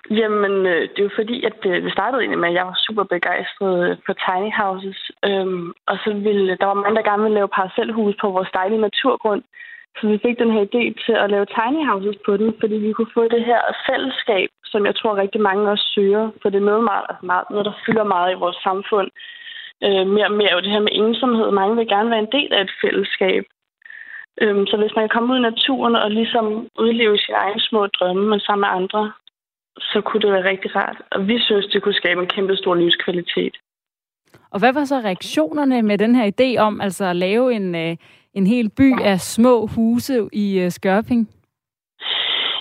Jamen, 0.10 0.56
øh, 0.74 0.82
det 0.92 1.00
er 1.00 1.10
jo 1.10 1.20
fordi, 1.22 1.38
at 1.50 1.56
det, 1.64 1.84
det 1.84 1.92
startede 1.92 2.22
egentlig 2.22 2.40
med, 2.40 2.50
at 2.50 2.56
jeg 2.56 2.66
var 2.66 2.78
super 2.88 3.04
begejstret 3.04 3.76
øh, 3.86 3.98
for 4.06 4.14
tiny 4.26 4.52
houses. 4.62 5.00
Øhm, 5.30 5.68
og 5.92 5.96
så 6.04 6.10
ville, 6.28 6.58
der 6.62 6.66
var 6.66 6.82
mange, 6.82 6.96
der 6.96 7.10
gerne 7.10 7.24
ville 7.24 7.40
lave 7.40 7.56
parcelhus 7.58 8.16
på 8.22 8.28
vores 8.36 8.52
dejlige 8.60 8.86
naturgrund. 8.88 9.44
Så 9.98 10.04
vi 10.12 10.18
fik 10.26 10.36
den 10.40 10.52
her 10.56 10.64
idé 10.70 10.84
til 11.06 11.16
at 11.24 11.30
lave 11.34 11.46
tiny 11.58 11.84
houses 11.92 12.18
på 12.26 12.38
den, 12.38 12.50
fordi 12.62 12.76
vi 12.86 12.94
kunne 12.94 13.16
få 13.18 13.24
det 13.36 13.44
her 13.50 13.62
fællesskab, 13.90 14.50
som 14.72 14.86
jeg 14.86 14.96
tror 14.96 15.22
rigtig 15.24 15.42
mange 15.42 15.72
også 15.74 15.88
søger. 15.96 16.26
For 16.42 16.50
det 16.50 16.60
er 16.60 16.70
noget, 16.72 16.84
meget, 16.92 17.06
altså 17.10 17.26
meget, 17.32 17.46
noget 17.50 17.66
der 17.66 17.80
fylder 17.86 18.04
meget 18.16 18.30
i 18.32 18.42
vores 18.44 18.60
samfund 18.68 19.10
øh, 19.86 20.08
mere 20.16 20.30
og 20.32 20.38
mere 20.40 20.54
jo 20.54 20.60
det 20.60 20.72
her 20.76 20.88
med 20.88 20.96
ensomhed. 21.02 21.52
Mange 21.52 21.76
vil 21.76 21.88
gerne 21.88 22.10
være 22.10 22.26
en 22.26 22.34
del 22.38 22.54
af 22.54 22.62
et 22.62 22.74
fællesskab. 22.82 23.44
Øhm, 24.42 24.66
så 24.70 24.78
hvis 24.78 24.96
man 24.96 25.04
kan 25.04 25.14
komme 25.16 25.34
ud 25.34 25.40
i 25.40 25.48
naturen 25.52 25.96
og 25.96 26.12
ligesom 26.12 26.46
udleve 26.80 27.18
sine 27.18 27.38
egne 27.38 27.62
små 27.62 27.88
drømme, 27.88 28.26
men 28.30 28.40
sammen 28.40 28.64
med 28.66 28.76
andre, 28.80 29.12
så 29.80 30.02
kunne 30.06 30.22
det 30.22 30.32
være 30.32 30.50
rigtig 30.50 30.76
rart. 30.76 31.02
Og 31.12 31.28
vi 31.28 31.40
synes, 31.40 31.66
det 31.66 31.84
kunne 31.84 32.02
skabe 32.02 32.22
en 32.22 32.28
kæmpe 32.36 32.56
stor 32.56 32.76
livskvalitet. 32.76 33.56
Og 34.52 34.60
hvad 34.60 34.74
var 34.74 34.86
så 34.86 34.96
reaktionerne 34.96 35.82
med 35.82 35.98
den 35.98 36.16
her 36.16 36.32
idé 36.32 36.60
om 36.60 36.82
altså 36.82 37.06
at 37.06 37.16
lave 37.16 37.54
en, 37.54 37.76
øh, 37.76 37.96
en 38.34 38.48
hel 38.48 38.70
by 38.70 39.02
af 39.02 39.20
små 39.20 39.68
huse 39.68 40.30
i 40.34 40.60
øh, 40.60 40.72
Skørping? 40.72 41.30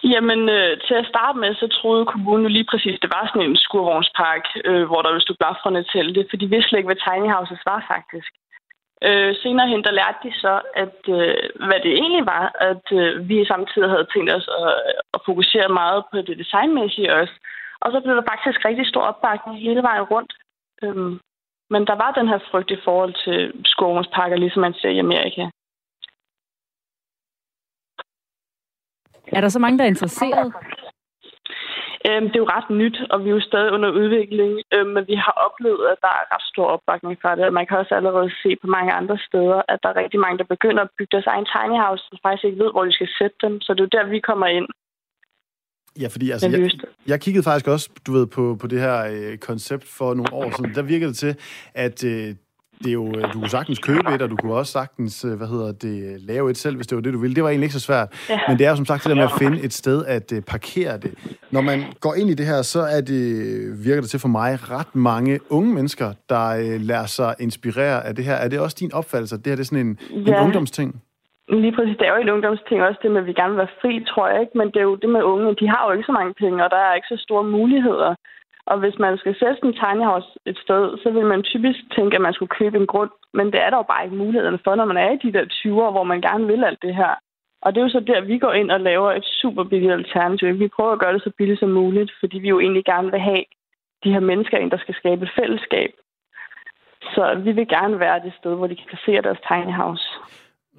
Jamen, 0.05 0.49
øh, 0.49 0.81
til 0.87 0.95
at 0.95 1.07
starte 1.07 1.39
med, 1.39 1.55
så 1.55 1.69
troede 1.69 2.07
kommunen 2.07 2.43
jo 2.47 2.49
lige 2.49 2.71
præcis, 2.71 3.01
det 3.03 3.11
var 3.17 3.25
sådan 3.27 3.51
en 3.51 3.57
skurvognspark, 3.57 4.45
øh, 4.65 4.85
hvor 4.87 5.03
der 5.03 5.11
ville 5.11 5.27
stå 5.27 5.35
blafrende 5.41 5.85
til 5.93 6.15
det, 6.15 6.27
for 6.31 6.37
de 6.37 6.47
vidste 6.47 6.69
slet 6.69 6.79
ikke, 6.79 6.93
hvad 6.93 7.05
tiny 7.05 7.29
houses 7.35 7.63
var 7.67 7.85
faktisk. 7.89 8.31
Øh, 9.03 9.35
senere 9.43 9.69
hen, 9.69 9.85
der 9.85 9.99
lærte 10.01 10.19
de 10.23 10.33
så, 10.45 10.55
at 10.75 10.99
øh, 11.09 11.67
hvad 11.67 11.81
det 11.85 11.93
egentlig 11.93 12.27
var, 12.27 12.45
at 12.71 12.87
øh, 12.93 13.29
vi 13.29 13.45
samtidig 13.45 13.89
havde 13.91 14.07
tænkt 14.13 14.31
os 14.33 14.49
at, 14.67 14.73
at 15.15 15.21
fokusere 15.27 15.69
meget 15.69 16.05
på 16.11 16.17
det 16.17 16.39
designmæssige 16.39 17.15
også. 17.15 17.35
Og 17.81 17.93
så 17.93 18.01
blev 18.01 18.15
der 18.17 18.31
faktisk 18.33 18.65
rigtig 18.65 18.87
stor 18.87 19.01
opbakning 19.01 19.61
hele 19.61 19.83
vejen 19.83 20.03
rundt. 20.03 20.33
Øh, 20.83 20.97
men 21.71 21.87
der 21.87 21.97
var 22.03 22.11
den 22.19 22.29
her 22.29 22.39
frygt 22.51 22.71
i 22.71 22.83
forhold 22.85 23.15
til 23.25 23.53
skurvognsparker, 23.65 24.37
ligesom 24.37 24.61
man 24.61 24.75
ser 24.75 24.89
i 24.89 24.99
Amerika. 24.99 25.47
Er 29.33 29.41
der 29.41 29.49
så 29.49 29.59
mange, 29.59 29.79
der 29.79 29.85
er 29.85 29.89
interesseret? 29.89 30.53
Øhm, 32.09 32.27
det 32.31 32.37
er 32.37 32.45
jo 32.45 32.55
ret 32.57 32.71
nyt, 32.83 32.99
og 33.13 33.19
vi 33.25 33.29
er 33.31 33.37
jo 33.39 33.49
stadig 33.51 33.71
under 33.77 33.91
udvikling, 34.01 34.53
øhm, 34.75 34.91
men 34.95 35.05
vi 35.11 35.17
har 35.25 35.35
oplevet, 35.47 35.85
at 35.93 35.99
der 36.05 36.13
er 36.21 36.25
ret 36.35 36.47
stor 36.53 36.67
opbakning 36.75 37.15
fra 37.23 37.37
det. 37.37 37.53
Man 37.59 37.67
kan 37.67 37.79
også 37.83 37.95
allerede 37.99 38.31
se 38.43 38.51
på 38.63 38.67
mange 38.77 38.93
andre 39.01 39.19
steder, 39.29 39.59
at 39.73 39.79
der 39.83 39.89
er 39.91 40.01
rigtig 40.03 40.21
mange, 40.21 40.39
der 40.39 40.53
begynder 40.55 40.83
at 40.83 40.95
bygge 40.99 41.13
deres 41.15 41.29
egen 41.35 41.47
tiny 41.55 41.79
house, 41.85 42.05
og 42.13 42.19
faktisk 42.23 42.45
ikke 42.45 42.63
ved, 42.65 42.71
hvor 42.73 42.85
de 42.85 42.93
skal 42.99 43.11
sætte 43.19 43.37
dem. 43.45 43.61
Så 43.61 43.69
det 43.73 43.81
er 43.81 43.89
jo 43.89 43.97
der, 43.97 44.05
vi 44.15 44.21
kommer 44.31 44.47
ind. 44.59 44.69
Ja, 46.03 46.09
fordi 46.15 46.27
altså, 46.31 46.49
jeg, 46.49 46.71
jeg 47.13 47.21
kiggede 47.21 47.45
faktisk 47.45 47.69
også, 47.75 47.87
du 48.07 48.13
ved, 48.13 48.27
på, 48.27 48.57
på 48.61 48.67
det 48.67 48.81
her 48.87 48.97
øh, 49.15 49.39
koncept 49.39 49.87
for 49.99 50.09
nogle 50.15 50.33
år 50.41 50.49
siden. 50.57 50.75
Der 50.75 50.83
virkede 50.83 51.11
det 51.13 51.19
til, 51.25 51.33
at 51.75 52.05
øh, 52.05 52.29
det 52.79 52.89
er 52.89 52.93
jo, 52.93 53.07
øh, 53.07 53.33
du 53.33 53.39
kunne 53.39 53.49
sagtens 53.49 53.79
købe 53.79 54.15
et, 54.15 54.23
og 54.23 54.31
du 54.31 54.37
kunne 54.37 54.55
også 54.55 54.73
sagtens, 54.73 55.25
øh, 55.25 55.37
hvad 55.37 55.47
hedder 55.47 55.73
det, 55.73 56.21
lave 56.21 56.51
et 56.51 56.57
selv, 56.57 56.77
hvis 56.77 56.87
det 56.87 56.97
var 56.97 57.03
det, 57.03 57.13
du 57.13 57.19
ville. 57.19 57.35
Det 57.35 57.43
var 57.43 57.51
egentlig 57.51 57.65
ikke 57.65 57.81
så 57.81 57.81
svært. 57.81 58.27
Ja. 58.31 58.41
Men 58.49 58.59
det 58.59 58.67
er 58.67 58.71
jo 58.71 58.77
som 58.77 58.87
sagt 58.87 59.05
det 59.05 59.11
der 59.11 59.17
med 59.17 59.25
at 59.25 59.39
finde 59.39 59.63
et 59.63 59.73
sted 59.73 60.05
at 60.07 60.33
uh, 60.33 60.39
parkere 60.41 60.99
det. 60.99 61.15
Når 61.51 61.61
man 61.61 61.79
går 62.01 62.15
ind 62.15 62.31
i 62.31 62.35
det 62.35 62.47
her, 62.47 62.63
så 62.63 62.81
er 62.81 63.01
det, 63.01 63.23
virker 63.87 64.01
det 64.01 64.11
til 64.11 64.21
for 64.21 64.29
mig, 64.29 64.71
ret 64.71 64.95
mange 64.95 65.41
unge 65.51 65.75
mennesker, 65.75 66.13
der 66.29 66.79
lader 66.79 67.07
sig 67.07 67.35
inspirere 67.41 68.07
af 68.07 68.15
det 68.15 68.25
her. 68.25 68.35
Er 68.35 68.49
det 68.49 68.61
også 68.61 68.77
din 68.81 68.93
opfattelse, 68.95 69.35
at 69.35 69.41
det 69.45 69.51
her 69.51 69.57
det 69.57 69.63
er 69.63 69.71
sådan 69.73 69.87
en, 69.87 69.99
ja. 70.27 70.39
en 70.39 70.45
ungdomsting? 70.45 71.03
Lige 71.49 71.75
præcis. 71.77 71.97
Det 71.99 72.07
er 72.07 72.15
jo 72.15 72.23
en 72.23 72.35
ungdomsting 72.37 72.83
også, 72.83 73.01
det 73.03 73.11
med, 73.11 73.21
at 73.21 73.27
vi 73.27 73.33
gerne 73.41 73.53
vil 73.53 73.63
være 73.65 73.79
fri, 73.83 73.93
tror 74.11 74.29
jeg 74.29 74.41
ikke. 74.41 74.59
Men 74.59 74.67
det 74.73 74.81
er 74.81 74.89
jo 74.91 74.97
det 75.03 75.11
med 75.17 75.23
unge, 75.33 75.57
de 75.61 75.69
har 75.69 75.83
jo 75.87 75.93
ikke 75.93 76.09
så 76.11 76.17
mange 76.21 76.35
penge, 76.43 76.65
og 76.65 76.71
der 76.71 76.81
er 76.87 76.95
ikke 76.95 77.13
så 77.15 77.19
store 77.27 77.45
muligheder. 77.57 78.11
Og 78.67 78.79
hvis 78.79 78.99
man 78.99 79.19
skal 79.19 79.35
sætte 79.39 79.65
en 79.65 79.73
tiny 79.73 80.05
house 80.11 80.29
et 80.47 80.59
sted, 80.59 80.99
så 81.03 81.11
vil 81.11 81.27
man 81.27 81.43
typisk 81.43 81.81
tænke, 81.97 82.15
at 82.17 82.21
man 82.21 82.35
skulle 82.35 82.57
købe 82.59 82.77
en 82.79 82.87
grund. 82.87 83.11
Men 83.35 83.47
det 83.47 83.61
er 83.63 83.71
der 83.71 83.77
jo 83.77 83.83
bare 83.83 84.05
ikke 84.05 84.17
mulighederne 84.17 84.59
for, 84.65 84.75
når 84.75 84.85
man 84.85 84.97
er 84.97 85.11
i 85.11 85.23
de 85.25 85.33
der 85.33 85.45
20'er, 85.45 85.91
hvor 85.95 86.05
man 86.05 86.21
gerne 86.21 86.47
vil 86.47 86.65
alt 86.65 86.83
det 86.83 86.95
her. 86.95 87.15
Og 87.63 87.75
det 87.75 87.81
er 87.81 87.85
jo 87.85 87.91
så 87.97 88.01
der, 88.01 88.21
vi 88.21 88.39
går 88.39 88.53
ind 88.53 88.71
og 88.71 88.81
laver 88.81 89.13
et 89.13 89.25
super 89.25 89.65
billigt 89.65 89.93
alternativ. 89.93 90.59
Vi 90.59 90.69
prøver 90.69 90.93
at 90.93 90.99
gøre 90.99 91.13
det 91.13 91.23
så 91.23 91.31
billigt 91.39 91.61
som 91.61 91.69
muligt, 91.69 92.13
fordi 92.21 92.39
vi 92.39 92.49
jo 92.49 92.61
egentlig 92.61 92.85
gerne 92.85 93.11
vil 93.11 93.21
have 93.21 93.45
de 94.05 94.13
her 94.13 94.21
mennesker 94.21 94.59
ind, 94.59 94.71
der 94.71 94.79
skal 94.79 94.95
skabe 94.95 95.23
et 95.25 95.33
fællesskab. 95.39 95.91
Så 97.15 97.41
vi 97.45 97.53
vil 97.53 97.69
gerne 97.69 98.01
være 98.01 98.21
det 98.25 98.33
sted, 98.39 98.55
hvor 98.55 98.67
de 98.67 98.77
kan 98.77 98.87
placere 98.89 99.23
deres 99.23 99.39
tiny 99.49 99.73
house. 99.73 100.06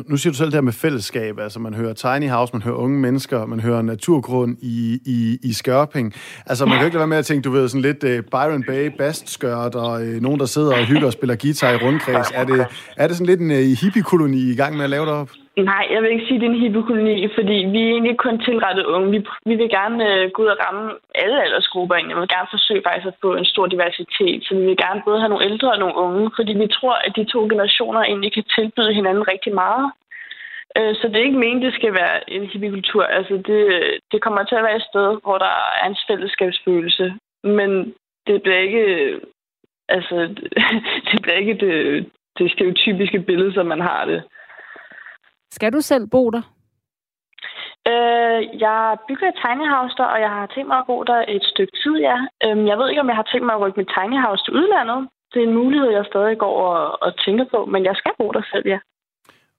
Nu 0.05 0.17
siger 0.17 0.31
du 0.31 0.37
selv 0.37 0.45
det 0.45 0.53
her 0.53 0.61
med 0.61 0.73
fællesskab, 0.73 1.39
altså 1.39 1.59
man 1.59 1.73
hører 1.73 1.93
tiny 1.93 2.29
house, 2.29 2.53
man 2.53 2.61
hører 2.61 2.75
unge 2.75 2.99
mennesker, 2.99 3.45
man 3.45 3.59
hører 3.59 3.81
naturgrund 3.81 4.57
i, 4.61 4.99
i, 5.05 5.37
i 5.43 5.53
skørping. 5.53 6.13
Altså 6.45 6.65
man 6.65 6.77
kan 6.77 6.85
ikke 6.85 6.95
lade 6.95 6.99
være 6.99 7.07
med 7.07 7.17
at 7.17 7.25
tænke, 7.25 7.43
du 7.43 7.51
ved, 7.51 7.69
sådan 7.69 7.81
lidt 7.81 8.03
uh, 8.03 8.25
Byron 8.31 8.63
Bay, 8.63 8.91
bastskørt, 8.97 9.75
og 9.75 10.01
uh, 10.01 10.07
nogen, 10.07 10.39
der 10.39 10.45
sidder 10.45 10.73
og 10.77 10.85
hygger 10.85 11.07
og 11.07 11.13
spiller 11.13 11.35
guitar 11.35 11.71
i 11.71 11.75
rundkreds. 11.75 12.27
Er 12.33 12.43
det, 12.43 12.65
er 12.97 13.07
det 13.07 13.17
sådan 13.17 13.27
lidt 13.27 13.39
en 13.39 13.51
uh, 13.51 13.57
hippie-koloni 13.57 14.51
i 14.51 14.55
gang 14.55 14.75
med 14.75 14.83
at 14.83 14.89
lave 14.89 15.05
det 15.05 15.13
op? 15.13 15.29
Nej, 15.57 15.87
jeg 15.91 16.01
vil 16.01 16.11
ikke 16.11 16.25
sige, 16.25 16.35
at 16.35 16.41
det 16.41 16.47
er 16.47 16.53
en 16.53 16.63
hippiekoloni, 16.63 17.27
fordi 17.37 17.55
vi 17.73 17.79
er 17.83 17.91
egentlig 17.93 18.17
kun 18.17 18.39
tilrettet 18.39 18.85
unge. 18.85 19.11
Vi, 19.11 19.19
vi 19.45 19.55
vil 19.55 19.69
gerne 19.69 20.13
øh, 20.13 20.31
gå 20.31 20.41
ud 20.43 20.47
og 20.47 20.59
ramme 20.65 20.91
alle 21.15 21.43
aldersgrupper. 21.43 21.95
Egentlig. 21.95 22.15
Vi 22.15 22.19
vil 22.19 22.35
gerne 22.35 22.53
forsøge 22.55 22.81
faktisk 22.85 23.07
at 23.07 23.21
få 23.21 23.35
en 23.35 23.45
stor 23.45 23.65
diversitet. 23.67 24.43
Så 24.45 24.55
vi 24.55 24.65
vil 24.65 24.77
gerne 24.77 25.01
både 25.05 25.19
have 25.19 25.29
nogle 25.29 25.45
ældre 25.45 25.71
og 25.71 25.79
nogle 25.79 25.95
unge, 25.95 26.31
fordi 26.35 26.53
vi 26.53 26.67
tror, 26.67 26.95
at 27.05 27.15
de 27.15 27.23
to 27.25 27.39
generationer 27.51 28.01
egentlig 28.01 28.33
kan 28.33 28.43
tilbyde 28.55 28.93
hinanden 28.93 29.27
rigtig 29.33 29.53
meget. 29.53 29.91
Øh, 30.77 30.95
så 30.99 31.07
det 31.07 31.15
er 31.17 31.27
ikke 31.27 31.41
meningen, 31.41 31.65
det 31.65 31.73
skal 31.73 31.93
være 31.93 32.29
en 32.29 32.45
hippiekultur. 32.51 33.03
Altså, 33.03 33.33
det, 33.47 33.61
det 34.11 34.21
kommer 34.21 34.43
til 34.43 34.55
at 34.55 34.63
være 34.63 34.75
et 34.75 34.89
sted, 34.91 35.07
hvor 35.23 35.37
der 35.37 35.53
er 35.81 35.85
en 35.87 35.97
fællesskabsfølelse. 36.07 37.13
Men 37.43 37.93
det 38.27 38.41
bliver 38.41 38.59
ikke... 38.67 38.85
Altså, 39.89 40.15
det 41.09 41.17
bliver 41.21 41.37
ikke 41.37 41.57
det, 41.65 42.05
det 42.37 42.51
stereotypiske 42.51 43.19
billede, 43.19 43.53
som 43.53 43.65
man 43.65 43.81
har 43.81 44.05
det. 44.05 44.23
Skal 45.51 45.73
du 45.73 45.81
selv 45.81 46.07
bo 46.07 46.29
der? 46.29 46.43
Øh, 47.91 48.39
jeg 48.65 48.97
bygger 49.07 49.27
et 49.29 49.39
tiny 49.43 49.67
house 49.75 49.95
der, 49.99 50.07
og 50.13 50.19
jeg 50.25 50.29
har 50.29 50.47
tænkt 50.47 50.67
mig 50.67 50.79
at 50.79 50.87
bo 50.89 51.03
der 51.03 51.19
et 51.27 51.43
stykke 51.51 51.75
tid, 51.83 51.95
ja. 52.09 52.17
Øhm, 52.45 52.67
jeg 52.67 52.77
ved 52.77 52.89
ikke, 52.89 53.01
om 53.01 53.09
jeg 53.11 53.19
har 53.21 53.27
tænkt 53.31 53.45
mig 53.45 53.55
at 53.55 53.61
rykke 53.61 53.79
mit 53.79 53.93
tiny 53.97 54.19
house 54.25 54.43
til 54.43 54.53
udlandet. 54.59 54.99
Det 55.33 55.39
er 55.43 55.47
en 55.47 55.59
mulighed, 55.61 55.89
jeg 55.89 56.05
stadig 56.05 56.37
går 56.37 56.55
og, 56.69 57.03
og 57.05 57.11
tænker 57.25 57.45
på, 57.53 57.59
men 57.65 57.81
jeg 57.85 57.95
skal 57.95 58.11
bo 58.19 58.31
der 58.31 58.41
selv, 58.51 58.67
ja. 58.73 58.79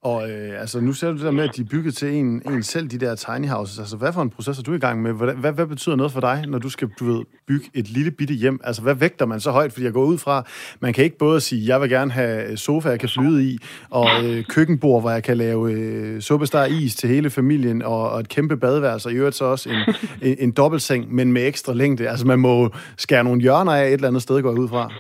Og 0.03 0.31
øh, 0.31 0.61
altså, 0.61 0.81
nu 0.81 0.93
ser 0.93 1.09
du 1.09 1.15
det 1.15 1.25
der 1.25 1.31
med, 1.31 1.45
at 1.45 1.57
de 1.57 1.61
er 1.61 1.67
bygget 1.71 1.95
til 1.95 2.15
en, 2.15 2.43
en 2.53 2.63
selv, 2.63 2.89
de 2.89 2.99
der 2.99 3.15
tiny 3.15 3.49
houses. 3.49 3.79
Altså, 3.79 3.97
hvad 3.97 4.13
for 4.13 4.23
en 4.23 4.31
proces 4.31 4.59
er 4.59 4.63
du 4.63 4.73
i 4.73 4.79
gang 4.79 5.03
med? 5.03 5.13
Hvad, 5.13 5.35
hvad, 5.35 5.53
hvad 5.53 5.67
betyder 5.67 5.97
noget 5.97 6.13
for 6.13 6.21
dig, 6.21 6.45
når 6.49 6.59
du 6.59 6.71
skal, 6.71 6.89
du 7.01 7.05
ved, 7.05 7.25
bygge 7.49 7.67
et 7.75 7.89
lille 7.89 8.11
bitte 8.11 8.35
hjem? 8.35 8.61
Altså, 8.65 8.83
hvad 8.83 8.95
vægter 8.95 9.27
man 9.27 9.41
så 9.41 9.51
højt? 9.51 9.73
Fordi 9.73 9.85
jeg 9.85 9.93
går 9.93 10.05
ud 10.05 10.19
fra, 10.19 10.45
man 10.81 10.93
kan 10.93 11.05
ikke 11.05 11.19
både 11.19 11.41
sige, 11.41 11.69
jeg 11.69 11.81
vil 11.81 11.91
gerne 11.91 12.13
have 12.13 12.57
sofa, 12.57 12.89
jeg 12.89 13.01
kan 13.01 13.09
flyde 13.09 13.45
i, 13.45 13.59
og 13.91 14.09
øh, 14.25 14.45
køkkenbord, 14.45 15.03
hvor 15.03 15.11
jeg 15.11 15.23
kan 15.23 15.37
lave 15.37 15.73
øh, 15.73 16.21
suppestar 16.21 16.65
is 16.65 16.95
til 16.95 17.09
hele 17.09 17.31
familien, 17.31 17.83
og, 17.83 18.11
og 18.11 18.21
et 18.21 18.29
kæmpe 18.29 18.57
badeværelse, 18.57 19.09
og 19.09 19.13
i 19.13 19.17
øvrigt 19.17 19.37
så 19.37 19.45
også 19.45 19.71
en, 19.71 19.95
en, 20.31 20.37
en 20.39 20.53
dobbeltseng, 20.53 21.15
men 21.15 21.33
med 21.33 21.47
ekstra 21.47 21.73
længde. 21.73 22.09
Altså, 22.09 22.27
man 22.27 22.39
må 22.39 22.71
skære 22.97 23.25
nogle 23.25 23.41
hjørner 23.41 23.73
af 23.73 23.87
et 23.87 23.93
eller 23.93 24.09
andet 24.09 24.23
sted, 24.23 24.43
går 24.43 24.51
jeg 24.51 24.59
ud 24.59 24.69
fra. 24.69 24.91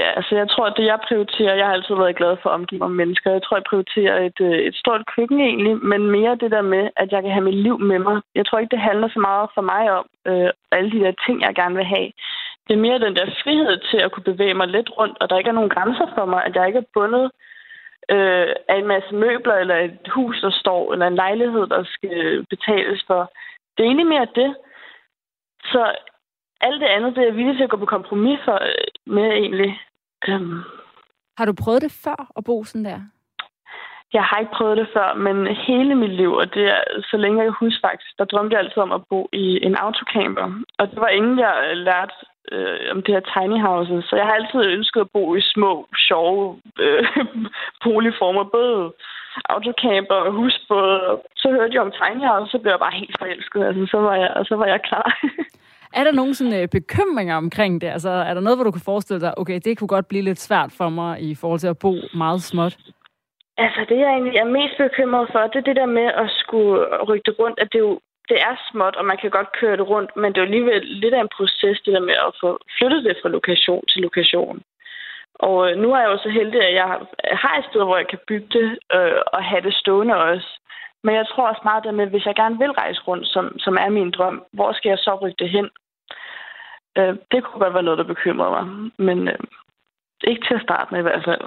Ja, 0.00 0.08
altså 0.18 0.32
jeg 0.36 0.48
tror, 0.48 0.66
at 0.66 0.74
det 0.76 0.84
jeg 0.92 0.98
prioriterer, 1.08 1.54
jeg 1.54 1.66
har 1.66 1.72
altid 1.72 1.94
været 1.94 2.16
glad 2.20 2.36
for 2.42 2.48
at 2.50 2.54
omgive 2.58 2.78
mig 2.78 2.90
mennesker. 2.90 3.30
Jeg 3.30 3.42
tror, 3.42 3.56
jeg 3.56 3.70
prioriterer 3.70 4.16
et, 4.28 4.38
øh, 4.40 4.43
Øh, 4.44 4.58
et 4.68 4.76
stort 4.82 5.02
køkken 5.14 5.40
egentlig, 5.40 5.74
men 5.90 6.10
mere 6.16 6.40
det 6.42 6.50
der 6.50 6.62
med, 6.74 6.84
at 6.96 7.12
jeg 7.12 7.22
kan 7.22 7.32
have 7.32 7.48
mit 7.48 7.60
liv 7.66 7.78
med 7.78 7.98
mig. 7.98 8.16
Jeg 8.34 8.46
tror 8.46 8.58
ikke, 8.58 8.74
det 8.76 8.88
handler 8.90 9.08
så 9.08 9.20
meget 9.28 9.48
for 9.54 9.64
mig 9.72 9.84
om 9.98 10.06
øh, 10.30 10.50
alle 10.76 10.90
de 10.94 11.00
der 11.04 11.12
ting, 11.26 11.36
jeg 11.40 11.54
gerne 11.54 11.76
vil 11.76 11.92
have. 11.96 12.10
Det 12.66 12.72
er 12.74 12.84
mere 12.86 13.04
den 13.06 13.16
der 13.16 13.26
frihed 13.42 13.76
til 13.90 13.98
at 14.04 14.12
kunne 14.12 14.30
bevæge 14.32 14.54
mig 14.54 14.68
lidt 14.68 14.90
rundt, 14.98 15.16
og 15.20 15.30
der 15.30 15.38
ikke 15.38 15.50
er 15.50 15.58
nogen 15.58 15.74
grænser 15.76 16.06
for 16.16 16.24
mig, 16.32 16.44
at 16.44 16.54
jeg 16.56 16.66
ikke 16.66 16.82
er 16.84 16.92
bundet 16.94 17.26
øh, 18.14 18.48
af 18.68 18.76
en 18.78 18.86
masse 18.86 19.14
møbler, 19.14 19.54
eller 19.54 19.76
et 19.76 20.08
hus, 20.14 20.40
der 20.40 20.50
står, 20.50 20.92
eller 20.92 21.06
en 21.06 21.20
lejlighed, 21.24 21.66
der 21.66 21.84
skal 21.84 22.46
betales 22.50 23.04
for. 23.06 23.32
Det 23.74 23.80
er 23.82 23.88
egentlig 23.88 24.06
mere 24.06 24.28
det. 24.34 24.56
Så 25.72 25.82
alt 26.60 26.80
det 26.80 26.86
andet, 26.86 27.14
det 27.14 27.22
er 27.22 27.26
jeg 27.26 27.36
villig 27.36 27.56
til 27.56 27.64
at 27.64 27.70
gå 27.70 27.76
på 27.76 27.86
kompromis 27.86 28.38
for, 28.44 28.58
øh, 28.70 29.14
med 29.14 29.28
egentlig. 29.42 29.80
Øhm. 30.28 30.58
har 31.38 31.46
du 31.46 31.54
prøvet 31.64 31.82
det 31.82 31.92
før 32.04 32.32
at 32.36 32.44
bo 32.44 32.64
sådan 32.64 32.84
der? 32.84 33.00
Jeg 34.16 34.24
har 34.28 34.38
ikke 34.38 34.56
prøvet 34.58 34.76
det 34.80 34.88
før, 34.96 35.08
men 35.26 35.36
hele 35.68 35.94
mit 35.94 36.14
liv, 36.22 36.32
og 36.32 36.54
det 36.54 36.64
er 36.76 36.82
så 37.10 37.16
længe 37.16 37.42
jeg 37.42 37.50
husker 37.50 37.88
faktisk, 37.88 38.12
der 38.18 38.24
drømte 38.24 38.54
jeg 38.54 38.62
altid 38.62 38.82
om 38.86 38.92
at 38.92 39.06
bo 39.10 39.20
i 39.32 39.46
en 39.66 39.76
autocamper. 39.76 40.46
Og 40.78 40.84
det 40.90 40.98
var 41.04 41.08
ingen, 41.18 41.38
jeg 41.38 41.54
øh, 41.66 41.76
lærte 41.76 42.14
øh, 42.52 42.86
om 42.92 43.02
det 43.02 43.14
her 43.14 43.24
tiny 43.34 43.58
houses. 43.68 44.04
Så 44.08 44.16
jeg 44.16 44.26
har 44.26 44.34
altid 44.40 44.60
ønsket 44.76 45.00
at 45.00 45.10
bo 45.16 45.34
i 45.34 45.40
små, 45.54 45.72
sjove 46.08 46.60
øh, 46.78 47.04
boligformer. 47.84 48.44
Både 48.58 48.92
autocamper 49.54 50.18
og 50.26 50.32
husbåd. 50.32 51.20
Så 51.36 51.48
hørte 51.56 51.74
jeg 51.74 51.82
om 51.82 51.92
tiny 52.00 52.24
houses, 52.30 52.50
så 52.52 52.58
blev 52.58 52.70
jeg 52.72 52.84
bare 52.86 52.98
helt 53.00 53.16
forelsket. 53.20 53.64
Altså, 53.68 53.86
så 53.92 53.98
var 54.06 54.14
jeg, 54.22 54.30
og 54.38 54.44
så 54.44 54.54
var 54.56 54.66
jeg 54.66 54.80
klar. 54.88 55.08
Er 55.98 56.04
der 56.04 56.12
nogen 56.12 56.34
sådan, 56.34 56.62
øh, 56.62 56.68
bekymringer 56.68 57.36
omkring 57.36 57.80
det? 57.80 57.86
Altså, 57.86 58.10
er 58.10 58.34
der 58.34 58.40
noget, 58.40 58.56
hvor 58.56 58.64
du 58.64 58.70
kan 58.70 58.80
forestille 58.84 59.20
dig, 59.20 59.38
okay, 59.38 59.60
det 59.64 59.78
kunne 59.78 59.88
godt 59.88 60.08
blive 60.08 60.22
lidt 60.22 60.40
svært 60.40 60.72
for 60.72 60.88
mig 60.88 61.22
i 61.22 61.34
forhold 61.34 61.60
til 61.60 61.66
at 61.66 61.78
bo 61.78 61.94
meget 62.14 62.42
småt? 62.42 62.76
Altså, 63.56 63.80
det 63.88 63.98
jeg 63.98 64.10
egentlig 64.10 64.36
er 64.36 64.54
mest 64.58 64.76
bekymret 64.78 65.28
for, 65.32 65.40
det 65.40 65.56
er 65.56 65.68
det 65.68 65.76
der 65.76 65.86
med 65.86 66.08
at 66.22 66.30
skulle 66.30 67.02
rykke 67.08 67.30
det 67.30 67.38
rundt, 67.38 67.58
at 67.58 67.72
det 67.72 67.78
jo 67.78 68.00
det 68.28 68.38
er 68.40 68.54
småt, 68.70 68.96
og 68.96 69.04
man 69.04 69.18
kan 69.20 69.30
godt 69.30 69.52
køre 69.60 69.76
det 69.76 69.88
rundt, 69.88 70.16
men 70.16 70.32
det 70.32 70.38
er 70.38 70.42
jo 70.42 70.50
alligevel 70.50 70.86
lidt 70.86 71.14
af 71.14 71.20
en 71.20 71.34
proces, 71.36 71.80
det 71.84 71.92
der 71.92 72.00
med 72.00 72.14
at 72.14 72.36
få 72.40 72.58
flyttet 72.78 73.04
det 73.04 73.16
fra 73.22 73.28
lokation 73.28 73.84
til 73.86 74.02
lokation. 74.02 74.62
Og 75.34 75.70
øh, 75.70 75.76
nu 75.76 75.92
er 75.92 76.00
jeg 76.00 76.10
jo 76.12 76.18
så 76.18 76.28
heldig, 76.28 76.60
at 76.62 76.74
jeg 76.74 76.88
har 77.42 77.58
et 77.58 77.64
sted, 77.70 77.84
hvor 77.84 77.96
jeg 77.96 78.08
kan 78.08 78.18
bygge 78.28 78.48
det 78.58 78.78
øh, 78.92 79.20
og 79.26 79.44
have 79.44 79.60
det 79.60 79.74
stående 79.74 80.16
også. 80.16 80.60
Men 81.02 81.14
jeg 81.14 81.26
tror 81.28 81.48
også 81.48 81.60
meget 81.64 81.84
det 81.84 81.94
med, 81.94 82.06
hvis 82.06 82.26
jeg 82.26 82.34
gerne 82.34 82.58
vil 82.58 82.72
rejse 82.72 83.00
rundt, 83.08 83.26
som, 83.28 83.58
som 83.58 83.76
er 83.80 83.88
min 83.88 84.10
drøm, 84.10 84.44
hvor 84.52 84.72
skal 84.72 84.88
jeg 84.88 84.98
så 84.98 85.14
rykke 85.22 85.36
det 85.38 85.50
hen? 85.50 85.68
Øh, 86.98 87.16
det 87.30 87.44
kunne 87.44 87.60
godt 87.60 87.74
være 87.74 87.82
noget, 87.82 87.98
der 87.98 88.12
bekymrede 88.14 88.50
mig. 88.50 88.90
Men 88.98 89.28
øh, 89.28 89.38
ikke 90.26 90.42
til 90.48 90.54
at 90.54 90.60
starte 90.62 90.88
med 90.90 90.98
i 90.98 91.02
hvert 91.02 91.22
fald. 91.24 91.40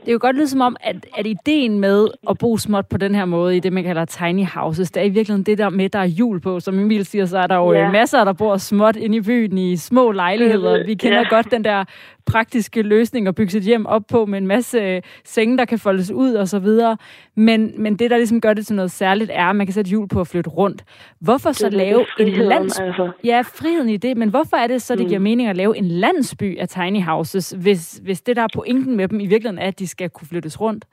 Det 0.00 0.08
er 0.08 0.12
jo 0.12 0.18
godt 0.20 0.36
lyde 0.36 0.48
som 0.48 0.60
om, 0.60 0.76
at, 0.80 0.96
at 1.18 1.26
ideen 1.26 1.80
med 1.80 2.08
at 2.30 2.38
bo 2.38 2.56
småt 2.56 2.86
på 2.86 2.98
den 2.98 3.14
her 3.14 3.24
måde, 3.24 3.56
i 3.56 3.60
det 3.60 3.72
man 3.72 3.84
kalder 3.84 4.04
tiny 4.04 4.46
houses, 4.46 4.90
det 4.90 5.00
er 5.00 5.04
i 5.04 5.08
virkeligheden 5.08 5.46
det 5.46 5.58
der 5.58 5.70
med, 5.70 5.88
der 5.88 5.98
er 5.98 6.04
jul 6.04 6.40
på. 6.40 6.60
Som 6.60 6.78
Emil 6.78 7.06
siger, 7.06 7.26
så 7.26 7.38
er 7.38 7.46
der 7.46 7.56
jo 7.56 7.72
ja. 7.72 7.90
masser, 7.90 8.24
der 8.24 8.32
bor 8.32 8.56
småt 8.56 8.96
inde 8.96 9.16
i 9.16 9.20
byen 9.20 9.58
i 9.58 9.76
små 9.76 10.10
lejligheder. 10.10 10.84
Vi 10.86 10.94
kender 10.94 11.18
ja. 11.18 11.28
godt 11.28 11.50
den 11.50 11.64
der 11.64 11.84
praktiske 12.26 12.82
løsning 12.82 13.28
at 13.28 13.34
bygge 13.34 13.50
sit 13.50 13.62
hjem 13.62 13.86
op 13.86 14.02
på 14.10 14.26
med 14.26 14.38
en 14.38 14.46
masse 14.46 14.78
øh, 14.78 15.02
senge, 15.24 15.58
der 15.58 15.64
kan 15.64 15.78
foldes 15.78 16.10
ud 16.10 16.34
og 16.34 16.48
så 16.48 16.58
videre. 16.58 16.96
Men, 17.34 17.82
men 17.82 17.96
det, 17.96 18.10
der 18.10 18.16
ligesom 18.16 18.40
gør 18.40 18.54
det 18.54 18.66
til 18.66 18.76
noget 18.76 18.90
særligt, 18.90 19.30
er, 19.34 19.46
at 19.46 19.56
man 19.56 19.66
kan 19.66 19.72
sætte 19.72 19.88
hjul 19.88 20.08
på 20.08 20.20
at 20.20 20.26
flytte 20.26 20.50
rundt. 20.50 20.84
Hvorfor 21.20 21.52
så 21.52 21.70
lave 21.70 22.06
en 22.18 22.28
landsby? 22.28 22.82
Altså. 22.82 23.10
Ja, 23.24 23.40
friheden 23.40 23.88
i 23.88 23.96
det, 23.96 24.16
men 24.16 24.28
hvorfor 24.30 24.56
er 24.56 24.66
det 24.66 24.82
så, 24.82 24.94
det 24.94 25.02
mm. 25.02 25.08
giver 25.08 25.20
mening 25.20 25.48
at 25.48 25.56
lave 25.56 25.76
en 25.76 25.88
landsby 25.88 26.58
af 26.58 26.68
tiny 26.68 27.02
houses, 27.02 27.50
hvis, 27.50 28.00
hvis 28.04 28.22
det, 28.22 28.36
der 28.36 28.42
er 28.42 28.48
pointen 28.54 28.96
med 28.96 29.08
dem, 29.08 29.20
i 29.20 29.26
virkeligheden 29.26 29.58
er, 29.58 29.68
at 29.68 29.78
de 29.78 29.88
skal 29.88 30.10
kunne 30.10 30.28
flyttes 30.28 30.60
rundt? 30.60 30.84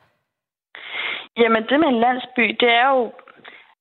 Jamen, 1.38 1.64
det 1.70 1.80
med 1.80 1.88
en 1.88 2.00
landsby, 2.00 2.46
det 2.60 2.72
er 2.84 2.90
jo 2.96 3.12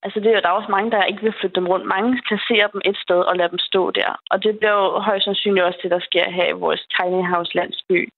Altså, 0.04 0.20
det 0.20 0.30
er, 0.30 0.40
der 0.40 0.48
er 0.48 0.60
også 0.60 0.70
mange, 0.70 0.90
der 0.90 1.04
ikke 1.04 1.22
vil 1.22 1.38
flytte 1.40 1.58
dem 1.60 1.66
rundt. 1.66 1.86
Mange 1.86 2.22
placerer 2.28 2.68
dem 2.68 2.80
et 2.84 2.96
sted 3.04 3.20
og 3.28 3.36
lader 3.36 3.50
dem 3.50 3.58
stå 3.58 3.90
der. 3.90 4.10
Og 4.30 4.42
det 4.44 4.58
bliver 4.58 4.76
jo 4.82 4.98
højst 5.08 5.24
sandsynligt 5.24 5.66
også 5.66 5.80
det, 5.82 5.90
der 5.90 6.00
sker 6.08 6.30
her 6.30 6.48
i 6.48 6.60
vores 6.64 6.82
tiny 6.96 7.22
house 7.32 7.54
landsby. 7.54 8.08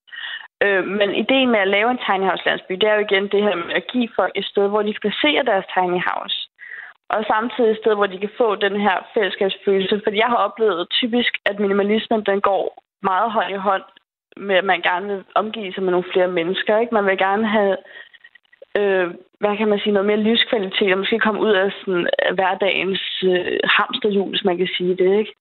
Øh, 0.63 0.83
men 0.99 1.09
ideen 1.23 1.49
med 1.51 1.59
at 1.59 1.73
lave 1.75 1.91
en 1.91 2.03
tiny 2.07 2.25
house 2.29 2.45
landsby, 2.45 2.73
det 2.73 2.87
er 2.89 2.95
jo 2.95 3.05
igen 3.05 3.27
det 3.33 3.43
her 3.43 3.55
med 3.55 3.73
at 3.79 3.87
give 3.93 4.09
folk 4.15 4.33
et 4.35 4.45
sted, 4.45 4.67
hvor 4.67 4.81
de 4.81 4.93
skal 4.93 5.13
se 5.21 5.29
deres 5.51 5.65
tiny 5.75 6.01
house. 6.09 6.37
Og 7.09 7.25
samtidig 7.27 7.71
et 7.71 7.81
sted, 7.81 7.95
hvor 7.95 8.05
de 8.05 8.17
kan 8.17 8.37
få 8.37 8.55
den 8.55 8.75
her 8.81 8.97
fællesskabsfølelse. 9.13 10.01
Fordi 10.03 10.17
jeg 10.17 10.27
har 10.33 10.41
oplevet 10.47 10.89
typisk, 10.89 11.33
at 11.45 11.59
minimalismen 11.59 12.21
den 12.23 12.41
går 12.41 12.83
meget 13.03 13.31
hånd 13.31 13.51
i 13.51 13.65
hånd 13.67 13.83
med, 14.37 14.55
at 14.55 14.65
man 14.65 14.81
gerne 14.81 15.07
vil 15.07 15.23
omgive 15.35 15.73
sig 15.73 15.83
med 15.83 15.91
nogle 15.91 16.11
flere 16.13 16.27
mennesker. 16.27 16.77
Ikke? 16.77 16.93
Man 16.93 17.05
vil 17.05 17.17
gerne 17.17 17.47
have 17.47 17.77
øh, 18.77 19.07
hvad 19.41 19.57
kan 19.57 19.67
man 19.71 19.79
sige, 19.79 19.93
noget 19.93 20.09
mere 20.09 20.25
livskvalitet, 20.27 20.91
og 20.93 20.99
måske 21.01 21.25
komme 21.25 21.41
ud 21.47 21.53
af 21.61 21.67
sådan, 21.79 22.07
hverdagens 22.37 23.03
øh, 23.31 23.59
hamsterhjul, 23.77 24.29
hvis 24.29 24.45
man 24.49 24.57
kan 24.57 24.69
sige 24.77 24.95
det, 25.01 25.11
ikke? 25.21 25.33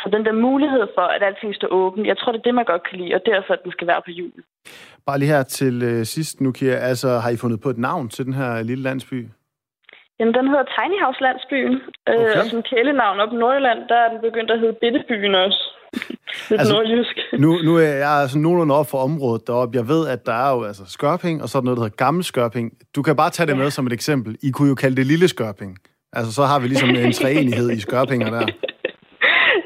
Så 0.00 0.06
den 0.14 0.24
der 0.26 0.42
mulighed 0.48 0.84
for, 0.96 1.06
at 1.14 1.22
alting 1.28 1.54
står 1.54 1.68
åbent, 1.80 2.06
jeg 2.06 2.18
tror, 2.18 2.32
det 2.32 2.38
er 2.38 2.48
det, 2.48 2.54
man 2.54 2.70
godt 2.72 2.84
kan 2.88 2.98
lide, 3.00 3.14
og 3.14 3.22
derfor, 3.32 3.52
at 3.54 3.62
den 3.64 3.72
skal 3.72 3.86
være 3.86 4.02
på 4.06 4.10
jul. 4.10 4.32
Bare 5.06 5.18
lige 5.18 5.32
her 5.34 5.42
til 5.42 5.82
øh, 5.82 6.04
sidst, 6.04 6.40
nu, 6.40 6.52
Kira, 6.52 6.76
altså, 6.90 7.08
har 7.08 7.30
I 7.30 7.36
fundet 7.36 7.60
på 7.60 7.68
et 7.70 7.78
navn 7.78 8.08
til 8.08 8.24
den 8.24 8.34
her 8.34 8.62
lille 8.62 8.82
landsby? 8.82 9.18
Jamen, 10.18 10.34
den 10.34 10.46
hedder 10.50 10.66
Tiny 10.76 10.98
House 11.04 11.20
Landsbyen, 11.26 11.74
øh, 12.08 12.14
okay. 12.14 12.30
øh, 12.32 12.38
og 12.38 12.44
som 12.52 12.62
kælenavn 12.70 13.20
op 13.20 13.32
i 13.32 13.36
Nordjylland, 13.36 13.80
der 13.90 13.98
er 14.04 14.08
den 14.12 14.20
begyndt 14.26 14.50
at 14.50 14.60
hedde 14.60 14.76
Bittebyen 14.82 15.34
også. 15.34 15.62
Lidt 16.50 16.60
altså, 16.60 16.74
nordjysk. 16.74 17.16
Nu, 17.44 17.50
nu 17.66 17.76
er 17.76 17.94
jeg 18.04 18.14
altså 18.22 18.38
nogenlunde 18.38 18.74
op 18.74 18.88
for 18.90 18.98
området 18.98 19.46
deroppe. 19.46 19.76
Jeg 19.78 19.88
ved, 19.88 20.08
at 20.08 20.26
der 20.26 20.36
er 20.46 20.50
jo 20.56 20.64
altså 20.64 20.84
Skørping, 20.86 21.42
og 21.42 21.48
så 21.48 21.58
er 21.58 21.60
der 21.60 21.64
noget, 21.64 21.78
der 21.78 21.84
hedder 21.84 22.04
Gammel 22.04 22.24
Skørping. 22.24 22.72
Du 22.96 23.02
kan 23.02 23.16
bare 23.16 23.30
tage 23.30 23.46
det 23.46 23.52
ja. 23.52 23.58
med 23.58 23.70
som 23.70 23.86
et 23.86 23.92
eksempel. 23.92 24.36
I 24.42 24.50
kunne 24.50 24.68
jo 24.68 24.74
kalde 24.74 24.96
det 24.96 25.06
Lille 25.06 25.28
Skørping. 25.28 25.78
Altså, 26.12 26.32
så 26.32 26.42
har 26.50 26.58
vi 26.60 26.66
ligesom 26.68 26.88
en 26.88 27.12
træenighed 27.22 27.70
i 27.70 27.80
Skørpinger 27.80 28.30
der. 28.30 28.46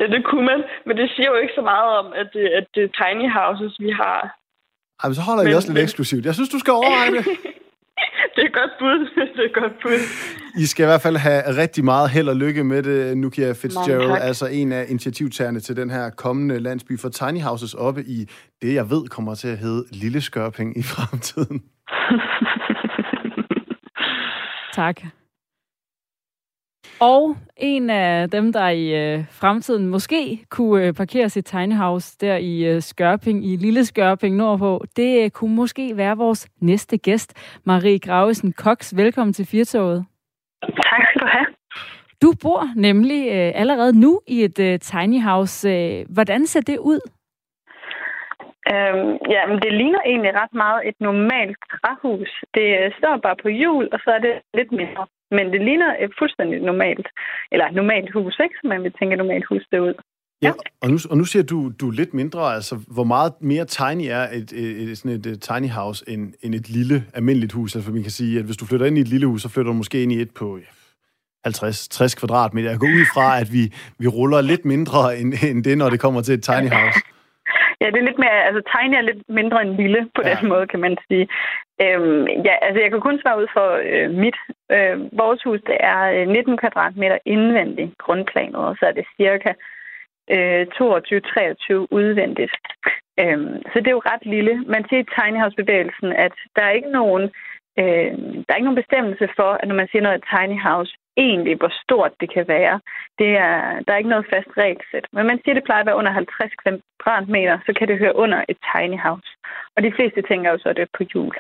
Ja, 0.01 0.07
det 0.07 0.25
kunne 0.25 0.47
man. 0.53 0.61
Men 0.87 0.97
det 0.97 1.11
siger 1.15 1.29
jo 1.33 1.37
ikke 1.43 1.55
så 1.57 1.65
meget 1.73 1.91
om, 2.01 2.07
at 2.21 2.29
det, 2.33 2.47
at 2.59 2.67
det 2.75 2.83
er 2.85 2.93
tiny 3.01 3.27
houses, 3.39 3.75
vi 3.81 3.91
har. 3.91 4.21
Ej, 5.03 5.09
men 5.09 5.15
så 5.15 5.23
holder 5.29 5.43
men, 5.43 5.53
I 5.53 5.55
også 5.55 5.69
lidt 5.69 5.75
men... 5.75 5.85
eksklusivt. 5.85 6.25
Jeg 6.27 6.35
synes, 6.35 6.49
du 6.49 6.59
skal 6.59 6.73
overveje 6.73 7.11
det. 7.17 7.25
det 8.37 8.45
er 8.45 8.51
godt 8.61 8.71
bud. 8.79 8.99
Det 9.37 9.45
er 9.45 9.61
godt 9.61 9.73
bud. 9.83 9.99
I 10.59 10.67
skal 10.67 10.83
i 10.83 10.87
hvert 10.87 11.03
fald 11.03 11.17
have 11.17 11.57
rigtig 11.57 11.85
meget 11.85 12.11
held 12.11 12.29
og 12.29 12.37
lykke 12.37 12.65
med 12.65 12.83
det, 12.83 13.17
Nukia 13.17 13.53
Fitzgerald, 13.53 14.23
altså 14.23 14.47
en 14.47 14.73
af 14.73 14.87
initiativtagerne 14.89 15.61
til 15.61 15.77
den 15.77 15.91
her 15.91 16.11
kommende 16.11 16.59
landsby 16.59 17.01
for 17.01 17.09
tiny 17.09 17.41
houses 17.41 17.75
oppe 17.75 18.05
i 18.07 18.29
det, 18.63 18.75
jeg 18.75 18.91
ved 18.91 19.09
kommer 19.09 19.35
til 19.35 19.49
at 19.49 19.59
hedde 19.59 19.85
Lille 19.93 20.21
Skørping 20.21 20.79
i 20.79 20.83
fremtiden. 20.83 21.63
tak. 24.81 25.01
Og 27.01 27.37
en 27.57 27.91
af 27.91 28.31
dem, 28.31 28.53
der 28.53 28.69
i 28.69 28.85
øh, 29.03 29.25
fremtiden 29.31 29.87
måske 29.87 30.39
kunne 30.51 30.87
øh, 30.87 30.95
parkere 30.95 31.29
sit 31.29 31.45
tiny 31.45 31.75
house 31.75 32.17
der 32.21 32.37
i 32.37 32.65
øh, 32.65 32.83
Skørping, 32.83 33.45
i 33.45 33.57
Lille 33.57 33.85
Skørping 33.85 34.37
nordpå, 34.37 34.85
det 34.97 35.25
øh, 35.25 35.31
kunne 35.31 35.55
måske 35.55 35.97
være 35.97 36.17
vores 36.17 36.49
næste 36.61 36.99
gæst, 36.99 37.61
Marie 37.67 37.99
Gravesen 37.99 38.53
Cox. 38.53 38.97
Velkommen 38.97 39.33
til 39.33 39.47
Firtoget. 39.47 40.05
Tak 40.63 41.03
skal 41.11 41.21
du 41.21 41.27
have. 41.27 41.47
Du 42.23 42.33
bor 42.43 42.63
nemlig 42.77 43.29
øh, 43.29 43.53
allerede 43.55 44.01
nu 44.01 44.21
i 44.27 44.45
et 44.45 44.59
øh, 44.59 44.79
tiny 44.79 45.21
house. 45.23 45.69
Øh, 45.69 46.07
hvordan 46.15 46.47
ser 46.47 46.61
det 46.61 46.79
ud? 46.79 47.01
Øhm, 48.73 49.13
ja, 49.35 49.47
men 49.47 49.59
det 49.65 49.73
ligner 49.73 50.01
egentlig 50.07 50.33
ret 50.43 50.55
meget 50.55 50.89
et 50.89 50.95
normalt 51.01 51.59
træhus. 51.71 52.31
Det 52.55 52.69
øh, 52.81 52.93
står 52.99 53.17
bare 53.23 53.37
på 53.43 53.49
hjul, 53.49 53.89
og 53.93 53.99
så 54.05 54.11
er 54.11 54.19
det 54.19 54.35
lidt 54.55 54.73
mindre. 54.73 55.07
Men 55.37 55.45
det 55.53 55.61
ligner 55.69 55.91
et 56.05 56.13
fuldstændig 56.19 56.61
normalt, 56.61 57.09
eller 57.53 57.71
normalt 57.71 58.13
hus, 58.13 58.41
ikke? 58.45 58.55
Som 58.61 58.69
man 58.69 58.83
vil 58.83 58.93
tænke 58.99 59.17
normalt 59.17 59.47
hus 59.51 59.65
det 59.73 59.79
ud. 59.79 59.95
Ja, 60.43 60.49
ja 60.49 60.53
og, 60.83 60.91
nu, 60.91 60.99
og 61.11 61.17
nu 61.19 61.25
siger 61.25 61.43
du, 61.43 61.73
du 61.81 61.89
er 61.89 61.93
lidt 61.93 62.15
mindre. 62.15 62.55
Altså, 62.55 62.75
hvor 62.97 63.05
meget 63.05 63.33
mere 63.41 63.65
tiny 63.65 64.07
er 64.19 64.25
et, 64.39 64.53
et, 64.53 64.83
et, 64.83 64.99
sådan 64.99 65.17
et, 65.19 65.27
et 65.27 65.43
tiny 65.43 65.71
house 65.71 66.05
end, 66.09 66.33
end 66.43 66.55
et 66.55 66.69
lille, 66.69 67.05
almindeligt 67.15 67.53
hus? 67.53 67.77
Altså, 67.77 67.91
man 67.91 68.03
kan 68.03 68.11
sige, 68.11 68.39
at 68.39 68.45
hvis 68.45 68.57
du 68.57 68.67
flytter 68.67 68.87
ind 68.87 68.99
i 68.99 69.01
et 69.01 69.09
lille 69.09 69.27
hus, 69.27 69.43
så 69.43 69.49
flytter 69.49 69.73
du 69.73 69.77
måske 69.77 70.03
ind 70.03 70.13
i 70.13 70.21
et 70.21 70.31
på 70.35 70.59
50-60 71.49 72.15
kvadratmeter. 72.21 72.71
Jeg 72.71 72.79
går 72.79 72.87
ud 72.87 73.07
fra, 73.15 73.41
at 73.41 73.53
vi, 73.53 73.73
vi 73.99 74.07
ruller 74.07 74.41
lidt 74.41 74.65
mindre 74.65 75.19
end, 75.19 75.35
end 75.51 75.65
det, 75.65 75.79
når 75.79 75.91
det 75.91 76.01
kommer 76.01 76.23
til 76.23 76.35
et 76.35 76.43
tiny 76.43 76.71
house. 76.71 77.01
Ja, 77.81 77.87
det 77.87 77.99
er 77.99 78.09
lidt 78.09 78.23
mere, 78.25 78.45
altså 78.49 78.63
tiny 78.73 78.95
er 78.97 79.01
lidt 79.01 79.23
mindre 79.29 79.63
end 79.63 79.77
lille 79.83 80.01
på 80.15 80.23
ja. 80.25 80.35
den 80.35 80.49
måde, 80.49 80.67
kan 80.67 80.81
man 80.81 80.97
sige. 81.09 81.29
Øhm, 81.85 82.27
ja, 82.49 82.55
altså 82.67 82.79
jeg 82.81 82.91
kan 82.91 83.01
kun 83.01 83.21
svare 83.21 83.41
ud 83.43 83.49
for 83.57 83.69
øh, 83.91 84.11
mit. 84.23 84.39
Øh, 84.75 84.97
vores 85.23 85.41
hus, 85.43 85.61
det 85.67 85.77
er 85.81 86.25
19 86.25 86.57
kvadratmeter 86.57 87.19
indvendigt 87.25 87.99
grundplanet, 87.99 88.57
og 88.57 88.77
så 88.79 88.85
er 88.87 88.93
det 88.93 89.07
cirka 89.17 89.53
øh, 90.35 90.63
22-23 90.63 91.87
udvendigt. 91.99 92.55
Øhm, 93.21 93.63
så 93.71 93.77
det 93.79 93.89
er 93.89 93.99
jo 93.99 94.09
ret 94.13 94.27
lille. 94.27 94.55
Man 94.75 94.85
siger 94.89 95.01
i 95.03 95.11
tiny 95.17 95.39
house-bevægelsen, 95.43 96.13
at 96.13 96.35
der 96.57 96.63
er 96.63 96.71
ikke 96.71 96.93
nogen 97.01 97.31
øh, 97.81 98.13
der 98.45 98.51
er 98.51 98.59
ikke 98.59 98.71
nogen 98.71 98.83
bestemmelse 98.83 99.27
for, 99.39 99.51
at 99.61 99.69
når 99.69 99.75
man 99.81 99.89
siger 99.91 100.03
noget 100.03 100.25
tiny 100.33 100.59
house, 100.69 100.93
egentlig, 101.17 101.57
hvor 101.57 101.73
stort 101.83 102.13
det 102.21 102.33
kan 102.35 102.49
være. 102.49 102.81
Det 103.19 103.31
er, 103.49 103.81
der 103.85 103.93
er 103.93 103.97
ikke 103.97 104.15
noget 104.15 104.31
fast 104.35 104.51
regelsæt. 104.57 105.07
Men 105.13 105.27
man 105.27 105.39
siger, 105.39 105.53
at 105.53 105.57
det 105.57 105.65
plejer 105.65 105.81
at 105.81 105.87
være 105.87 106.01
under 106.03 106.13
50 106.13 106.53
kvadratmeter, 106.63 107.59
så 107.67 107.73
kan 107.79 107.89
det 107.89 107.99
høre 107.99 108.17
under 108.17 108.45
et 108.49 108.59
tiny 108.71 108.99
house. 109.07 109.31
Og 109.77 109.83
de 109.83 109.93
fleste 109.97 110.23
tænker 110.23 110.51
jo 110.51 110.59
så, 110.59 110.69
at 110.69 110.77
det 110.77 110.83
er 110.83 110.97
på 110.99 111.05
jul. 111.15 111.35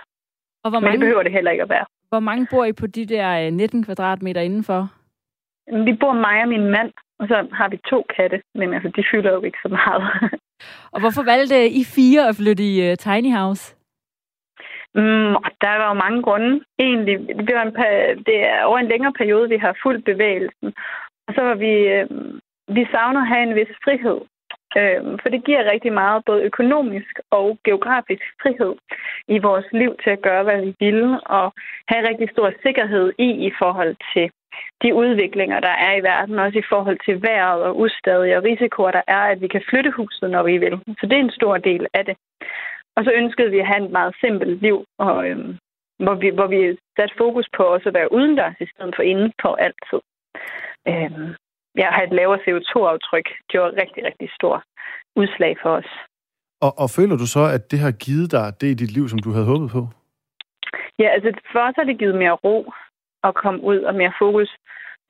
Og 0.65 0.71
hvor 0.71 0.81
mange, 0.81 0.87
Men 0.87 0.93
det 0.93 1.07
behøver 1.07 1.23
det 1.23 1.33
heller 1.33 1.51
ikke 1.51 1.63
at 1.63 1.69
være. 1.77 1.87
Hvor 2.09 2.21
mange 2.21 2.47
bor 2.51 2.65
I 2.65 2.73
på 2.73 2.87
de 2.87 3.07
der 3.07 3.51
19 3.51 3.79
øh, 3.79 3.85
kvadratmeter 3.85 4.41
indenfor? 4.41 4.81
Vi 5.87 5.93
bor 6.01 6.13
mig 6.13 6.43
og 6.43 6.49
min 6.49 6.67
mand, 6.71 6.93
og 7.19 7.29
så 7.29 7.49
har 7.53 7.69
vi 7.69 7.77
to 7.77 8.05
katte, 8.17 8.43
men 8.55 8.75
altså, 8.75 8.89
de 8.97 9.05
fylder 9.13 9.33
jo 9.33 9.43
ikke 9.43 9.59
så 9.63 9.69
meget. 9.69 10.03
og 10.95 11.01
hvorfor 11.01 11.23
valgte 11.23 11.69
I 11.69 11.85
fire 11.85 12.29
at 12.29 12.37
flytte 12.37 12.63
i 12.63 12.91
uh, 12.91 12.95
tiny 12.97 13.33
house? 13.37 13.77
Mm, 14.95 15.35
der 15.63 15.73
var 15.81 15.89
jo 15.89 16.03
mange 16.05 16.23
grunde. 16.23 16.65
Egentlig, 16.79 17.19
det, 17.47 17.55
var 17.55 17.63
en, 17.63 17.75
det 18.27 18.37
er 18.49 18.63
over 18.63 18.79
en 18.79 18.89
længere 18.89 19.13
periode, 19.13 19.49
vi 19.49 19.57
har 19.57 19.79
fulgt 19.83 20.05
bevægelsen. 20.05 20.69
Og 21.27 21.35
så 21.35 21.43
var 21.43 21.55
vi, 21.55 21.73
øh, 21.95 22.07
vi 22.77 22.87
savner 22.93 23.21
at 23.21 23.29
have 23.29 23.43
en 23.43 23.55
vis 23.55 23.75
frihed. 23.85 24.21
Øh, 24.79 25.03
for 25.23 25.29
det 25.29 25.45
giver 25.45 25.71
rigtig 25.73 25.93
meget 25.93 26.25
både 26.27 26.43
økonomisk 26.43 27.15
og 27.31 27.59
geografisk 27.65 28.25
frihed 28.43 28.75
i 29.29 29.39
vores 29.39 29.67
liv 29.73 29.97
til 30.03 30.11
at 30.11 30.23
gøre, 30.23 30.43
hvad 30.43 30.61
vi 30.67 30.75
vil, 30.81 31.19
og 31.27 31.53
have 31.89 32.09
rigtig 32.09 32.29
stor 32.31 32.53
sikkerhed 32.63 33.13
i 33.19 33.29
i 33.49 33.51
forhold 33.59 33.97
til 34.15 34.31
de 34.83 34.95
udviklinger, 34.95 35.61
der 35.61 35.75
er 35.87 35.93
i 35.97 36.03
verden, 36.03 36.39
også 36.39 36.59
i 36.59 36.69
forhold 36.69 36.99
til 37.07 37.23
vejret 37.23 37.63
og 37.63 37.79
ustadige 37.79 38.37
og 38.37 38.45
risikoer, 38.45 38.91
der 38.91 39.03
er, 39.07 39.23
at 39.33 39.41
vi 39.41 39.49
kan 39.49 39.63
flytte 39.71 39.91
huset, 39.91 40.31
når 40.31 40.43
vi 40.43 40.59
vil. 40.59 40.77
Så 41.01 41.07
det 41.07 41.13
er 41.13 41.25
en 41.25 41.39
stor 41.41 41.57
del 41.57 41.87
af 41.95 42.05
det. 42.05 42.17
Og 43.01 43.07
så 43.07 43.13
ønskede 43.23 43.51
vi 43.51 43.59
at 43.59 43.67
have 43.67 43.85
et 43.85 43.91
meget 43.91 44.15
simpelt 44.21 44.63
liv, 44.63 44.85
og, 44.99 45.29
øhm, 45.29 45.53
hvor, 46.05 46.15
vi, 46.23 46.29
hvor 46.39 46.47
vi 46.55 46.79
satte 46.97 47.15
fokus 47.19 47.47
på 47.57 47.63
også 47.63 47.89
at 47.89 47.95
være 47.95 48.13
udendørs 48.13 48.61
i 48.61 48.67
stedet 48.73 48.95
for 48.97 49.03
inde 49.03 49.33
på 49.43 49.49
altid. 49.67 50.01
Øhm, 50.91 51.29
jeg 51.83 51.89
har 51.95 52.03
et 52.03 52.13
lavere 52.19 52.43
CO2-aftryk. 52.45 53.29
Det 53.51 53.61
var 53.61 53.71
rigtig, 53.83 54.01
rigtig 54.09 54.29
stor 54.39 54.63
udslag 55.17 55.57
for 55.63 55.71
os. 55.81 55.91
Og, 56.65 56.73
og 56.83 56.89
føler 56.97 57.17
du 57.17 57.27
så, 57.37 57.45
at 57.57 57.71
det 57.71 57.79
har 57.79 57.95
givet 58.07 58.33
dig 58.33 58.47
det 58.61 58.69
i 58.71 58.81
dit 58.83 58.93
liv, 58.97 59.09
som 59.09 59.19
du 59.19 59.31
havde 59.33 59.51
håbet 59.53 59.71
på? 59.77 59.83
Ja, 60.99 61.09
altså 61.17 61.31
for 61.53 61.61
os 61.69 61.77
har 61.77 61.85
det 61.85 61.99
givet 61.99 62.15
mere 62.23 62.37
ro 62.47 62.73
at 63.29 63.35
komme 63.35 63.61
ud 63.61 63.81
og 63.89 63.95
mere 63.95 64.13
fokus 64.19 64.51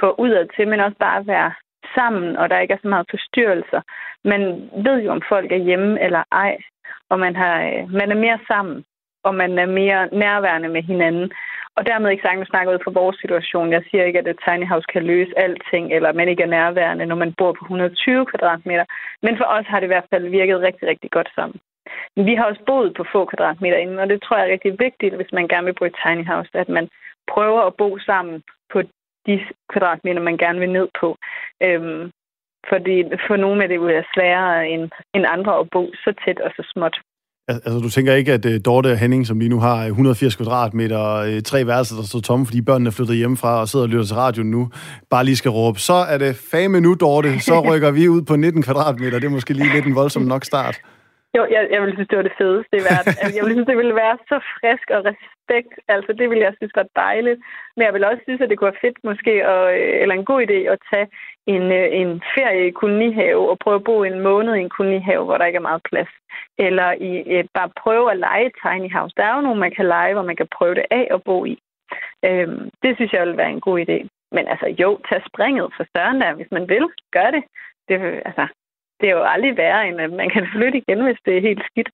på 0.00 0.06
udad 0.18 0.44
til, 0.56 0.68
men 0.68 0.80
også 0.80 0.98
bare 0.98 1.18
at 1.20 1.26
være 1.26 1.52
sammen, 1.94 2.36
og 2.36 2.50
der 2.50 2.58
ikke 2.58 2.74
er 2.74 2.82
så 2.82 2.88
meget 2.88 3.06
forstyrrelser. 3.10 3.80
Man 4.24 4.42
ved 4.86 4.98
jo, 5.04 5.10
om 5.10 5.22
folk 5.28 5.52
er 5.52 5.64
hjemme 5.68 6.00
eller 6.04 6.22
ej 6.32 6.58
og 7.10 7.18
man, 7.18 7.36
har, 7.36 7.54
øh, 7.62 7.92
man 8.00 8.10
er 8.10 8.18
mere 8.26 8.38
sammen, 8.50 8.84
og 9.24 9.34
man 9.34 9.58
er 9.58 9.66
mere 9.66 10.08
nærværende 10.12 10.68
med 10.68 10.82
hinanden. 10.82 11.30
Og 11.76 11.86
dermed 11.86 12.10
ikke 12.10 12.26
sagt, 12.26 12.40
at 12.40 12.46
snakker 12.46 12.72
ud 12.74 12.78
fra 12.84 12.98
vores 13.00 13.16
situation. 13.20 13.72
Jeg 13.72 13.82
siger 13.90 14.04
ikke, 14.04 14.18
at 14.18 14.28
et 14.28 14.40
tiny 14.48 14.66
house 14.72 14.86
kan 14.92 15.02
løse 15.02 15.38
alting, 15.38 15.92
eller 15.96 16.12
man 16.12 16.28
ikke 16.28 16.42
er 16.42 16.54
nærværende, 16.58 17.06
når 17.06 17.16
man 17.16 17.34
bor 17.38 17.52
på 17.52 17.64
120 17.64 18.26
kvadratmeter. 18.26 18.84
Men 19.22 19.36
for 19.36 19.44
os 19.44 19.66
har 19.66 19.80
det 19.80 19.86
i 19.86 19.94
hvert 19.94 20.10
fald 20.10 20.28
virket 20.28 20.60
rigtig, 20.60 20.88
rigtig 20.88 21.10
godt 21.10 21.30
sammen. 21.34 21.60
Men 22.16 22.26
vi 22.26 22.34
har 22.34 22.44
også 22.44 22.62
boet 22.66 22.94
på 22.96 23.04
få 23.12 23.24
kvadratmeter 23.24 23.76
inden, 23.76 23.98
og 23.98 24.08
det 24.08 24.22
tror 24.22 24.36
jeg 24.36 24.46
er 24.46 24.52
rigtig 24.52 24.72
vigtigt, 24.78 25.14
hvis 25.16 25.32
man 25.32 25.48
gerne 25.48 25.64
vil 25.64 25.78
bo 25.78 25.84
i 25.84 25.98
tiny 26.04 26.24
house, 26.26 26.50
at 26.54 26.68
man 26.68 26.88
prøver 27.32 27.62
at 27.62 27.74
bo 27.74 27.98
sammen 27.98 28.42
på 28.72 28.82
de 29.26 29.34
kvadratmeter, 29.72 30.20
man 30.20 30.38
gerne 30.38 30.58
vil 30.58 30.72
ned 30.72 30.88
på. 31.00 31.16
Øhm, 31.62 32.10
fordi 32.68 32.96
for 33.26 33.36
nogle 33.36 33.64
er 33.64 33.68
det 33.68 33.76
jo 33.76 34.02
sværere 34.14 34.68
end, 34.68 34.84
end 35.14 35.24
andre 35.36 35.52
at 35.60 35.66
bo 35.72 35.82
så 36.04 36.10
tæt 36.24 36.38
og 36.46 36.50
så 36.56 36.62
småt. 36.72 36.96
Altså, 37.48 37.78
du 37.78 37.90
tænker 37.90 38.14
ikke, 38.14 38.32
at 38.32 38.46
uh, 38.46 38.52
Dorte 38.64 38.90
og 38.92 38.98
Henning, 38.98 39.26
som 39.26 39.38
lige 39.38 39.48
nu 39.48 39.60
har 39.60 39.84
180 39.84 40.36
kvadratmeter, 40.36 41.36
uh, 41.36 41.42
tre 41.42 41.66
værelser, 41.66 41.96
der 41.96 42.02
står 42.02 42.20
tomme, 42.20 42.46
fordi 42.46 42.62
børnene 42.62 42.88
er 42.88 42.92
flyttet 42.92 43.16
hjemmefra 43.16 43.60
og 43.60 43.68
sidder 43.68 43.84
og 43.84 43.88
lytter 43.88 44.04
til 44.04 44.16
radioen 44.16 44.50
nu, 44.50 44.70
bare 45.10 45.24
lige 45.24 45.36
skal 45.36 45.50
råbe, 45.50 45.78
så 45.78 45.92
er 45.92 46.18
det 46.18 46.36
fame 46.52 46.80
nu, 46.80 46.94
Dorte, 46.94 47.40
så 47.40 47.60
rykker 47.70 47.90
vi 47.90 48.08
ud 48.08 48.22
på 48.22 48.36
19 48.36 48.62
kvadratmeter. 48.62 49.18
Det 49.18 49.26
er 49.26 49.30
måske 49.30 49.54
lige 49.54 49.74
lidt 49.74 49.86
en 49.86 49.94
voldsom 49.94 50.22
nok 50.22 50.44
start. 50.44 50.80
Jo, 51.36 51.42
jeg, 51.54 51.62
jeg 51.70 51.80
ville 51.80 51.96
synes, 51.96 52.08
det 52.08 52.18
var 52.18 52.28
det 52.28 52.38
fedeste 52.42 52.74
i 52.76 52.86
verden. 52.90 53.14
Altså, 53.20 53.34
jeg 53.36 53.42
ville 53.42 53.56
synes, 53.56 53.70
det 53.72 53.80
ville 53.82 54.00
være 54.04 54.16
så 54.30 54.36
frisk 54.56 54.86
og 54.96 55.00
respekt. 55.10 55.72
Altså, 55.94 56.10
det 56.18 56.26
ville 56.30 56.44
jeg 56.46 56.54
synes 56.56 56.78
var 56.80 56.88
dejligt. 57.04 57.40
Men 57.76 57.82
jeg 57.84 57.92
ville 57.92 58.08
også 58.10 58.22
synes, 58.24 58.40
at 58.40 58.48
det 58.50 58.58
kunne 58.58 58.72
være 58.72 58.84
fedt 58.86 58.98
måske, 59.10 59.34
og, 59.52 59.64
øh, 59.78 60.02
eller 60.02 60.14
en 60.14 60.30
god 60.30 60.40
idé 60.46 60.58
at 60.74 60.78
tage 60.90 61.08
en, 61.54 61.64
øh, 61.80 61.88
en 62.00 62.10
ferie 62.34 62.66
i 62.66 62.76
kolonihave 62.80 63.50
og 63.50 63.58
prøve 63.58 63.78
at 63.80 63.84
bo 63.90 63.96
en 64.02 64.20
måned 64.20 64.54
i 64.54 64.64
en 64.66 64.74
kolonihave, 64.76 65.24
hvor 65.24 65.38
der 65.38 65.46
ikke 65.48 65.62
er 65.62 65.68
meget 65.70 65.82
plads. 65.90 66.12
Eller 66.58 66.88
i, 67.08 67.10
et, 67.38 67.48
bare 67.54 67.70
prøve 67.82 68.10
at 68.10 68.18
lege 68.26 68.50
tiny 68.62 68.90
house. 68.96 69.14
Der 69.16 69.24
er 69.24 69.34
jo 69.34 69.40
nogle, 69.40 69.60
man 69.60 69.74
kan 69.76 69.86
lege, 69.86 70.14
hvor 70.14 70.26
man 70.30 70.36
kan 70.36 70.48
prøve 70.56 70.74
det 70.74 70.86
af 70.90 71.06
og 71.10 71.22
bo 71.22 71.44
i. 71.44 71.54
Øhm, 72.24 72.70
det 72.82 72.96
synes 72.96 73.12
jeg 73.12 73.22
ville 73.22 73.40
være 73.42 73.54
en 73.56 73.66
god 73.68 73.78
idé. 73.84 73.98
Men 74.32 74.44
altså 74.52 74.66
jo, 74.80 74.98
tag 75.08 75.22
springet 75.30 75.66
for 75.76 75.84
søren 75.96 76.20
der, 76.20 76.32
hvis 76.34 76.50
man 76.50 76.68
vil. 76.68 76.86
Gør 77.12 77.30
det. 77.30 77.42
det 77.88 78.22
altså, 78.28 78.46
det 79.00 79.08
er 79.08 79.16
jo 79.18 79.24
aldrig 79.34 79.56
værre, 79.56 79.88
end 79.88 80.00
at 80.00 80.12
man 80.12 80.30
kan 80.34 80.44
flytte 80.54 80.78
igen, 80.78 81.04
hvis 81.04 81.20
det 81.24 81.36
er 81.36 81.40
helt 81.48 81.62
skidt. 81.70 81.90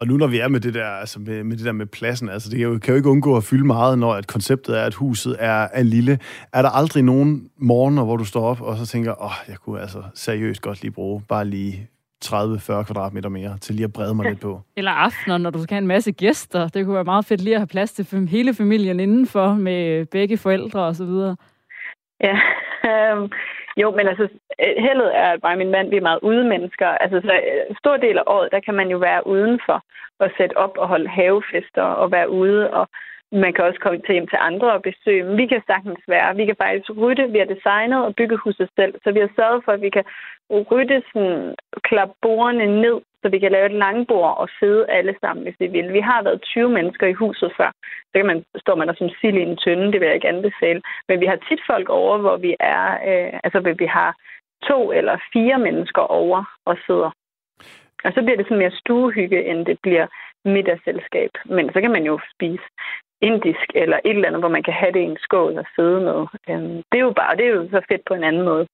Og 0.00 0.08
nu 0.08 0.16
når 0.16 0.26
vi 0.26 0.38
er 0.38 0.48
med 0.48 0.60
det 0.60 0.74
der, 0.74 0.86
altså 0.86 1.20
med, 1.20 1.44
med 1.44 1.56
det 1.56 1.66
der 1.66 1.72
med 1.72 1.86
pladsen, 1.86 2.28
altså 2.28 2.50
det 2.50 2.58
kan 2.58 2.68
jo, 2.68 2.78
kan 2.78 2.92
jo 2.92 2.96
ikke 2.96 3.08
undgå 3.08 3.36
at 3.36 3.44
fylde 3.44 3.66
meget, 3.66 3.98
når 3.98 4.12
at 4.14 4.26
konceptet 4.26 4.78
er, 4.78 4.84
at 4.84 4.94
huset 4.94 5.36
er, 5.40 5.68
er 5.72 5.82
lille. 5.82 6.18
Er 6.52 6.62
der 6.62 6.70
aldrig 6.70 7.02
nogen 7.02 7.50
morgener, 7.56 8.04
hvor 8.04 8.16
du 8.16 8.24
står 8.24 8.44
op 8.44 8.60
og 8.60 8.76
så 8.76 8.86
tænker, 8.86 9.12
åh, 9.20 9.26
oh, 9.26 9.32
jeg 9.48 9.56
kunne 9.56 9.80
altså 9.80 10.02
seriøst 10.14 10.62
godt 10.62 10.82
lige 10.82 10.92
bruge 10.92 11.22
bare 11.28 11.44
lige 11.44 11.88
30-40 12.24 12.82
kvadratmeter 12.84 13.28
mere 13.28 13.58
til 13.58 13.74
lige 13.74 13.84
at 13.84 13.92
brede 13.92 14.14
mig 14.14 14.28
lidt 14.28 14.40
på. 14.40 14.60
Eller 14.76 14.90
aftener, 14.90 15.38
når 15.38 15.50
du 15.50 15.62
skal 15.62 15.74
have 15.74 15.82
en 15.82 15.86
masse 15.86 16.12
gæster. 16.12 16.68
Det 16.68 16.84
kunne 16.84 16.94
være 16.94 17.04
meget 17.04 17.24
fedt 17.24 17.40
lige 17.40 17.54
at 17.54 17.60
have 17.60 17.66
plads 17.66 17.92
til 17.92 18.28
hele 18.28 18.54
familien 18.54 19.00
indenfor 19.00 19.54
med 19.54 20.06
begge 20.06 20.38
forældre 20.38 20.80
og 20.80 20.96
så 20.96 21.04
videre. 21.04 21.36
Ja, 22.20 22.36
øhm, 22.90 23.30
jo, 23.76 23.90
men 23.90 24.08
altså, 24.08 24.28
øh, 24.64 24.74
heldet 24.86 25.10
er, 25.16 25.28
at 25.32 25.40
mig 25.42 25.52
og 25.52 25.58
min 25.58 25.70
mand, 25.70 25.90
vi 25.90 25.96
er 25.96 26.08
meget 26.08 26.20
ude 26.22 26.44
mennesker. 26.44 26.88
Altså, 26.88 27.20
så 27.20 27.32
en 27.70 27.76
stor 27.76 27.96
del 27.96 28.18
af 28.18 28.22
året, 28.26 28.52
der 28.52 28.60
kan 28.60 28.74
man 28.74 28.88
jo 28.88 28.98
være 28.98 29.26
udenfor 29.26 29.78
og 30.18 30.30
sætte 30.36 30.56
op 30.56 30.74
og 30.78 30.88
holde 30.88 31.08
havefester 31.08 31.82
og 31.82 32.12
være 32.12 32.30
ude, 32.30 32.70
og 32.70 32.88
man 33.32 33.52
kan 33.52 33.64
også 33.64 33.80
komme 33.80 34.00
til 34.00 34.12
hjem 34.12 34.26
til 34.26 34.38
andre 34.40 34.72
og 34.72 34.82
besøge. 34.82 35.24
Men 35.24 35.36
vi 35.36 35.46
kan 35.46 35.62
sagtens 35.66 36.04
være. 36.08 36.36
Vi 36.36 36.44
kan 36.46 36.56
faktisk 36.62 36.90
rydde. 37.02 37.32
Vi 37.32 37.38
har 37.38 37.54
designet 37.54 38.04
og 38.04 38.14
bygget 38.14 38.38
huset 38.44 38.68
selv, 38.76 38.94
så 39.04 39.12
vi 39.12 39.20
har 39.20 39.30
sørget 39.36 39.64
for, 39.64 39.72
at 39.72 39.80
vi 39.80 39.90
kan 39.90 40.04
rydde 40.70 41.02
sådan, 41.12 41.54
klappe 41.88 42.14
bordene 42.22 42.66
ned, 42.80 42.98
så 43.22 43.28
vi 43.28 43.38
kan 43.38 43.52
lave 43.52 43.66
et 43.66 43.78
langbord 43.84 44.38
og 44.38 44.48
sidde 44.58 44.86
alle 44.88 45.14
sammen, 45.20 45.42
hvis 45.44 45.60
vi 45.60 45.66
vil. 45.66 45.92
Vi 45.92 46.00
har 46.00 46.22
været 46.22 46.42
20 46.42 46.70
mennesker 46.70 47.06
i 47.06 47.12
huset 47.12 47.52
før. 47.56 47.70
Så 48.10 48.14
kan 48.14 48.26
man, 48.26 48.44
står 48.56 48.74
man 48.74 48.88
der 48.88 48.94
som 48.94 49.10
sild 49.20 49.36
i 49.38 49.42
en 49.42 49.56
tynde, 49.56 49.92
det 49.92 50.00
vil 50.00 50.06
jeg 50.06 50.14
ikke 50.14 50.28
anbefale. 50.28 50.80
Men 51.08 51.20
vi 51.20 51.26
har 51.26 51.38
tit 51.48 51.62
folk 51.66 51.88
over, 51.88 52.18
hvor 52.18 52.36
vi 52.36 52.56
er, 52.60 52.84
øh, 53.08 53.40
altså 53.44 53.60
hvor 53.60 53.72
vi 53.72 53.86
har 53.86 54.16
to 54.68 54.92
eller 54.92 55.16
fire 55.32 55.58
mennesker 55.58 56.02
over 56.02 56.44
og 56.64 56.76
sidder. 56.86 57.10
Og 58.04 58.12
så 58.14 58.22
bliver 58.22 58.36
det 58.36 58.46
sådan 58.46 58.58
mere 58.58 58.80
stuehygge, 58.82 59.44
end 59.50 59.66
det 59.66 59.78
bliver 59.82 60.06
middagsselskab. 60.44 61.30
Men 61.44 61.72
så 61.72 61.80
kan 61.80 61.90
man 61.90 62.04
jo 62.04 62.18
spise 62.34 62.66
indisk 63.20 63.66
eller 63.74 63.98
et 64.04 64.16
eller 64.16 64.28
andet, 64.28 64.42
hvor 64.42 64.56
man 64.56 64.62
kan 64.62 64.74
have 64.74 64.92
det 64.92 65.00
i 65.00 65.10
en 65.12 65.18
skål 65.20 65.58
og 65.58 65.66
sidde 65.76 66.00
med. 66.00 66.20
Øhm, 66.50 66.76
det 66.90 66.96
er 66.98 67.06
jo 67.08 67.14
bare, 67.22 67.36
det 67.36 67.44
er 67.46 67.54
jo 67.58 67.68
så 67.70 67.80
fedt 67.90 68.04
på 68.08 68.14
en 68.14 68.24
anden 68.24 68.42
måde. 68.42 68.66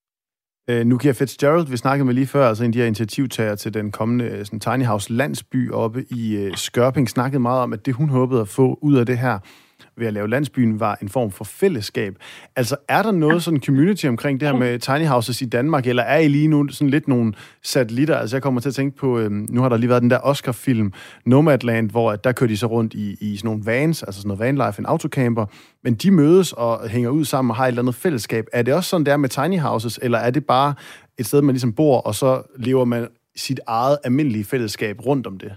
Øh, 0.70 0.86
Nukia 0.86 1.12
Fitzgerald, 1.12 1.66
vi 1.66 1.76
snakkede 1.76 2.04
med 2.04 2.14
lige 2.14 2.26
før, 2.26 2.48
altså 2.48 2.64
en 2.64 2.68
af 2.68 2.72
de 2.72 2.78
her 2.78 2.86
initiativtager 2.86 3.54
til 3.54 3.74
den 3.74 3.92
kommende 3.92 4.24
øh, 4.24 4.44
sådan, 4.44 4.60
Tiny 4.60 4.84
House 4.84 5.12
landsby 5.12 5.72
oppe 5.72 6.04
i 6.10 6.36
øh, 6.36 6.56
Skørping, 6.56 7.08
snakkede 7.08 7.40
meget 7.40 7.62
om, 7.62 7.72
at 7.72 7.86
det 7.86 7.94
hun 7.94 8.08
håbede 8.08 8.40
at 8.40 8.48
få 8.48 8.78
ud 8.82 8.96
af 8.96 9.06
det 9.06 9.18
her, 9.18 9.38
ved 9.98 10.06
at 10.06 10.12
lave 10.12 10.28
landsbyen 10.28 10.80
var 10.80 10.98
en 11.02 11.08
form 11.08 11.30
for 11.30 11.44
fællesskab. 11.44 12.14
Altså, 12.56 12.76
er 12.88 13.02
der 13.02 13.10
noget 13.10 13.42
sådan 13.42 13.60
community 13.60 14.06
omkring 14.06 14.40
det 14.40 14.48
her 14.48 14.56
med 14.56 14.78
tiny 14.78 15.06
houses 15.06 15.42
i 15.42 15.44
Danmark, 15.44 15.86
eller 15.86 16.02
er 16.02 16.18
I 16.18 16.28
lige 16.28 16.48
nu 16.48 16.68
sådan 16.68 16.90
lidt 16.90 17.08
nogle 17.08 17.32
satellitter? 17.62 18.16
Altså, 18.16 18.36
jeg 18.36 18.42
kommer 18.42 18.60
til 18.60 18.68
at 18.68 18.74
tænke 18.74 18.96
på, 18.96 19.18
øhm, 19.18 19.46
nu 19.50 19.62
har 19.62 19.68
der 19.68 19.76
lige 19.76 19.88
været 19.88 20.02
den 20.02 20.10
der 20.10 20.18
Oscar-film 20.22 20.92
Nomadland, 21.26 21.90
hvor 21.90 22.16
der 22.16 22.32
kører 22.32 22.48
de 22.48 22.56
så 22.56 22.66
rundt 22.66 22.94
i, 22.94 23.16
i 23.20 23.36
sådan 23.36 23.48
nogle 23.48 23.66
vans, 23.66 24.02
altså 24.02 24.20
sådan 24.20 24.28
noget 24.28 24.58
vanlife, 24.58 24.80
en 24.80 24.86
autocamper, 24.86 25.46
men 25.84 25.94
de 25.94 26.10
mødes 26.10 26.52
og 26.52 26.88
hænger 26.88 27.10
ud 27.10 27.24
sammen 27.24 27.50
og 27.50 27.56
har 27.56 27.64
et 27.64 27.68
eller 27.68 27.82
andet 27.82 27.94
fællesskab. 27.94 28.46
Er 28.52 28.62
det 28.62 28.74
også 28.74 28.90
sådan 28.90 29.06
der 29.06 29.16
med 29.16 29.28
tiny 29.28 29.58
houses, 29.58 29.98
eller 30.02 30.18
er 30.18 30.30
det 30.30 30.46
bare 30.46 30.74
et 31.18 31.26
sted, 31.26 31.42
man 31.42 31.52
ligesom 31.52 31.72
bor, 31.72 32.00
og 32.00 32.14
så 32.14 32.42
lever 32.56 32.84
man 32.84 33.08
sit 33.36 33.60
eget 33.66 33.98
almindelige 34.04 34.44
fællesskab 34.44 35.06
rundt 35.06 35.26
om 35.26 35.38
det? 35.38 35.52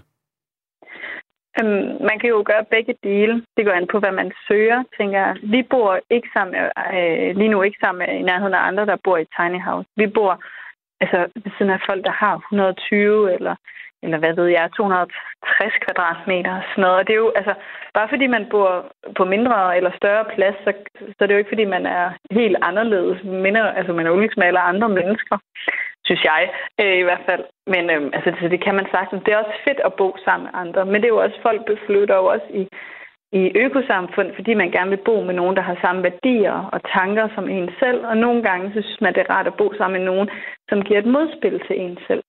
Øhm, 1.58 1.88
man 2.08 2.16
kan 2.20 2.30
jo 2.34 2.42
gøre 2.46 2.64
begge 2.74 2.94
dele. 3.02 3.34
Det 3.56 3.64
går 3.64 3.72
an 3.72 3.86
på, 3.92 3.98
hvad 3.98 4.12
man 4.12 4.32
søger, 4.48 4.82
tænker 4.98 5.18
jeg. 5.18 5.36
Vi 5.42 5.62
bor 5.62 6.00
ikke 6.10 6.28
sammen, 6.32 6.54
øh, 6.54 6.70
øh, 6.96 7.36
lige 7.36 7.52
nu 7.52 7.62
ikke 7.62 7.78
sammen 7.84 8.08
i 8.20 8.22
nærheden 8.22 8.54
af 8.54 8.66
andre, 8.68 8.86
der 8.86 8.96
bor 9.04 9.16
i 9.16 9.30
tiny 9.36 9.60
house. 9.68 9.88
Vi 9.96 10.06
bor 10.06 10.32
altså 11.00 11.18
ved 11.34 11.52
siden 11.58 11.72
af 11.72 11.80
folk, 11.88 12.04
der 12.04 12.14
har 12.22 12.34
120 12.36 13.34
eller 13.34 13.54
eller 14.04 14.18
hvad 14.18 14.34
ved 14.40 14.48
jeg, 14.56 14.70
260 14.76 15.74
kvadratmeter 15.84 16.54
og 16.56 16.64
sådan 16.70 16.82
noget. 16.82 16.98
Og 16.98 17.06
det 17.06 17.12
er 17.12 17.22
jo, 17.24 17.32
altså, 17.40 17.54
bare 17.94 18.08
fordi 18.08 18.26
man 18.26 18.46
bor 18.50 18.70
på 19.16 19.24
mindre 19.24 19.76
eller 19.76 19.90
større 20.00 20.24
plads, 20.34 20.56
så, 20.64 20.70
så 21.14 21.18
er 21.20 21.26
det 21.26 21.34
jo 21.34 21.42
ikke, 21.42 21.54
fordi 21.54 21.64
man 21.64 21.86
er 21.86 22.04
helt 22.30 22.56
anderledes. 22.62 23.18
Minder, 23.24 23.64
altså, 23.78 23.92
man 23.92 24.06
er 24.06 24.10
jo 24.10 24.20
ligesom 24.20 24.42
alle 24.42 24.60
andre 24.60 24.88
mennesker, 24.88 25.36
synes 26.12 26.24
jeg 26.32 26.42
øh, 26.80 26.96
i 27.02 27.06
hvert 27.08 27.24
fald. 27.28 27.44
Men 27.66 27.84
øh, 27.94 28.02
altså, 28.16 28.30
det, 28.30 28.50
det 28.50 28.64
kan 28.64 28.74
man 28.74 28.86
sagtens. 28.90 29.22
Det 29.24 29.32
er 29.32 29.42
også 29.42 29.56
fedt 29.68 29.80
at 29.84 29.94
bo 30.00 30.08
sammen 30.24 30.44
med 30.46 30.54
andre, 30.62 30.84
men 30.86 30.96
det 31.00 31.04
er 31.04 31.16
jo 31.16 31.22
også, 31.24 31.38
folk 31.42 31.60
beflytter 31.66 32.16
jo 32.16 32.26
også 32.34 32.48
i, 32.60 32.62
i 33.40 33.42
økosamfund, 33.66 34.28
fordi 34.34 34.54
man 34.54 34.70
gerne 34.70 34.90
vil 34.90 35.04
bo 35.08 35.16
med 35.28 35.34
nogen, 35.34 35.56
der 35.56 35.62
har 35.62 35.76
samme 35.80 36.02
værdier 36.02 36.56
og 36.74 36.80
tanker 36.98 37.28
som 37.34 37.48
en 37.48 37.70
selv. 37.82 38.00
Og 38.10 38.16
nogle 38.16 38.42
gange 38.42 38.66
så 38.74 38.80
synes 38.82 39.00
man, 39.00 39.14
det 39.14 39.20
er 39.20 39.34
rart 39.34 39.46
at 39.46 39.58
bo 39.60 39.72
sammen 39.78 39.96
med 39.98 40.06
nogen, 40.10 40.28
som 40.68 40.82
giver 40.82 40.98
et 40.98 41.12
modspil 41.16 41.60
til 41.66 41.80
en 41.80 41.98
selv. 42.06 42.22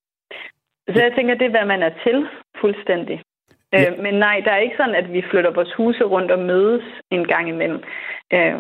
Så 0.93 0.99
jeg 1.05 1.13
tænker, 1.15 1.33
det 1.35 1.45
er, 1.45 1.55
hvad 1.57 1.65
man 1.65 1.83
er 1.83 1.93
til 2.05 2.27
fuldstændig. 2.61 3.21
Ja. 3.73 3.91
Øh, 3.91 3.99
men 4.03 4.13
nej, 4.13 4.41
der 4.45 4.51
er 4.51 4.65
ikke 4.65 4.79
sådan, 4.79 4.95
at 4.95 5.13
vi 5.13 5.21
flytter 5.31 5.51
vores 5.51 5.73
huse 5.77 6.03
rundt 6.03 6.31
og 6.31 6.39
mødes 6.39 6.83
en 7.11 7.27
gang 7.27 7.49
imellem. 7.49 7.83
Øh, 8.33 8.59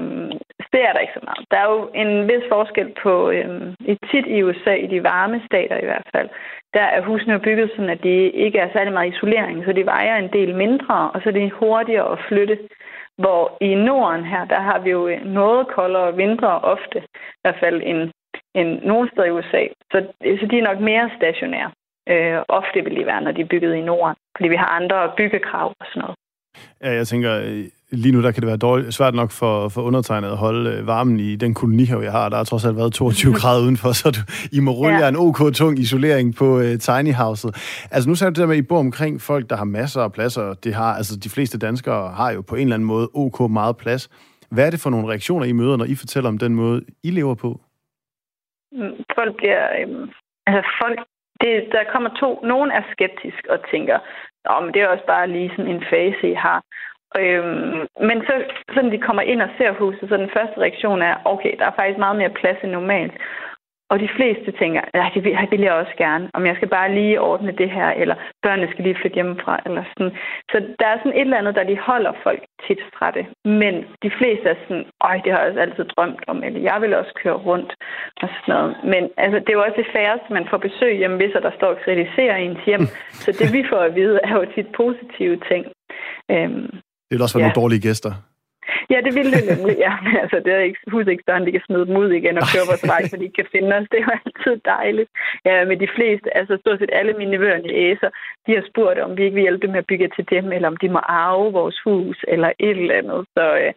det 0.73 0.81
er 0.87 0.93
der 0.93 0.99
ikke 0.99 1.17
så 1.19 1.25
meget. 1.29 1.43
Der 1.51 1.57
er 1.57 1.67
jo 1.73 1.79
en 2.01 2.27
vis 2.29 2.45
forskel 2.53 2.89
på, 3.03 3.13
øhm, 3.37 3.75
i 3.91 3.93
tit 4.09 4.25
i 4.35 4.43
USA, 4.43 4.73
i 4.85 4.87
de 4.93 5.03
varme 5.03 5.41
stater 5.49 5.77
i 5.81 5.85
hvert 5.89 6.07
fald, 6.15 6.29
der 6.73 6.85
er 6.95 7.01
husene 7.01 7.39
bygget 7.39 7.69
sådan, 7.71 7.89
at 7.89 8.03
de 8.03 8.15
ikke 8.45 8.59
er 8.59 8.69
særlig 8.73 8.93
meget 8.93 9.13
isolering, 9.13 9.65
så 9.65 9.73
de 9.73 9.85
vejer 9.85 10.15
en 10.17 10.33
del 10.37 10.55
mindre, 10.55 11.11
og 11.13 11.21
så 11.21 11.29
er 11.29 11.33
det 11.33 11.51
hurtigere 11.51 12.11
at 12.11 12.19
flytte. 12.27 12.57
Hvor 13.17 13.57
i 13.61 13.75
Norden 13.75 14.25
her, 14.25 14.45
der 14.45 14.59
har 14.59 14.79
vi 14.79 14.89
jo 14.89 15.07
øh, 15.07 15.25
noget 15.25 15.67
koldere 15.67 16.15
vintre 16.15 16.59
ofte, 16.59 16.99
i 17.37 17.41
hvert 17.41 17.59
fald 17.59 17.81
end, 17.85 18.11
end 18.55 18.81
nogle 18.81 19.09
steder 19.11 19.27
i 19.27 19.31
USA. 19.31 19.63
Så, 19.91 19.97
øh, 20.25 20.39
så 20.39 20.45
de 20.45 20.57
er 20.57 20.63
nok 20.69 20.79
mere 20.79 21.11
stationære. 21.17 21.71
Øh, 22.09 22.39
ofte 22.47 22.83
vil 22.83 22.95
de 22.95 23.05
være, 23.05 23.21
når 23.21 23.31
de 23.31 23.41
er 23.41 23.51
bygget 23.53 23.75
i 23.75 23.81
Norden, 23.81 24.15
fordi 24.37 24.49
vi 24.49 24.55
har 24.55 24.69
andre 24.79 25.11
byggekrav 25.17 25.67
og 25.79 25.85
sådan 25.89 26.01
noget. 26.01 26.15
Ja, 26.83 26.91
jeg 26.99 27.07
tænker, 27.07 27.31
øh, 27.39 27.63
lige 27.93 28.13
nu 28.15 28.21
der 28.23 28.31
kan 28.31 28.41
det 28.41 28.47
være 28.47 28.57
dårligt, 28.57 28.93
svært 28.93 29.15
nok 29.15 29.31
for, 29.31 29.69
for 29.69 29.81
undertegnet 29.81 30.27
at 30.27 30.37
holde 30.37 30.69
øh, 30.69 30.87
varmen 30.87 31.19
i 31.19 31.35
den 31.35 31.53
kolonihave, 31.53 32.01
jeg 32.01 32.11
har. 32.11 32.29
Der 32.29 32.37
har 32.37 32.43
trods 32.43 32.65
alt 32.65 32.77
været 32.77 32.93
22 32.93 33.33
grader 33.41 33.61
udenfor, 33.61 33.91
så 33.91 34.11
du, 34.15 34.21
I 34.57 34.59
må 34.59 34.71
rulle 34.71 34.97
ja. 34.97 35.09
en 35.09 35.15
ok-tung 35.15 35.79
isolering 35.79 36.35
på 36.35 36.47
uh, 36.57 36.77
tiny 36.87 37.13
houset. 37.13 37.51
Altså 37.91 38.09
nu 38.09 38.15
sagde 38.15 38.29
du 38.29 38.33
det 38.35 38.41
der 38.41 38.47
med, 38.47 38.55
at 38.55 38.63
I 38.63 38.67
bor 38.71 38.79
omkring 38.79 39.21
folk, 39.21 39.49
der 39.49 39.55
har 39.55 39.65
masser 39.65 40.01
af 40.01 40.11
pladser. 40.13 40.53
Det 40.53 40.73
har, 40.73 40.91
altså 40.99 41.13
de 41.23 41.29
fleste 41.29 41.57
danskere 41.59 42.11
har 42.19 42.31
jo 42.31 42.41
på 42.41 42.55
en 42.55 42.61
eller 42.61 42.75
anden 42.75 42.87
måde 42.87 43.09
ok 43.13 43.39
meget 43.51 43.77
plads. 43.77 44.03
Hvad 44.51 44.65
er 44.65 44.71
det 44.71 44.81
for 44.83 44.89
nogle 44.89 45.09
reaktioner, 45.11 45.45
I 45.45 45.51
møder, 45.51 45.77
når 45.77 45.85
I 45.85 45.95
fortæller 45.95 46.29
om 46.29 46.37
den 46.37 46.55
måde, 46.55 46.81
I 47.03 47.09
lever 47.09 47.35
på? 47.35 47.49
Mm, 48.71 48.95
folk 49.17 49.33
bliver... 49.37 49.63
Øhm, 49.79 50.09
altså 50.47 50.71
folk 50.83 50.99
det, 51.41 51.53
der 51.71 51.83
kommer 51.93 52.09
to. 52.21 52.29
Nogen 52.43 52.71
er 52.71 52.83
skeptisk 52.93 53.41
og 53.49 53.59
tænker, 53.71 53.97
Nå, 54.45 54.53
men 54.61 54.73
det 54.73 54.81
er 54.81 54.87
også 54.87 55.05
bare 55.07 55.27
lige 55.27 55.49
sådan 55.55 55.71
en 55.75 55.83
fase, 55.91 56.23
I 56.31 56.33
har. 56.45 56.59
Øhm, 57.19 57.87
men 58.09 58.17
så, 58.27 58.33
sådan 58.73 58.91
de 58.91 59.05
kommer 59.07 59.21
ind 59.21 59.41
og 59.41 59.49
ser 59.57 59.71
huset, 59.71 60.09
så 60.09 60.17
den 60.17 60.29
første 60.35 60.57
reaktion 60.59 61.01
er, 61.01 61.15
okay, 61.25 61.53
der 61.59 61.65
er 61.65 61.75
faktisk 61.79 61.99
meget 61.99 62.17
mere 62.17 62.37
plads 62.39 62.57
end 62.63 62.71
normalt. 62.71 63.13
Og 63.93 63.99
de 63.99 64.09
fleste 64.17 64.51
tænker, 64.51 64.81
ja, 64.93 65.05
det 65.13 65.23
vil, 65.23 65.33
vil 65.51 65.61
jeg 65.61 65.73
også 65.73 65.95
gerne, 65.97 66.29
om 66.33 66.45
jeg 66.45 66.55
skal 66.55 66.67
bare 66.67 66.93
lige 66.93 67.21
ordne 67.21 67.51
det 67.51 67.69
her, 67.71 67.89
eller 68.01 68.15
børnene 68.43 68.71
skal 68.71 68.83
lige 68.83 68.99
flytte 69.01 69.15
hjemmefra, 69.15 69.59
eller 69.65 69.83
sådan. 69.93 70.13
Så 70.51 70.57
der 70.79 70.87
er 70.87 70.97
sådan 70.97 71.17
et 71.17 71.21
eller 71.21 71.37
andet, 71.37 71.55
der 71.55 71.63
de 71.63 71.77
holder 71.77 72.13
folk 72.23 72.41
tit 72.67 72.81
fra 72.97 73.11
det. 73.11 73.25
Men 73.45 73.73
de 74.03 74.11
fleste 74.17 74.49
er 74.49 74.55
sådan, 74.61 74.85
øj, 75.01 75.15
det 75.23 75.31
har 75.31 75.39
jeg 75.39 75.49
også 75.49 75.59
altid 75.59 75.85
drømt 75.85 76.23
om, 76.27 76.43
eller 76.43 76.59
jeg 76.59 76.77
vil 76.81 76.93
også 76.93 77.13
køre 77.23 77.37
rundt, 77.49 77.71
og 78.21 78.29
sådan 78.29 78.53
noget. 78.55 78.77
Men 78.83 79.03
altså, 79.17 79.39
det 79.39 79.49
er 79.49 79.59
jo 79.59 79.65
også 79.67 79.81
det 79.83 79.93
færreste, 79.95 80.33
man 80.33 80.47
får 80.49 80.57
besøg 80.57 80.97
hjemme, 80.97 81.17
hvis 81.17 81.35
der 81.47 81.51
står 81.57 81.67
og 81.67 81.81
kritiserer 81.85 82.35
ens 82.35 82.65
hjem. 82.65 82.85
Så 83.23 83.29
det 83.39 83.53
vi 83.53 83.63
får 83.69 83.81
at 83.87 83.95
vide, 83.95 84.19
er 84.23 84.33
jo 84.39 84.45
tit 84.55 84.69
positive 84.81 85.37
ting. 85.49 85.63
Øhm, 86.31 86.69
det 87.13 87.19
vil 87.19 87.27
også 87.27 87.37
være 87.37 87.45
ja. 87.47 87.49
nogle 87.49 87.61
dårlige 87.63 87.85
gæster. 87.87 88.11
Ja, 88.91 88.97
det 89.05 89.13
ville 89.17 89.31
det 89.37 89.43
nemlig, 89.51 89.75
ja. 89.85 89.93
Men 90.05 90.13
altså, 90.23 90.37
det 90.45 90.51
er 90.53 90.59
ikke, 90.69 90.79
huset 90.93 91.11
ikke 91.11 91.25
større, 91.25 91.45
de 91.45 91.55
kan 91.57 91.67
smide 91.67 91.85
dem 91.87 91.95
ud 92.03 92.09
igen 92.19 92.37
og 92.41 92.45
køre 92.53 92.69
vores 92.71 92.87
vej, 92.93 93.01
så 93.11 93.15
de 93.23 93.29
kan 93.37 93.47
finde 93.53 93.75
os. 93.77 93.87
Det 93.91 93.97
er 93.99 94.05
jo 94.07 94.13
altid 94.19 94.55
dejligt. 94.75 95.09
Ja, 95.45 95.65
med 95.69 95.77
de 95.83 95.89
fleste, 95.95 96.37
altså 96.39 96.53
stort 96.57 96.79
set 96.79 96.97
alle 96.99 97.13
mine 97.19 97.31
nevøer 97.31 97.59
i 97.69 97.71
æser, 97.85 98.09
de 98.45 98.51
har 98.57 98.63
spurgt, 98.71 98.99
om 98.99 99.17
vi 99.17 99.23
ikke 99.23 99.35
vil 99.35 99.47
hjælpe 99.47 99.63
dem 99.63 99.71
med 99.73 99.83
at 99.83 99.89
bygge 99.91 100.09
til 100.15 100.25
dem, 100.33 100.45
eller 100.55 100.67
om 100.67 100.77
de 100.77 100.89
må 100.95 101.01
arve 101.25 101.47
vores 101.59 101.77
hus, 101.85 102.17
eller 102.33 102.49
et 102.67 102.77
eller 102.81 102.99
andet. 103.01 103.21
Så 103.35 103.45
øh, 103.61 103.73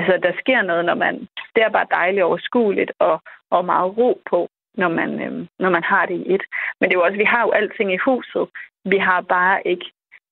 altså, 0.00 0.14
der 0.24 0.32
sker 0.42 0.62
noget, 0.62 0.84
når 0.84 0.98
man... 1.04 1.14
Det 1.54 1.62
er 1.62 1.76
bare 1.76 1.94
dejligt 1.98 2.26
overskueligt 2.28 2.92
og, 2.98 3.16
og 3.50 3.64
meget 3.72 3.88
ro 3.98 4.10
på, 4.30 4.48
når 4.80 4.90
man, 4.98 5.10
øh, 5.24 5.32
når 5.62 5.70
man 5.76 5.84
har 5.92 6.06
det 6.06 6.16
i 6.22 6.34
et. 6.34 6.44
Men 6.76 6.84
det 6.84 6.94
er 6.94 7.00
jo 7.00 7.06
også, 7.06 7.22
vi 7.24 7.32
har 7.34 7.42
jo 7.46 7.50
alting 7.50 7.88
i 7.92 8.04
huset. 8.08 8.44
Vi 8.92 8.98
har 9.08 9.20
bare 9.20 9.58
ikke 9.72 9.86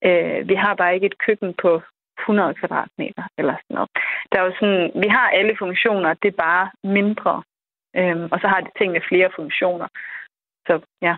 øh, 0.07 0.49
vi 0.49 0.55
har 0.55 0.73
bare 0.75 0.93
ikke 0.95 1.05
et 1.11 1.17
køkken 1.25 1.53
på 1.61 1.81
100 2.25 2.53
kvadratmeter 2.59 3.23
eller 3.39 3.55
sådan 3.61 3.75
noget. 3.77 3.89
Der 4.31 4.37
er 4.39 4.45
jo 4.47 4.53
sådan, 4.59 4.83
vi 5.03 5.07
har 5.17 5.27
alle 5.39 5.53
funktioner, 5.63 6.09
det 6.21 6.29
er 6.33 6.41
bare 6.49 6.65
mindre. 6.97 7.35
Øhm, 7.99 8.27
og 8.33 8.37
så 8.41 8.47
har 8.51 8.59
de 8.65 8.71
tingene 8.79 9.01
flere 9.09 9.29
funktioner. 9.39 9.87
Så 10.67 10.73
ja. 11.07 11.15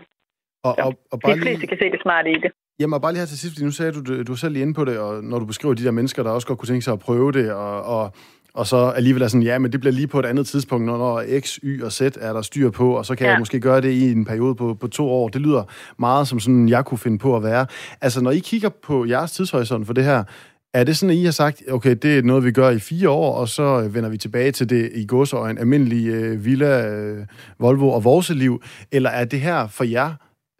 Og, 0.68 0.74
og, 0.86 0.92
og 1.12 1.16
bare 1.20 1.34
de 1.34 1.40
fleste 1.40 1.60
lige... 1.60 1.68
kan 1.68 1.78
se 1.82 1.90
det 1.94 2.00
smarte 2.02 2.30
i 2.30 2.38
det. 2.44 2.52
Jamen, 2.80 2.94
og 2.94 3.02
bare 3.02 3.12
lige 3.12 3.20
her 3.20 3.26
til 3.26 3.38
sidst, 3.38 3.54
fordi 3.54 3.64
nu 3.64 3.70
sagde 3.70 3.92
du, 3.92 4.22
du, 4.22 4.32
er 4.32 4.36
selv 4.36 4.52
lige 4.52 4.62
inde 4.62 4.74
på 4.74 4.84
det, 4.84 4.98
og 4.98 5.24
når 5.24 5.38
du 5.38 5.46
beskriver 5.46 5.74
de 5.74 5.84
der 5.84 5.90
mennesker, 5.90 6.22
der 6.22 6.30
også 6.30 6.46
godt 6.46 6.58
kunne 6.58 6.72
tænke 6.72 6.84
sig 6.84 6.92
at 6.92 6.98
prøve 6.98 7.32
det, 7.32 7.52
og, 7.52 7.82
og, 7.82 8.12
og 8.54 8.66
så 8.66 8.76
alligevel 8.76 9.22
er 9.22 9.28
sådan, 9.28 9.42
ja, 9.42 9.58
men 9.58 9.72
det 9.72 9.80
bliver 9.80 9.92
lige 9.92 10.06
på 10.06 10.18
et 10.18 10.26
andet 10.26 10.46
tidspunkt, 10.46 10.86
når 10.86 11.22
X, 11.40 11.58
Y 11.62 11.82
og 11.82 11.92
Z 11.92 12.00
er 12.00 12.32
der 12.32 12.42
styr 12.42 12.70
på, 12.70 12.96
og 12.98 13.06
så 13.06 13.16
kan 13.16 13.26
ja. 13.26 13.30
jeg 13.30 13.38
måske 13.38 13.60
gøre 13.60 13.80
det 13.80 13.90
i 13.90 14.12
en 14.12 14.24
periode 14.24 14.54
på, 14.54 14.74
på 14.74 14.88
to 14.88 15.10
år. 15.10 15.28
Det 15.28 15.40
lyder 15.40 15.64
meget 15.98 16.28
som 16.28 16.40
sådan, 16.40 16.68
jeg 16.68 16.84
kunne 16.84 16.98
finde 16.98 17.18
på 17.18 17.36
at 17.36 17.42
være. 17.42 17.66
Altså, 18.00 18.22
når 18.22 18.30
I 18.30 18.38
kigger 18.38 18.68
på 18.68 19.06
jeres 19.06 19.32
tidshorisont 19.32 19.86
for 19.86 19.94
det 19.94 20.04
her, 20.04 20.24
er 20.74 20.84
det 20.84 20.96
sådan, 20.96 21.14
at 21.14 21.20
I 21.20 21.24
har 21.24 21.36
sagt, 21.42 21.62
okay, 21.76 21.94
det 22.02 22.18
er 22.18 22.22
noget, 22.22 22.44
vi 22.44 22.52
gør 22.52 22.70
i 22.70 22.78
fire 22.90 23.10
år, 23.10 23.30
og 23.40 23.48
så 23.48 23.82
øh, 23.82 23.94
vender 23.94 24.10
vi 24.10 24.18
tilbage 24.18 24.52
til 24.52 24.70
det 24.70 24.92
i 24.94 25.06
godsøjen 25.06 25.58
almindelige 25.58 26.12
øh, 26.12 26.44
Villa, 26.44 26.74
øh, 26.94 27.26
Volvo 27.58 27.88
og 27.88 28.04
vores 28.04 28.30
liv? 28.30 28.62
Eller 28.92 29.10
er 29.10 29.24
det 29.24 29.40
her 29.40 29.68
for 29.76 29.84
jer 29.84 30.10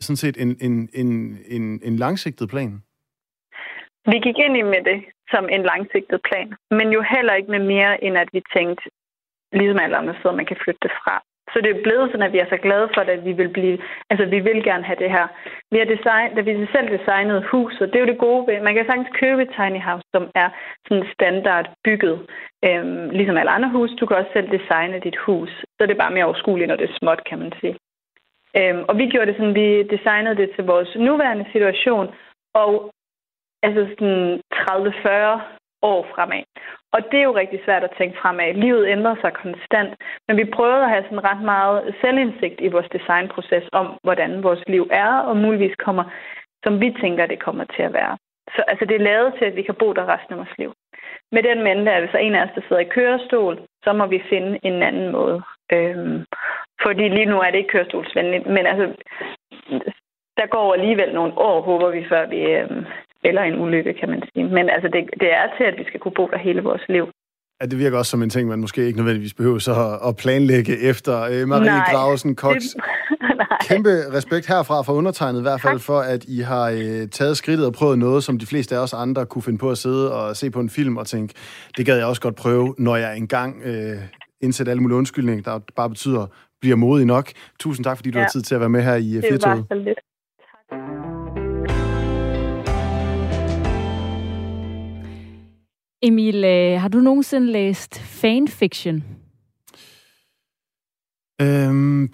sådan 0.01 0.17
set 0.17 0.37
en, 0.43 0.57
en, 0.61 0.89
en, 0.95 1.39
en, 1.49 1.81
en 1.83 1.97
langsigtet 1.97 2.49
plan? 2.49 2.73
Vi 4.11 4.19
gik 4.27 4.39
ind 4.47 4.57
i 4.57 4.63
med 4.63 4.83
det 4.91 4.99
som 5.33 5.45
en 5.49 5.63
langsigtet 5.63 6.21
plan, 6.29 6.49
men 6.71 6.87
jo 6.97 7.01
heller 7.15 7.35
ikke 7.35 7.51
med 7.51 7.63
mere, 7.75 8.05
end 8.05 8.19
at 8.19 8.29
vi 8.33 8.41
tænkte, 8.57 8.83
ligesom 9.53 9.79
alle 9.85 9.97
andre 9.97 10.15
steder, 10.19 10.37
man 10.41 10.47
kan 10.47 10.59
flytte 10.65 10.83
det 10.83 10.93
fra. 11.01 11.15
Så 11.53 11.61
det 11.65 11.71
er 11.71 11.83
blevet 11.83 12.11
sådan, 12.11 12.27
at 12.27 12.33
vi 12.33 12.39
er 12.39 12.49
så 12.51 12.59
glade 12.67 12.89
for 12.95 13.03
det, 13.03 13.13
at 13.19 13.25
vi 13.25 13.33
vil 13.33 13.49
blive, 13.49 13.79
altså 14.11 14.25
vi 14.35 14.41
vil 14.49 14.61
gerne 14.65 14.85
have 14.85 15.01
det 15.05 15.11
her. 15.11 15.27
Vi 15.73 15.79
har 15.79 15.89
design, 15.97 16.35
da 16.37 16.41
vi 16.41 16.53
selv 16.75 16.89
designede 16.99 17.43
huset, 17.53 17.89
det 17.89 17.97
er 17.97 18.05
jo 18.05 18.13
det 18.13 18.25
gode 18.27 18.47
ved, 18.47 18.61
man 18.61 18.75
kan 18.75 18.87
sagtens 18.87 19.17
købe 19.21 19.43
et 19.43 19.55
tiny 19.59 19.81
house, 19.89 20.07
som 20.15 20.25
er 20.35 20.49
sådan 20.89 21.07
standard 21.15 21.67
bygget, 21.85 22.17
øhm, 22.67 23.11
ligesom 23.11 23.37
alle 23.37 23.51
andre 23.57 23.71
hus. 23.77 23.91
Du 24.01 24.07
kan 24.07 24.17
også 24.17 24.33
selv 24.33 24.49
designe 24.59 25.01
dit 25.07 25.17
hus, 25.27 25.51
så 25.77 25.81
det 25.87 25.91
er 25.91 26.05
bare 26.05 26.17
mere 26.17 26.25
overskueligt, 26.25 26.69
når 26.69 26.77
det 26.77 26.91
er 26.91 26.99
småt, 27.01 27.21
kan 27.31 27.39
man 27.39 27.53
sige. 27.61 27.77
Øhm, 28.59 28.85
og 28.89 28.99
vi 28.99 29.07
gjorde 29.07 29.27
det 29.27 29.37
sådan, 29.37 29.55
vi 29.55 29.83
designede 29.83 30.37
det 30.37 30.51
til 30.55 30.65
vores 30.65 30.91
nuværende 30.97 31.47
situation, 31.53 32.07
og 32.55 32.91
altså 33.63 33.83
sådan 33.91 34.41
30-40 34.55 35.41
år 35.83 36.07
fremad. 36.15 36.43
Og 36.93 37.01
det 37.11 37.19
er 37.21 37.29
jo 37.31 37.37
rigtig 37.37 37.61
svært 37.65 37.85
at 37.85 37.95
tænke 37.99 38.19
fremad. 38.23 38.55
Livet 38.55 38.89
ændrer 38.89 39.15
sig 39.21 39.33
konstant, 39.33 39.93
men 40.29 40.37
vi 40.37 40.45
prøvede 40.45 40.85
at 40.85 40.91
have 40.91 41.05
sådan 41.05 41.25
ret 41.31 41.43
meget 41.43 41.95
selvindsigt 42.01 42.61
i 42.61 42.69
vores 42.69 42.89
designproces 42.93 43.65
om, 43.73 43.87
hvordan 44.03 44.43
vores 44.43 44.63
liv 44.67 44.89
er, 44.91 45.13
og 45.29 45.37
muligvis 45.37 45.77
kommer, 45.77 46.05
som 46.65 46.81
vi 46.81 46.97
tænker, 47.01 47.27
det 47.27 47.41
kommer 47.47 47.65
til 47.65 47.83
at 47.83 47.93
være. 47.93 48.17
Så 48.55 48.63
altså, 48.69 48.85
det 48.85 48.97
er 48.97 49.09
lavet 49.11 49.35
til, 49.39 49.45
at 49.45 49.57
vi 49.57 49.63
kan 49.63 49.75
bo 49.75 49.93
der 49.93 50.13
resten 50.15 50.33
af 50.33 50.39
vores 50.39 50.59
liv. 50.59 50.73
Med 51.33 51.43
den 51.43 51.63
mente, 51.63 51.93
at 51.93 52.03
hvis 52.03 52.11
der 52.13 52.19
er 52.19 52.23
en 52.23 52.35
af 52.35 52.45
os, 52.45 52.55
der 52.55 52.63
sidder 52.69 52.83
i 52.83 52.95
kørestol, 52.97 53.59
så 53.85 53.93
må 53.93 54.07
vi 54.07 54.23
finde 54.29 54.59
en 54.63 54.83
anden 54.83 55.13
måde. 55.13 55.43
Øhm, 55.73 56.25
fordi 56.83 57.09
lige 57.09 57.31
nu 57.33 57.41
er 57.41 57.51
det 57.51 57.59
ikke 57.59 57.69
kørestolsvenligt, 57.69 58.47
men 58.47 58.67
altså, 58.67 58.87
der 60.39 60.47
går 60.47 60.75
alligevel 60.75 61.15
nogle 61.15 61.39
år, 61.39 61.61
håber 61.61 61.91
vi, 61.91 62.07
før 62.09 62.27
vi, 62.27 62.41
øhm, 62.41 62.87
eller 63.25 63.43
en 63.43 63.61
ulykke, 63.63 63.95
kan 64.01 64.09
man 64.09 64.23
sige. 64.33 64.45
Men 64.45 64.71
altså, 64.75 64.89
det, 64.95 65.03
det 65.21 65.31
er 65.41 65.47
til, 65.57 65.65
at 65.65 65.75
vi 65.79 65.85
skal 65.85 66.01
kunne 66.01 66.17
bo 66.17 66.27
der 66.33 66.39
hele 66.39 66.63
vores 66.63 66.85
liv. 66.89 67.07
Ja, 67.61 67.67
det 67.67 67.79
virker 67.79 67.99
også 67.99 68.11
som 68.11 68.23
en 68.23 68.31
ting, 68.31 68.49
man 68.49 68.61
måske 68.61 68.87
ikke 68.87 68.99
nødvendigvis 68.99 69.35
behøver 69.35 69.59
så 69.59 69.99
at 70.09 70.17
planlægge 70.17 70.79
efter. 70.91 71.23
Øh, 71.23 71.49
Marie 71.49 71.65
Nej, 71.65 71.93
Grausen 71.93 72.37
Cox, 72.37 72.57
kæmpe 73.69 73.91
respekt 74.13 74.47
herfra 74.47 74.83
for 74.83 74.93
undertegnet, 74.93 75.39
i 75.39 75.43
hvert 75.43 75.61
fald 75.61 75.79
tak. 75.79 75.87
for, 75.87 75.99
at 75.99 76.25
I 76.25 76.41
har 76.41 76.71
øh, 76.71 77.09
taget 77.09 77.37
skridtet 77.37 77.67
og 77.67 77.73
prøvet 77.73 77.99
noget, 77.99 78.25
som 78.25 78.39
de 78.39 78.47
fleste 78.47 78.77
af 78.77 78.81
os 78.81 78.93
andre 78.93 79.27
kunne 79.27 79.43
finde 79.43 79.59
på 79.59 79.71
at 79.71 79.79
sidde 79.79 80.15
og 80.15 80.37
se 80.37 80.51
på 80.51 80.61
en 80.61 80.71
film 80.71 80.97
og 80.97 81.07
tænke, 81.07 81.35
det 81.77 81.87
gad 81.87 81.97
jeg 81.97 82.07
også 82.07 82.23
godt 82.23 82.37
prøve, 82.37 82.75
når 82.79 82.97
jeg 82.97 83.17
engang 83.17 83.63
øh, 83.65 83.97
indsætter 84.41 84.71
alle 84.71 84.83
mulige 84.83 84.99
undskyldninger, 84.99 85.43
der 85.43 85.61
bare 85.77 85.89
betyder, 85.89 86.27
bliver 86.61 86.77
modig 86.77 87.07
nok. 87.07 87.31
Tusind 87.61 87.85
tak, 87.85 87.97
fordi 87.97 88.11
du 88.11 88.19
ja. 88.19 88.25
har 88.25 88.31
tid 88.31 88.43
til 88.43 88.55
at 88.55 88.61
være 88.61 88.69
med 88.69 88.83
her 88.83 88.95
i 88.95 89.21
Firtoget. 89.31 89.57
Det 89.57 89.67
var 89.71 89.77
så 89.77 89.83
lidt. 89.85 89.99
Emil, 96.03 96.45
øh, 96.45 96.81
har 96.81 96.89
du 96.89 96.99
nogensinde 96.99 97.47
læst 97.53 98.01
fanfiction? 98.01 99.05
Øhm, 101.41 102.13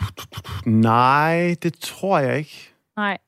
nej, 0.67 1.57
det 1.63 1.75
tror 1.81 2.19
jeg 2.19 2.39
ikke. 2.39 2.71
Nej. 2.97 3.19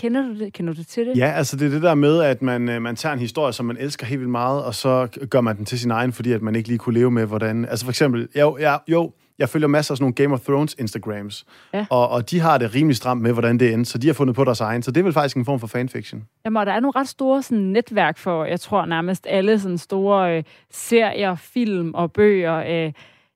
Kender 0.00 0.22
du 0.22 0.38
det? 0.38 0.52
Kender 0.52 0.74
du 0.74 0.84
til 0.84 1.06
det? 1.06 1.16
Ja, 1.16 1.26
altså 1.26 1.56
det 1.56 1.66
er 1.66 1.70
det 1.70 1.82
der 1.82 1.94
med, 1.94 2.20
at 2.20 2.42
man, 2.42 2.68
øh, 2.68 2.82
man 2.82 2.96
tager 2.96 3.12
en 3.12 3.18
historie, 3.18 3.52
som 3.52 3.66
man 3.66 3.76
elsker 3.76 4.06
helt 4.06 4.20
vildt 4.20 4.30
meget, 4.30 4.64
og 4.64 4.74
så 4.74 5.08
gør 5.30 5.40
man 5.40 5.56
den 5.56 5.64
til 5.64 5.78
sin 5.78 5.90
egen, 5.90 6.12
fordi 6.12 6.32
at 6.32 6.42
man 6.42 6.56
ikke 6.56 6.68
lige 6.68 6.78
kunne 6.78 6.94
leve 6.94 7.10
med, 7.10 7.26
hvordan... 7.26 7.64
Altså 7.64 7.84
for 7.84 7.90
eksempel, 7.90 8.28
jo, 8.36 8.58
ja, 8.58 8.76
jo 8.88 9.12
jeg 9.38 9.48
følger 9.48 9.68
masser 9.68 9.92
af 9.92 9.98
sådan 9.98 10.04
nogle 10.04 10.14
Game 10.14 10.34
of 10.34 10.40
Thrones 10.40 10.76
Instagrams, 10.78 11.44
ja. 11.74 11.86
og, 11.90 12.08
og 12.08 12.30
de 12.30 12.40
har 12.40 12.58
det 12.58 12.74
rimelig 12.74 12.96
stramt 12.96 13.22
med, 13.22 13.32
hvordan 13.32 13.58
det 13.58 13.72
ender, 13.72 13.84
så 13.84 13.98
de 13.98 14.06
har 14.06 14.14
fundet 14.14 14.36
på 14.36 14.44
deres 14.44 14.60
egen, 14.60 14.82
så 14.82 14.90
det 14.90 15.00
er 15.00 15.04
vel 15.04 15.12
faktisk 15.12 15.36
en 15.36 15.44
form 15.44 15.60
for 15.60 15.66
fanfiction. 15.66 16.24
Jamen, 16.44 16.66
der 16.66 16.72
er 16.72 16.80
nogle 16.80 16.92
ret 16.96 17.08
store 17.08 17.42
sådan, 17.42 17.64
netværk 17.64 18.18
for, 18.18 18.44
jeg 18.44 18.60
tror 18.60 18.86
nærmest 18.86 19.26
alle 19.30 19.60
sådan 19.60 19.78
store 19.78 20.36
øh, 20.36 20.42
serier, 20.70 21.34
film 21.34 21.94
og 21.94 22.12
bøger, 22.12 22.86
øh, 22.86 22.92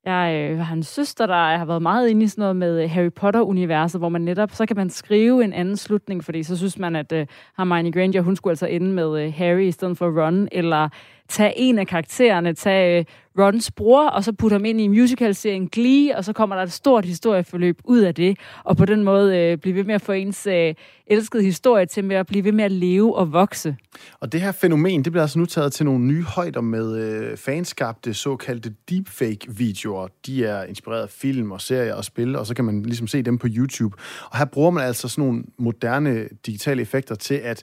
jeg 0.07 0.51
øh, 0.51 0.59
har 0.59 0.75
en 0.75 0.83
søster, 0.83 1.27
der 1.27 1.57
har 1.57 1.65
været 1.65 1.83
meget 1.83 2.09
inde 2.09 2.25
i 2.25 2.29
sådan 2.29 2.43
noget 2.43 2.57
med 2.57 2.83
øh, 2.83 2.91
Harry 2.91 3.13
Potter-universet, 3.13 4.01
hvor 4.01 4.09
man 4.09 4.21
netop, 4.21 4.51
så 4.51 4.67
kan 4.67 4.77
man 4.77 4.91
skrive 4.91 5.45
en 5.45 5.53
anden 5.53 5.77
slutning, 5.77 6.25
fordi 6.25 6.43
så 6.43 6.57
synes 6.57 6.79
man, 6.79 6.97
at 6.97 7.13
øh, 7.13 7.27
Hermione 7.57 7.93
Granger, 7.93 8.21
hun 8.23 8.37
skulle 8.37 8.53
altså 8.53 8.67
ende 8.67 8.93
med 8.93 9.23
øh, 9.23 9.33
Harry 9.37 9.63
i 9.63 9.71
stedet 9.71 9.99
for 9.99 10.23
Ron, 10.23 10.49
eller 10.53 10.89
tage 11.29 11.53
en 11.57 11.79
af 11.79 11.87
karaktererne, 11.87 12.55
tage 12.55 12.99
øh, 12.99 13.05
Rons 13.39 13.71
bror, 13.71 14.09
og 14.09 14.25
så 14.25 14.33
putte 14.33 14.55
ham 14.55 14.65
ind 14.65 14.81
i 14.81 14.89
musicalserien 14.89 15.69
Glee, 15.69 16.17
og 16.17 16.25
så 16.25 16.33
kommer 16.33 16.57
der 16.57 16.63
et 16.63 16.73
stort 16.73 17.05
historieforløb 17.05 17.79
ud 17.85 18.01
af 18.01 18.15
det, 18.15 18.39
og 18.65 18.77
på 18.77 18.85
den 18.85 19.05
måde 19.05 19.39
øh, 19.39 19.59
blive 19.59 19.77
ved 19.77 19.85
med 19.85 19.95
at 19.95 20.03
få 20.03 20.13
ens 20.13 20.47
øh, 20.47 20.75
elskede 21.07 21.43
historie 21.43 21.87
til 21.87 22.05
med 22.05 22.17
at 22.17 22.27
blive 22.27 22.45
ved 22.45 22.53
med 22.53 22.65
at 22.65 22.73
leve 22.73 23.17
og 23.17 23.33
vokse. 23.33 23.77
Og 24.21 24.33
det 24.33 24.41
her 24.41 24.53
fænomen, 24.53 25.05
det 25.05 25.13
bliver 25.13 25.23
altså 25.23 25.39
nu 25.39 25.47
taget 25.47 25.73
til 25.73 25.87
nogle 25.87 26.05
nye 26.05 26.23
højder 26.23 26.61
med 26.61 26.97
øh, 26.97 27.37
fanskabte 27.37 28.15
såkaldte 28.15 28.75
deepfake-videoer. 28.91 30.09
De 30.27 30.45
er 30.45 30.65
inspireret 30.65 31.03
af 31.03 31.11
film 31.11 31.51
og 31.51 31.61
serier 31.61 31.95
og 31.95 32.05
spil, 32.05 32.37
og 32.37 32.47
så 32.47 32.55
kan 32.55 32.65
man 32.65 32.83
ligesom 32.83 33.07
se 33.07 33.23
dem 33.23 33.39
på 33.39 33.47
YouTube. 33.51 33.97
Og 34.31 34.39
her 34.39 34.45
bruger 34.45 34.71
man 34.71 34.85
altså 34.85 35.09
sådan 35.09 35.25
nogle 35.25 35.45
moderne 35.59 36.29
digitale 36.47 36.83
effekter 36.83 37.15
til 37.15 37.35
at 37.35 37.63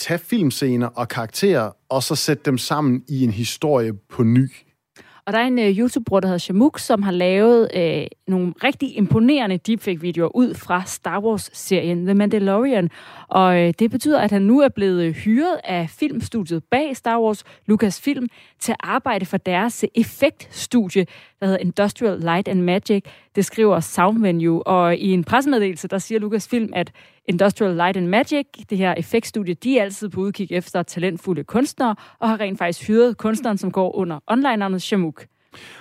tage 0.00 0.18
filmscener 0.18 0.86
og 0.86 1.08
karakterer, 1.08 1.70
og 1.88 2.02
så 2.02 2.14
sætte 2.14 2.42
dem 2.44 2.58
sammen 2.58 3.04
i 3.08 3.24
en 3.24 3.30
historie 3.30 3.92
på 3.92 4.22
ny. 4.22 4.50
Og 5.26 5.32
der 5.32 5.38
er 5.38 5.46
en 5.46 5.58
øh, 5.58 5.70
uh, 5.70 5.78
YouTube-bruger, 5.78 6.20
der 6.20 6.28
hedder 6.28 6.38
Shamuk, 6.38 6.78
som 6.78 7.02
har 7.02 7.10
lavet 7.12 7.68
uh, 7.76 8.06
nogle 8.32 8.54
rigtig 8.64 8.96
imponerende 8.96 9.56
deepfake-videoer 9.56 10.36
ud 10.36 10.54
fra 10.54 10.82
Star 10.86 11.20
Wars-serien 11.20 12.04
The 12.06 12.14
Mandalorian. 12.14 12.90
Og 13.28 13.48
uh, 13.48 13.70
det 13.78 13.90
betyder, 13.90 14.20
at 14.20 14.30
han 14.30 14.42
nu 14.42 14.60
er 14.60 14.68
blevet 14.68 15.14
hyret 15.14 15.60
af 15.64 15.90
filmstudiet 15.90 16.64
bag 16.70 16.96
Star 16.96 17.20
Wars, 17.20 17.44
Lucasfilm, 17.66 18.26
til 18.60 18.72
at 18.72 18.78
arbejde 18.80 19.26
for 19.26 19.36
deres 19.36 19.84
effektstudie, 19.94 21.06
der 21.40 21.46
hedder 21.46 21.58
Industrial 21.58 22.18
Light 22.18 22.48
and 22.48 22.60
Magic. 22.60 23.04
Det 23.34 23.44
skriver 23.44 23.80
Soundvenue, 23.80 24.66
og 24.66 24.96
i 24.96 25.12
en 25.12 25.24
pressemeddelelse, 25.24 25.88
der 25.88 25.98
siger 25.98 26.18
Lucasfilm, 26.18 26.72
at 26.72 26.92
Industrial 27.28 27.74
Light 27.74 27.96
and 27.96 28.06
Magic, 28.06 28.46
det 28.70 28.78
her 28.78 28.94
effektstudie, 28.94 29.54
de 29.54 29.78
er 29.78 29.82
altid 29.82 30.08
på 30.08 30.20
udkig 30.20 30.52
efter 30.52 30.82
talentfulde 30.82 31.44
kunstnere, 31.44 31.96
og 32.18 32.28
har 32.28 32.40
rent 32.40 32.58
faktisk 32.58 32.88
hyret 32.88 33.16
kunstneren, 33.16 33.58
som 33.58 33.70
går 33.70 33.96
under 33.96 34.20
online-navnet 34.26 34.82
Shamuk. 34.82 35.26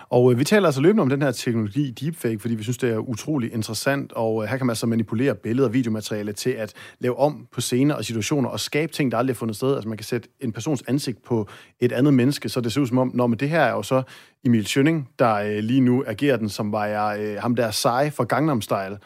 Og 0.10 0.32
øh, 0.32 0.40
vi 0.40 0.44
taler 0.44 0.66
altså 0.66 0.82
løbende 0.82 1.02
om 1.02 1.10
den 1.10 1.22
her 1.22 1.32
teknologi, 1.32 1.92
deepfake, 1.92 2.40
fordi 2.40 2.56
vi 2.56 2.64
synes, 2.64 2.78
det 2.78 2.90
er 2.90 2.98
utrolig 2.98 3.54
interessant, 3.54 4.14
og 4.14 4.44
øh, 4.44 4.50
her 4.50 4.58
kan 4.58 4.66
man 4.66 4.72
altså 4.72 4.88
manipulere 4.88 5.36
billeder 5.36 5.68
og 5.68 5.74
videomateriale 5.74 6.34
til 6.34 6.50
at 6.50 6.74
lave 7.00 7.20
om 7.20 7.48
på 7.52 7.62
scener 7.62 7.96
og 7.96 8.06
situationer 8.06 8.50
og 8.50 8.60
skabe 8.60 8.92
ting, 8.92 9.12
der 9.12 9.18
aldrig 9.18 9.36
har 9.36 9.38
fundet 9.38 9.56
sted. 9.56 9.74
Altså 9.74 9.90
man 9.90 9.98
kan 9.98 10.06
sætte 10.06 10.30
en 10.40 10.52
persons 10.52 10.84
ansigt 10.88 11.24
på 11.24 11.48
et 11.80 11.92
andet 11.92 12.14
menneske, 12.14 12.50
så 12.50 12.62
det 12.62 12.74
ser 12.74 12.82
ud 12.82 12.88
som 12.88 12.98
om, 12.98 13.12
når 13.14 13.28
men 13.28 13.40
det 13.40 13.50
her 13.50 13.62
er 13.62 13.72
jo 13.72 13.84
så 13.84 14.02
Emil 14.46 14.66
Schønning, 14.66 15.10
der 15.20 15.34
øh, 15.36 15.58
lige 15.58 15.82
nu 15.82 16.04
agerer 16.08 16.38
den, 16.38 16.50
som 16.50 16.72
var 16.72 16.86
jeg, 16.86 17.20
øh, 17.20 17.42
ham 17.42 17.56
der 17.56 17.72
seje 17.72 18.12
for 18.12 18.24
Gangnam 18.24 18.62
Style. 18.62 18.98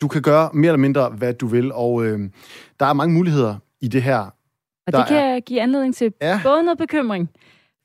Du 0.00 0.08
kan 0.08 0.22
gøre 0.22 0.50
mere 0.54 0.68
eller 0.68 0.78
mindre, 0.78 1.08
hvad 1.08 1.34
du 1.34 1.46
vil, 1.46 1.72
og 1.72 2.04
øh, 2.04 2.20
der 2.80 2.86
er 2.86 2.92
mange 2.92 3.14
muligheder 3.14 3.56
i 3.80 3.88
det 3.88 4.02
her. 4.02 4.18
Og 4.86 4.92
det 4.92 5.04
kan 5.08 5.16
er... 5.16 5.40
give 5.40 5.60
anledning 5.60 5.94
til 5.94 6.12
ja. 6.22 6.40
både 6.44 6.62
noget 6.62 6.78
bekymring, 6.78 7.30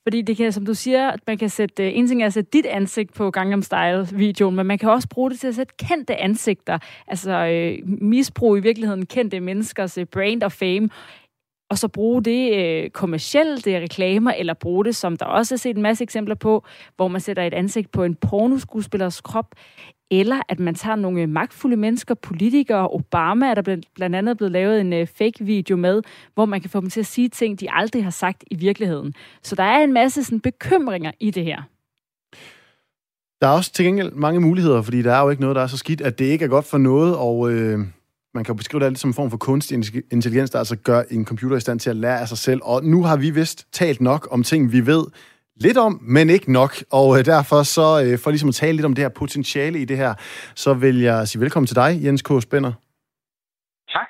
fordi 0.03 0.21
det 0.21 0.37
kan, 0.37 0.51
som 0.51 0.65
du 0.65 0.73
siger, 0.73 1.09
at 1.09 1.19
man 1.27 1.37
kan 1.37 1.49
sætte, 1.49 1.83
øh, 1.83 1.97
en 1.97 2.07
ting 2.07 2.21
er 2.21 2.25
at 2.25 2.33
sætte 2.33 2.49
dit 2.53 2.65
ansigt 2.65 3.13
på 3.13 3.31
Gangnam 3.31 3.61
Style-videoen, 3.61 4.55
men 4.55 4.65
man 4.65 4.77
kan 4.77 4.89
også 4.89 5.07
bruge 5.09 5.31
det 5.31 5.39
til 5.39 5.47
at 5.47 5.55
sætte 5.55 5.73
kendte 5.77 6.15
ansigter, 6.15 6.79
altså 7.07 7.31
øh, 7.31 7.77
misbruge 7.85 8.59
i 8.59 8.61
virkeligheden 8.61 9.05
kendte 9.05 9.39
menneskers 9.39 9.97
øh, 9.97 10.05
brand 10.05 10.43
og 10.43 10.51
fame, 10.51 10.89
og 11.69 11.77
så 11.77 11.87
bruge 11.87 12.23
det 12.23 12.57
øh, 12.57 12.89
kommercielt, 12.89 13.65
det 13.65 13.75
er 13.75 13.79
reklamer, 13.79 14.31
eller 14.31 14.53
bruge 14.53 14.85
det, 14.85 14.95
som 14.95 15.17
der 15.17 15.25
også 15.25 15.55
er 15.55 15.57
set 15.57 15.75
en 15.75 15.81
masse 15.81 16.03
eksempler 16.03 16.35
på, 16.35 16.63
hvor 16.95 17.07
man 17.07 17.21
sætter 17.21 17.43
et 17.43 17.53
ansigt 17.53 17.91
på 17.91 18.03
en 18.03 18.15
pornoskuespillers 18.15 19.21
krop, 19.21 19.55
eller 20.11 20.41
at 20.49 20.59
man 20.59 20.75
tager 20.75 20.95
nogle 20.95 21.27
magtfulde 21.27 21.77
mennesker, 21.77 22.15
politikere, 22.15 22.87
Obama 22.87 23.45
er 23.45 23.53
der 23.53 23.77
blandt 23.95 24.15
andet 24.15 24.37
blevet 24.37 24.51
lavet 24.51 24.81
en 24.81 24.93
øh, 24.93 25.07
fake 25.07 25.45
video 25.45 25.77
med, 25.77 26.01
hvor 26.33 26.45
man 26.45 26.61
kan 26.61 26.69
få 26.69 26.81
dem 26.81 26.89
til 26.89 26.99
at 26.99 27.05
sige 27.05 27.29
ting, 27.29 27.59
de 27.59 27.71
aldrig 27.71 28.03
har 28.03 28.11
sagt 28.11 28.43
i 28.51 28.55
virkeligheden. 28.55 29.13
Så 29.43 29.55
der 29.55 29.63
er 29.63 29.83
en 29.83 29.93
masse 29.93 30.23
sådan, 30.23 30.39
bekymringer 30.39 31.11
i 31.19 31.31
det 31.31 31.43
her. 31.43 31.61
Der 33.41 33.47
er 33.47 33.51
også 33.51 33.73
til 33.73 33.85
gengæld 33.85 34.11
mange 34.11 34.39
muligheder, 34.39 34.81
fordi 34.81 35.01
der 35.01 35.13
er 35.13 35.21
jo 35.21 35.29
ikke 35.29 35.41
noget, 35.41 35.55
der 35.55 35.61
er 35.61 35.67
så 35.67 35.77
skidt, 35.77 36.01
at 36.01 36.19
det 36.19 36.25
ikke 36.25 36.45
er 36.45 36.49
godt 36.49 36.65
for 36.65 36.77
noget, 36.77 37.17
og 37.17 37.51
øh, 37.51 37.79
man 38.33 38.43
kan 38.43 38.53
jo 38.53 38.57
beskrive 38.57 38.79
det 38.79 38.85
alt 38.85 38.99
som 38.99 39.09
en 39.09 39.13
form 39.13 39.29
for 39.29 39.37
kunstig 39.37 39.75
intelligens, 40.11 40.49
der 40.49 40.59
altså 40.59 40.75
gør 40.75 41.03
en 41.11 41.25
computer 41.25 41.57
i 41.57 41.59
stand 41.59 41.79
til 41.79 41.89
at 41.89 41.95
lære 41.95 42.19
af 42.19 42.27
sig 42.27 42.37
selv. 42.37 42.61
Og 42.63 42.83
nu 42.83 43.03
har 43.03 43.17
vi 43.17 43.29
vist 43.29 43.67
talt 43.71 44.01
nok 44.01 44.27
om 44.31 44.43
ting, 44.43 44.71
vi 44.71 44.85
ved 44.85 45.03
lidt 45.61 45.77
om, 45.77 45.99
men 46.01 46.29
ikke 46.29 46.51
nok. 46.51 46.83
Og 46.91 47.19
øh, 47.19 47.25
derfor 47.25 47.63
så, 47.63 48.03
øh, 48.05 48.19
for 48.19 48.29
ligesom 48.31 48.49
at 48.49 48.55
tale 48.55 48.73
lidt 48.73 48.85
om 48.85 48.93
det 48.95 49.03
her 49.03 49.09
potentiale 49.09 49.79
i 49.79 49.85
det 49.85 49.97
her, 49.97 50.13
så 50.55 50.73
vil 50.73 51.01
jeg 51.01 51.27
sige 51.27 51.41
velkommen 51.41 51.67
til 51.67 51.75
dig, 51.75 51.99
Jens 52.03 52.21
K. 52.21 52.29
Spænder. 52.41 52.71
Tak. 53.89 54.07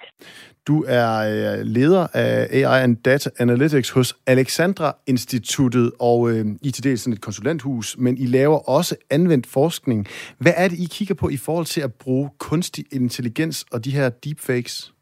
Du 0.68 0.86
er 0.88 1.12
øh, 1.18 1.66
leder 1.66 2.08
af 2.14 2.48
AI 2.52 2.84
and 2.84 2.98
Data 2.98 3.30
Analytics 3.40 3.90
hos 3.90 4.16
Alexandra 4.28 4.96
Instituttet, 5.08 5.92
og 6.00 6.32
øh, 6.32 6.46
I 6.62 6.72
til 6.72 6.84
dels 6.84 7.02
sådan 7.02 7.14
et 7.14 7.22
konsulenthus, 7.22 7.98
men 7.98 8.18
I 8.18 8.26
laver 8.26 8.70
også 8.70 8.96
anvendt 9.10 9.48
forskning. 9.48 10.08
Hvad 10.38 10.54
er 10.56 10.68
det, 10.68 10.80
I 10.80 10.88
kigger 10.92 11.16
på 11.16 11.30
i 11.30 11.38
forhold 11.38 11.66
til 11.66 11.82
at 11.82 11.94
bruge 11.94 12.30
kunstig 12.38 12.86
intelligens 12.92 13.66
og 13.72 13.86
de 13.86 13.92
her 13.92 14.10
deepfakes? 14.10 14.94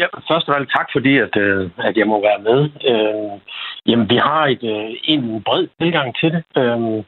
Ja, 0.00 0.06
først 0.28 0.48
og 0.48 0.52
fremmest 0.52 0.72
tak 0.76 0.88
fordi, 0.92 1.18
at, 1.18 1.36
øh, 1.36 1.70
at 1.78 1.96
jeg 1.96 2.06
må 2.06 2.16
være 2.28 2.40
med. 2.48 2.60
Øh, 2.90 3.40
jamen, 3.86 4.10
vi 4.10 4.16
har 4.16 4.46
et, 4.46 4.62
øh, 4.74 4.90
en 5.04 5.42
bred 5.42 5.66
tilgang 5.80 6.16
til 6.20 6.30
det. 6.32 6.42
Øh, 6.62 7.04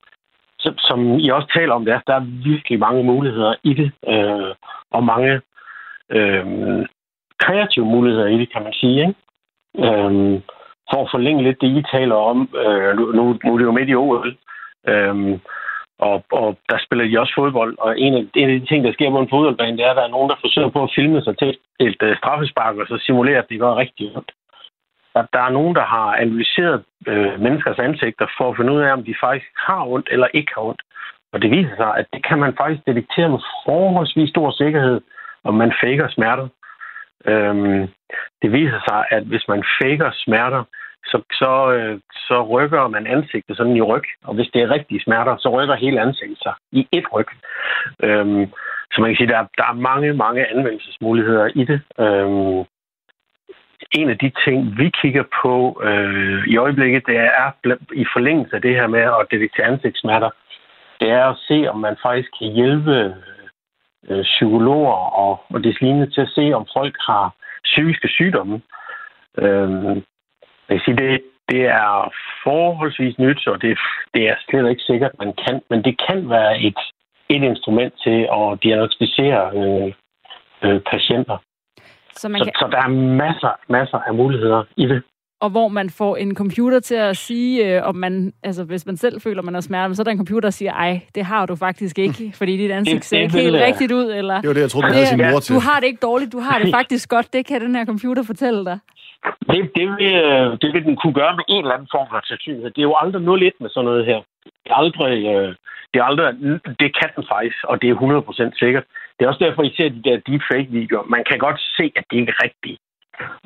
som, 0.58 0.78
som 0.78 1.18
I 1.18 1.28
også 1.28 1.48
taler 1.56 1.74
om, 1.74 1.84
der, 1.84 2.00
der 2.06 2.14
er 2.14 2.44
virkelig 2.50 2.78
mange 2.78 3.02
muligheder 3.04 3.54
i 3.62 3.74
det, 3.74 3.92
øh, 4.08 4.54
og 4.90 5.04
mange 5.04 5.40
øh, 6.10 6.46
kreative 7.38 7.84
muligheder 7.84 8.26
i 8.26 8.38
det, 8.38 8.52
kan 8.52 8.62
man 8.62 8.72
sige. 8.72 9.00
Ikke? 9.00 9.14
Øh, 9.86 10.40
for 10.90 11.02
at 11.04 11.10
forlænge 11.10 11.42
lidt 11.42 11.60
det, 11.60 11.68
I 11.78 11.82
taler 11.96 12.14
om, 12.14 12.48
øh, 12.64 12.96
nu, 12.96 13.04
nu, 13.12 13.22
nu 13.44 13.54
er 13.54 13.58
det 13.58 13.64
jo 13.64 13.72
midt 13.72 13.88
i 13.88 13.94
OL, 13.94 14.36
øh, 14.88 15.38
og, 16.08 16.16
og 16.40 16.48
der 16.70 16.78
spiller 16.84 17.04
de 17.04 17.20
også 17.20 17.34
fodbold, 17.40 17.72
og 17.78 17.90
en 18.00 18.14
af, 18.14 18.22
en 18.40 18.50
af 18.50 18.60
de 18.60 18.66
ting, 18.66 18.84
der 18.84 18.92
sker 18.92 19.10
på 19.10 19.20
en 19.20 19.32
fodboldbane, 19.34 19.76
det 19.76 19.84
er, 19.84 19.90
at 19.90 19.96
der 19.96 20.06
er 20.06 20.16
nogen, 20.16 20.30
der 20.30 20.42
forsøger 20.44 20.70
på 20.76 20.82
at 20.82 20.94
filme 20.94 21.22
sig 21.22 21.34
til 21.38 21.50
et, 21.80 22.02
uh, 22.02 22.16
straffespark, 22.20 22.76
og 22.76 22.86
så 22.86 22.96
simulere, 23.06 23.38
at 23.38 23.48
det 23.50 23.60
gør 23.60 23.80
rigtig 23.82 24.16
ondt. 24.16 24.30
Der, 25.14 25.22
der 25.32 25.42
er 25.48 25.56
nogen, 25.58 25.74
der 25.74 25.86
har 25.94 26.08
analyseret 26.24 26.82
øh, 27.06 27.40
menneskers 27.40 27.78
ansigter 27.78 28.26
for 28.38 28.50
at 28.50 28.56
finde 28.56 28.72
ud 28.72 28.80
af, 28.80 28.92
om 28.92 29.04
de 29.04 29.14
faktisk 29.20 29.50
har 29.66 29.82
ondt 29.94 30.08
eller 30.10 30.28
ikke 30.34 30.52
har 30.54 30.62
ondt. 30.62 30.82
Og 31.32 31.42
det 31.42 31.50
viser 31.50 31.76
sig, 31.76 31.90
at 32.00 32.06
det 32.12 32.26
kan 32.28 32.38
man 32.38 32.56
faktisk 32.60 32.86
detektere 32.86 33.28
med 33.28 33.38
forholdsvis 33.66 34.30
stor 34.30 34.50
sikkerhed, 34.50 35.00
om 35.44 35.54
man 35.54 35.72
faker 35.82 36.08
smerter. 36.08 36.48
Øhm, 37.26 37.88
det 38.42 38.52
viser 38.52 38.80
sig, 38.88 39.00
at 39.10 39.22
hvis 39.22 39.44
man 39.48 39.64
faker 39.82 40.10
smerter, 40.24 40.62
så, 41.04 41.22
så, 41.32 41.72
øh, 41.72 42.00
så 42.14 42.42
rykker 42.42 42.88
man 42.88 43.06
ansigtet 43.06 43.56
sådan 43.56 43.76
i 43.76 43.80
ryg. 43.80 44.04
Og 44.24 44.34
hvis 44.34 44.50
det 44.54 44.62
er 44.62 44.70
rigtige 44.70 45.02
smerter, 45.02 45.36
så 45.36 45.48
rykker 45.48 45.74
hele 45.74 46.00
ansigtet 46.00 46.38
sig 46.42 46.54
i 46.72 46.88
et 46.92 47.06
ryg. 47.12 47.28
Øhm, 48.02 48.46
så 48.92 49.00
man 49.00 49.10
kan 49.10 49.16
sige, 49.16 49.28
at 49.28 49.34
der, 49.34 49.62
der 49.62 49.70
er 49.70 49.84
mange, 49.90 50.12
mange 50.12 50.50
anvendelsesmuligheder 50.50 51.46
i 51.54 51.64
det. 51.64 51.80
Øhm, 52.00 52.64
en 53.90 54.10
af 54.10 54.18
de 54.18 54.32
ting, 54.44 54.78
vi 54.78 54.90
kigger 55.02 55.24
på 55.42 55.82
øh, 55.84 56.48
i 56.48 56.56
øjeblikket, 56.56 57.06
det 57.06 57.16
er 57.16 57.52
i 57.92 58.04
forlængelse 58.12 58.56
af 58.56 58.62
det 58.62 58.74
her 58.74 58.86
med 58.86 59.00
at 59.00 59.26
detektere 59.30 59.66
ansigtssmerter, 59.66 60.30
det 61.00 61.10
er 61.10 61.24
at 61.24 61.38
se, 61.48 61.66
om 61.70 61.78
man 61.78 61.96
faktisk 62.02 62.28
kan 62.38 62.52
hjælpe 62.52 63.14
øh, 64.08 64.22
psykologer 64.22 64.92
og, 64.92 65.44
og 65.50 65.64
det 65.64 65.80
lignende 65.80 66.10
til 66.10 66.20
at 66.20 66.32
se, 66.34 66.52
om 66.52 66.66
folk 66.76 66.96
har 67.06 67.34
psykiske 67.64 68.08
sygdomme. 68.08 68.60
Øhm, 69.38 70.02
jeg 70.68 70.76
kan 70.76 70.84
sige, 70.84 70.96
det, 70.96 71.22
det 71.48 71.62
er 71.66 72.12
forholdsvis 72.44 73.18
nyt, 73.18 73.46
og 73.46 73.62
det, 73.62 73.78
det 74.14 74.28
er 74.28 74.36
slet 74.48 74.70
ikke 74.70 74.82
sikkert, 74.82 75.12
man 75.18 75.32
kan, 75.44 75.62
men 75.70 75.84
det 75.84 75.94
kan 76.08 76.30
være 76.30 76.60
et, 76.60 76.80
et 77.28 77.42
instrument 77.42 77.94
til 78.04 78.18
at 78.38 78.58
diagnostisere 78.62 79.42
øh, 79.60 79.92
øh, 80.64 80.80
patienter. 80.80 81.38
Så, 82.20 82.28
man 82.28 82.40
kan... 82.40 82.52
så, 82.54 82.58
så 82.60 82.66
der 82.70 82.82
er 82.82 82.88
masser, 83.24 83.52
masser 83.68 83.98
af 83.98 84.14
muligheder 84.14 84.64
i 84.76 84.86
det. 84.86 85.02
Og 85.44 85.50
hvor 85.50 85.68
man 85.68 85.90
får 85.90 86.16
en 86.16 86.34
computer 86.34 86.80
til 86.80 86.94
at 86.94 87.16
sige, 87.16 87.52
øh, 87.66 87.88
om 87.88 87.96
man, 87.96 88.32
altså 88.42 88.64
hvis 88.64 88.86
man 88.86 88.96
selv 88.96 89.20
føler, 89.20 89.42
man 89.42 89.54
har 89.54 89.60
smerte, 89.60 89.94
så 89.94 90.02
er 90.02 90.04
der 90.04 90.10
en 90.10 90.22
computer, 90.24 90.40
der 90.40 90.50
siger, 90.50 90.72
ej, 90.72 91.00
det 91.14 91.24
har 91.24 91.46
du 91.46 91.56
faktisk 91.56 91.98
ikke, 91.98 92.32
fordi 92.40 92.56
dit 92.56 92.70
ansigt 92.70 93.04
ser 93.04 93.20
ikke 93.20 93.38
helt 93.38 93.56
rigtigt 93.56 93.92
ud, 93.92 94.12
eller... 94.20 94.40
Det 94.40 94.48
var 94.48 94.54
det, 94.54 94.60
jeg 94.60 94.70
troede, 94.70 94.86
man 94.86 94.94
havde 94.94 95.06
sin 95.06 95.18
mor 95.18 95.40
til. 95.40 95.54
Du 95.54 95.60
har 95.60 95.80
det 95.80 95.86
ikke 95.86 96.02
dårligt, 96.02 96.32
du 96.32 96.40
har 96.40 96.58
det 96.58 96.74
faktisk 96.74 97.08
godt, 97.08 97.32
det 97.32 97.46
kan 97.46 97.60
den 97.60 97.74
her 97.74 97.84
computer 97.84 98.22
fortælle 98.22 98.64
dig. 98.64 98.78
Det, 99.50 99.60
det, 99.76 99.86
vil, 99.88 100.12
øh, 100.14 100.46
det 100.62 100.68
vil 100.74 100.82
den 100.88 100.96
kunne 100.96 101.14
gøre 101.20 101.32
med 101.38 101.44
en 101.48 101.62
eller 101.64 101.74
anden 101.76 101.88
form 101.94 102.06
for 102.10 102.20
sandsynlighed. 102.24 102.70
Det 102.70 102.80
er 102.82 102.90
jo 102.90 102.96
aldrig 103.02 103.22
noget 103.22 103.40
lidt 103.44 103.56
med 103.60 103.70
sådan 103.70 103.84
noget 103.84 104.06
her. 104.10 104.20
Det 104.64 104.70
er 104.74 104.78
aldrig, 104.84 105.14
øh, 105.34 105.48
det 105.90 105.98
er 106.00 106.04
aldrig, 106.10 106.26
det 106.82 106.88
kan 106.98 107.10
den 107.16 107.24
faktisk, 107.32 107.58
og 107.70 107.74
det 107.82 107.88
er 107.90 107.94
100% 107.94 108.58
sikkert. 108.62 108.84
Det 109.14 109.20
er 109.22 109.28
også 109.28 109.44
derfor, 109.46 109.62
I 109.62 109.72
ser 109.76 109.88
de 109.88 110.02
der 110.08 110.16
deepfake-videoer. 110.28 111.04
Man 111.16 111.24
kan 111.28 111.38
godt 111.38 111.60
se, 111.78 111.84
at 111.98 112.04
det 112.10 112.16
ikke 112.20 112.32
er 112.36 112.44
rigtigt. 112.46 112.78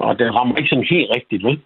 Og 0.04 0.18
den 0.18 0.34
rammer 0.34 0.56
ikke 0.56 0.68
sådan 0.68 0.92
helt 0.94 1.10
rigtigt, 1.16 1.44
vel? 1.48 1.58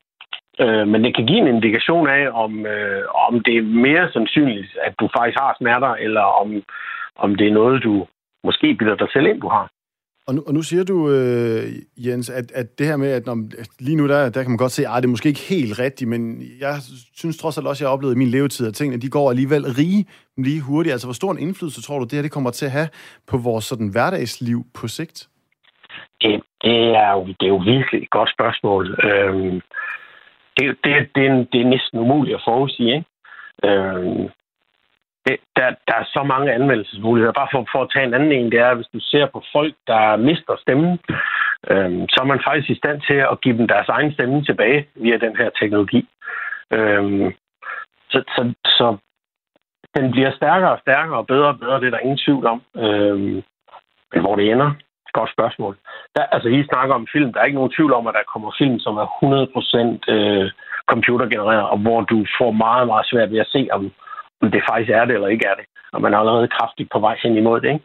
Øh, 0.63 0.89
men 0.89 1.05
det 1.05 1.17
kan 1.17 1.27
give 1.27 1.39
en 1.39 1.55
indikation 1.55 2.09
af, 2.09 2.25
om, 2.45 2.67
øh, 2.67 3.03
om 3.29 3.41
det 3.47 3.57
er 3.57 3.63
mere 3.63 4.13
sandsynligt, 4.13 4.79
at 4.87 4.95
du 5.01 5.09
faktisk 5.17 5.39
har 5.39 5.57
smerter, 5.61 5.93
eller 6.07 6.25
om, 6.43 6.63
om 7.17 7.35
det 7.35 7.47
er 7.47 7.59
noget, 7.61 7.83
du 7.83 8.07
måske 8.45 8.75
bilder 8.75 8.97
dig 8.97 9.09
selv 9.13 9.27
ind, 9.27 9.41
du 9.41 9.49
har. 9.49 9.71
Og 10.29 10.35
nu, 10.35 10.43
og 10.47 10.55
nu 10.55 10.63
siger 10.63 10.85
du, 10.85 11.11
øh, 11.11 11.63
Jens, 12.07 12.31
at, 12.31 12.53
at 12.55 12.79
det 12.79 12.87
her 12.87 12.97
med, 12.97 13.11
at 13.13 13.27
når, 13.27 13.37
lige 13.81 13.97
nu 13.97 14.09
der, 14.09 14.31
der 14.31 14.43
kan 14.43 14.51
man 14.51 14.63
godt 14.65 14.73
se, 14.73 14.83
at 14.83 15.03
det 15.03 15.05
er 15.05 15.17
måske 15.17 15.29
ikke 15.29 15.49
helt 15.55 15.79
rigtigt, 15.79 16.11
men 16.11 16.43
jeg 16.61 16.75
synes 17.17 17.39
trods 17.39 17.59
alt 17.59 17.67
også, 17.67 17.79
at 17.79 17.85
jeg 17.85 17.89
har 17.89 17.97
oplevet 17.97 18.15
i 18.15 18.19
min 18.19 18.29
levetid, 18.29 18.67
at 18.67 18.75
tingene 18.75 19.03
de 19.03 19.11
går 19.11 19.31
alligevel 19.31 19.65
rige 19.79 20.07
lige 20.37 20.61
hurtigt. 20.61 20.93
Altså, 20.93 21.07
hvor 21.07 21.15
stor 21.21 21.33
en 21.33 21.39
indflydelse 21.39 21.83
tror 21.83 21.99
du, 21.99 22.05
det 22.05 22.13
her 22.13 22.23
det 22.23 22.33
kommer 22.33 22.51
til 22.51 22.67
at 22.67 22.73
have 22.73 22.89
på 23.31 23.37
vores 23.37 23.65
sådan, 23.65 23.89
hverdagsliv 23.89 24.61
på 24.75 24.89
sigt? 24.89 25.29
Det, 26.21 26.43
det, 26.63 26.79
er, 27.05 27.13
jo, 27.13 27.27
det 27.27 27.45
er 27.49 27.55
jo 27.57 27.63
virkelig 27.75 28.03
et 28.03 28.11
godt 28.11 28.31
spørgsmål. 28.37 28.85
Øhm, 29.09 29.61
det, 30.61 30.77
det, 30.85 31.09
det, 31.15 31.27
er, 31.27 31.45
det 31.53 31.61
er 31.61 31.73
næsten 31.75 31.99
umuligt 31.99 32.37
at 32.37 32.43
forudsige. 32.45 32.95
Ikke? 32.95 33.07
Øh, 33.65 34.31
det, 35.27 35.37
der, 35.57 35.69
der 35.89 35.95
er 35.95 36.05
så 36.05 36.23
mange 36.23 36.53
anmeldelsesmuligheder. 36.53 37.33
Bare 37.33 37.49
for, 37.53 37.67
for 37.73 37.83
at 37.83 37.91
tage 37.95 38.07
en 38.07 38.15
anden 38.15 38.33
en, 38.33 38.53
det 38.53 38.61
er, 38.61 38.75
hvis 38.75 38.93
du 38.95 39.01
ser 39.01 39.27
på 39.27 39.43
folk, 39.53 39.75
der 39.87 40.17
mister 40.17 40.57
stemmen, 40.57 40.99
øh, 41.71 41.93
så 42.13 42.19
er 42.21 42.29
man 42.33 42.41
faktisk 42.47 42.71
i 42.71 42.81
stand 42.83 43.01
til 43.09 43.19
at 43.33 43.41
give 43.41 43.59
dem 43.59 43.69
deres 43.69 43.89
egen 43.89 44.13
stemme 44.13 44.45
tilbage 44.45 44.89
via 44.95 45.17
den 45.17 45.37
her 45.37 45.51
teknologi. 45.61 46.09
Øh, 46.73 47.33
så, 48.11 48.19
så, 48.35 48.53
så 48.65 48.97
den 49.97 50.11
bliver 50.11 50.31
stærkere 50.31 50.73
og 50.73 50.79
stærkere 50.79 51.17
og 51.19 51.27
bedre 51.27 51.49
og 51.49 51.59
bedre, 51.59 51.81
det 51.81 51.87
er 51.87 51.91
der 51.91 51.99
ingen 51.99 52.23
tvivl 52.25 52.47
om. 52.47 52.63
Øh, 52.77 53.19
men 54.13 54.21
hvor 54.21 54.37
det 54.37 54.51
ender, 54.53 54.71
godt 55.13 55.33
spørgsmål. 55.33 55.77
Der, 56.17 56.23
altså, 56.35 56.49
I 56.49 56.65
snakker 56.73 56.95
om 56.95 57.07
film. 57.13 57.33
Der 57.33 57.41
er 57.41 57.45
ikke 57.45 57.61
nogen 57.61 57.77
tvivl 57.77 57.93
om, 57.93 58.07
at 58.07 58.15
der 58.15 58.33
kommer 58.33 58.51
film, 58.59 58.79
som 58.79 58.95
er 59.03 59.07
100% 60.09 60.15
øh, 60.15 60.51
computergenereret, 60.93 61.69
og 61.73 61.79
hvor 61.79 62.01
du 62.01 62.19
får 62.39 62.51
meget, 62.51 62.87
meget 62.87 63.07
svært 63.11 63.31
ved 63.33 63.41
at 63.45 63.53
se, 63.55 63.69
om, 63.73 63.83
om 64.43 64.51
det 64.51 64.63
faktisk 64.71 64.91
er 64.91 65.05
det 65.05 65.15
eller 65.15 65.29
ikke 65.29 65.47
er 65.47 65.55
det. 65.61 65.67
Og 65.93 66.03
man 66.03 66.15
er 66.15 66.19
allerede 66.19 66.49
kraftigt 66.49 66.89
på 66.93 66.99
vej 66.99 67.17
hen 67.23 67.37
imod 67.37 67.61
det, 67.61 67.69
ikke? 67.75 67.85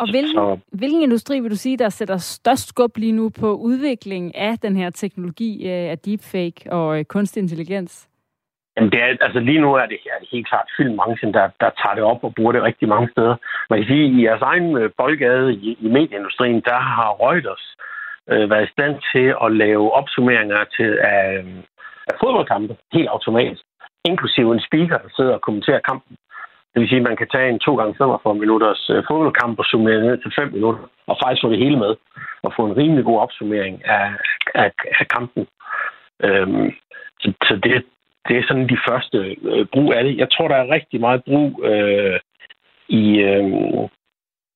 Og 0.00 0.10
hvilken, 0.10 0.34
så, 0.34 0.58
hvilken 0.72 1.02
industri 1.02 1.40
vil 1.40 1.50
du 1.50 1.56
sige, 1.56 1.76
der 1.76 1.88
sætter 1.88 2.16
størst 2.16 2.68
skub 2.68 2.96
lige 2.96 3.12
nu 3.12 3.28
på 3.28 3.54
udvikling 3.54 4.36
af 4.36 4.58
den 4.58 4.76
her 4.76 4.90
teknologi 4.90 5.66
øh, 5.66 5.90
af 5.90 5.98
deepfake 5.98 6.72
og 6.72 6.98
øh, 6.98 7.04
kunstig 7.04 7.40
intelligens? 7.40 8.09
Jamen 8.76 8.90
det 8.92 9.02
er, 9.02 9.16
altså 9.20 9.40
lige 9.40 9.60
nu 9.60 9.74
er 9.74 9.86
det, 9.86 9.98
er 10.14 10.18
det 10.20 10.28
helt 10.32 10.48
klart 10.48 10.68
filmbranchen, 10.76 11.34
der, 11.34 11.48
der 11.60 11.70
tager 11.80 11.94
det 11.94 12.04
op 12.04 12.24
og 12.24 12.34
bruger 12.34 12.52
det 12.52 12.62
rigtig 12.62 12.88
mange 12.88 13.08
steder. 13.12 13.36
Man 13.70 13.78
kan 13.78 13.88
sige, 13.88 14.04
at 14.04 14.10
i 14.10 14.24
jeres 14.24 14.42
egen 14.42 14.76
øh, 14.76 14.90
boldgade 14.98 15.54
i, 15.54 15.78
i 15.80 15.88
medieindustrien, 15.88 16.60
der 16.70 16.78
har 16.78 17.10
Reuters 17.24 17.64
øh, 18.30 18.50
været 18.50 18.66
i 18.66 18.72
stand 18.72 18.94
til 19.12 19.26
at 19.44 19.52
lave 19.52 19.92
opsummeringer 19.92 20.64
til, 20.76 20.98
af, 20.98 21.44
af 22.10 22.14
fodboldkampe 22.20 22.76
helt 22.92 23.08
automatisk 23.08 23.62
inklusive 24.04 24.54
en 24.54 24.66
speaker, 24.68 24.98
der 24.98 25.10
sidder 25.16 25.34
og 25.34 25.40
kommenterer 25.40 25.80
kampen. 25.90 26.16
Det 26.72 26.80
vil 26.80 26.88
sige, 26.88 27.02
at 27.02 27.08
man 27.08 27.16
kan 27.16 27.28
tage 27.28 27.48
en 27.50 27.58
2 27.58 27.76
gange 27.76 27.94
45 27.98 28.34
minutters 28.34 28.90
øh, 28.90 29.04
fodboldkamp 29.08 29.58
og 29.58 29.64
summere 29.64 30.00
ned 30.06 30.18
til 30.18 30.32
5 30.38 30.52
minutter, 30.52 30.82
og 31.06 31.16
faktisk 31.22 31.42
få 31.42 31.50
det 31.50 31.64
hele 31.64 31.78
med, 31.78 31.92
og 32.42 32.52
få 32.56 32.66
en 32.66 32.76
rimelig 32.76 33.04
god 33.04 33.18
opsummering 33.20 33.84
af, 33.84 34.06
af, 34.54 34.70
af 35.00 35.06
kampen. 35.16 35.46
Øhm, 36.24 36.70
så, 37.20 37.32
så 37.48 37.54
det, 37.64 37.84
det 38.28 38.38
er 38.38 38.44
sådan 38.48 38.68
de 38.68 38.78
første 38.88 39.18
øh, 39.42 39.66
brug 39.72 39.92
af 39.94 40.04
det. 40.04 40.16
Jeg 40.16 40.28
tror, 40.30 40.48
der 40.48 40.56
er 40.56 40.74
rigtig 40.74 41.00
meget 41.00 41.24
brug 41.24 41.64
øh, 41.64 42.20
i, 42.88 43.18
øh, 43.18 43.44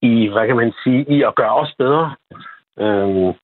i, 0.02 0.28
hvad 0.32 0.46
kan 0.46 0.56
man 0.56 0.72
sige, 0.84 1.04
i 1.08 1.22
at 1.22 1.34
gøre 1.34 1.54
os 1.54 1.74
bedre. 1.78 2.14
Øh, 2.78 3.34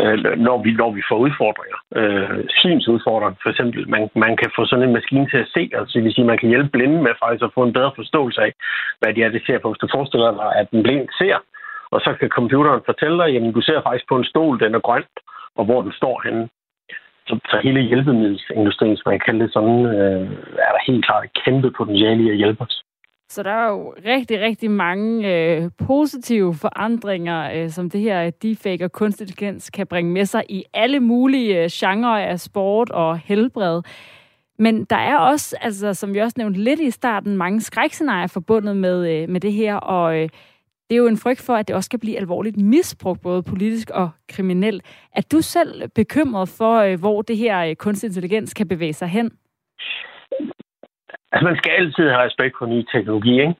øh, 0.00 0.38
når, 0.46 0.62
vi, 0.64 0.70
når 0.72 0.90
vi 0.90 1.02
får 1.08 1.18
udfordringer. 1.26 1.78
Øh, 1.98 2.44
synsudfordringer, 2.48 3.38
for 3.42 3.50
eksempel. 3.50 3.88
Man, 3.88 4.10
man 4.14 4.36
kan 4.36 4.50
få 4.56 4.66
sådan 4.66 4.88
en 4.88 4.96
maskine 4.98 5.26
til 5.30 5.38
at 5.44 5.50
se, 5.54 5.70
altså 5.74 5.92
det 5.94 6.04
vil 6.04 6.14
sige, 6.14 6.30
man 6.32 6.38
kan 6.38 6.48
hjælpe 6.48 6.68
blinde 6.68 7.02
med 7.02 7.14
faktisk 7.22 7.44
at 7.44 7.54
få 7.54 7.62
en 7.64 7.72
bedre 7.72 7.92
forståelse 7.96 8.40
af, 8.40 8.52
hvad 9.00 9.14
det 9.14 9.22
er, 9.24 9.28
det 9.28 9.42
ser 9.46 9.58
på. 9.58 9.68
Hvis 9.70 9.82
du 9.84 9.88
forestiller 9.94 10.30
dig, 10.30 10.50
at 10.60 10.70
den 10.70 10.82
blind 10.82 11.08
ser, 11.20 11.36
og 11.90 12.00
så 12.00 12.10
kan 12.20 12.28
computeren 12.28 12.82
fortælle 12.86 13.18
dig, 13.22 13.28
jamen 13.32 13.52
du 13.52 13.60
ser 13.60 13.82
faktisk 13.82 14.08
på 14.08 14.16
en 14.16 14.24
stol, 14.24 14.60
den 14.60 14.74
er 14.74 14.86
grøn, 14.88 15.04
og 15.56 15.64
hvor 15.64 15.82
den 15.82 15.92
står 15.92 16.22
henne. 16.24 16.48
Så, 17.28 17.38
så 17.50 17.60
hele 17.62 17.80
hjælpemiddelsindustrien, 17.80 18.96
som 18.96 19.10
man 19.10 19.20
kalder 19.26 19.44
det 19.44 19.52
sådan, 19.52 19.78
øh, 19.86 20.22
er 20.66 20.72
der 20.74 20.86
helt 20.86 21.04
klart 21.04 21.24
et 21.24 21.44
kæmpe 21.44 21.70
potentiale 21.78 22.22
i 22.24 22.30
at 22.30 22.36
hjælpe 22.36 22.62
os. 22.62 22.82
Så 23.30 23.42
der 23.42 23.50
er 23.50 23.68
jo 23.68 23.94
rigtig, 24.04 24.40
rigtig 24.40 24.70
mange 24.70 25.34
øh, 25.34 25.70
positive 25.86 26.54
forandringer, 26.54 27.50
øh, 27.54 27.70
som 27.70 27.90
det 27.90 28.00
her 28.00 28.30
deepfake 28.30 28.84
og 28.84 28.92
kunstig 28.92 29.24
intelligens 29.24 29.70
kan 29.70 29.86
bringe 29.86 30.12
med 30.12 30.24
sig 30.24 30.44
i 30.48 30.64
alle 30.74 31.00
mulige 31.00 31.62
øh, 31.62 31.68
genrer 31.72 32.18
af 32.18 32.40
sport 32.40 32.90
og 32.90 33.18
helbred. 33.18 33.82
Men 34.58 34.84
der 34.84 34.96
er 34.96 35.18
også, 35.18 35.56
altså, 35.60 35.94
som 35.94 36.14
vi 36.14 36.18
også 36.18 36.34
nævnte 36.38 36.60
lidt 36.60 36.80
i 36.80 36.90
starten, 36.90 37.36
mange 37.36 37.60
skrækscenarier 37.60 38.26
forbundet 38.26 38.76
med, 38.76 39.22
øh, 39.22 39.28
med 39.28 39.40
det 39.40 39.52
her, 39.52 39.74
og 39.74 40.18
øh, 40.18 40.28
det 40.88 40.94
er 40.94 40.98
jo 40.98 41.06
en 41.06 41.22
frygt 41.24 41.42
for, 41.46 41.54
at 41.54 41.68
det 41.68 41.76
også 41.76 41.90
kan 41.90 42.00
blive 42.00 42.18
alvorligt 42.18 42.56
misbrugt, 42.56 43.22
både 43.22 43.42
politisk 43.42 43.90
og 43.90 44.10
kriminelt. 44.28 44.82
Er 45.16 45.22
du 45.32 45.40
selv 45.40 45.88
bekymret 45.94 46.48
for, 46.58 46.74
øh, 46.86 47.00
hvor 47.00 47.22
det 47.22 47.36
her 47.36 47.64
øh, 47.64 47.76
kunstig 47.76 48.06
intelligens 48.06 48.54
kan 48.54 48.68
bevæge 48.68 48.92
sig 48.92 49.08
hen? 49.08 49.30
Altså, 51.32 51.44
man 51.44 51.56
skal 51.56 51.72
altid 51.72 52.04
have 52.08 52.24
respekt 52.24 52.54
for 52.58 52.66
ny 52.66 52.80
teknologi, 52.92 53.34
ikke? 53.40 53.54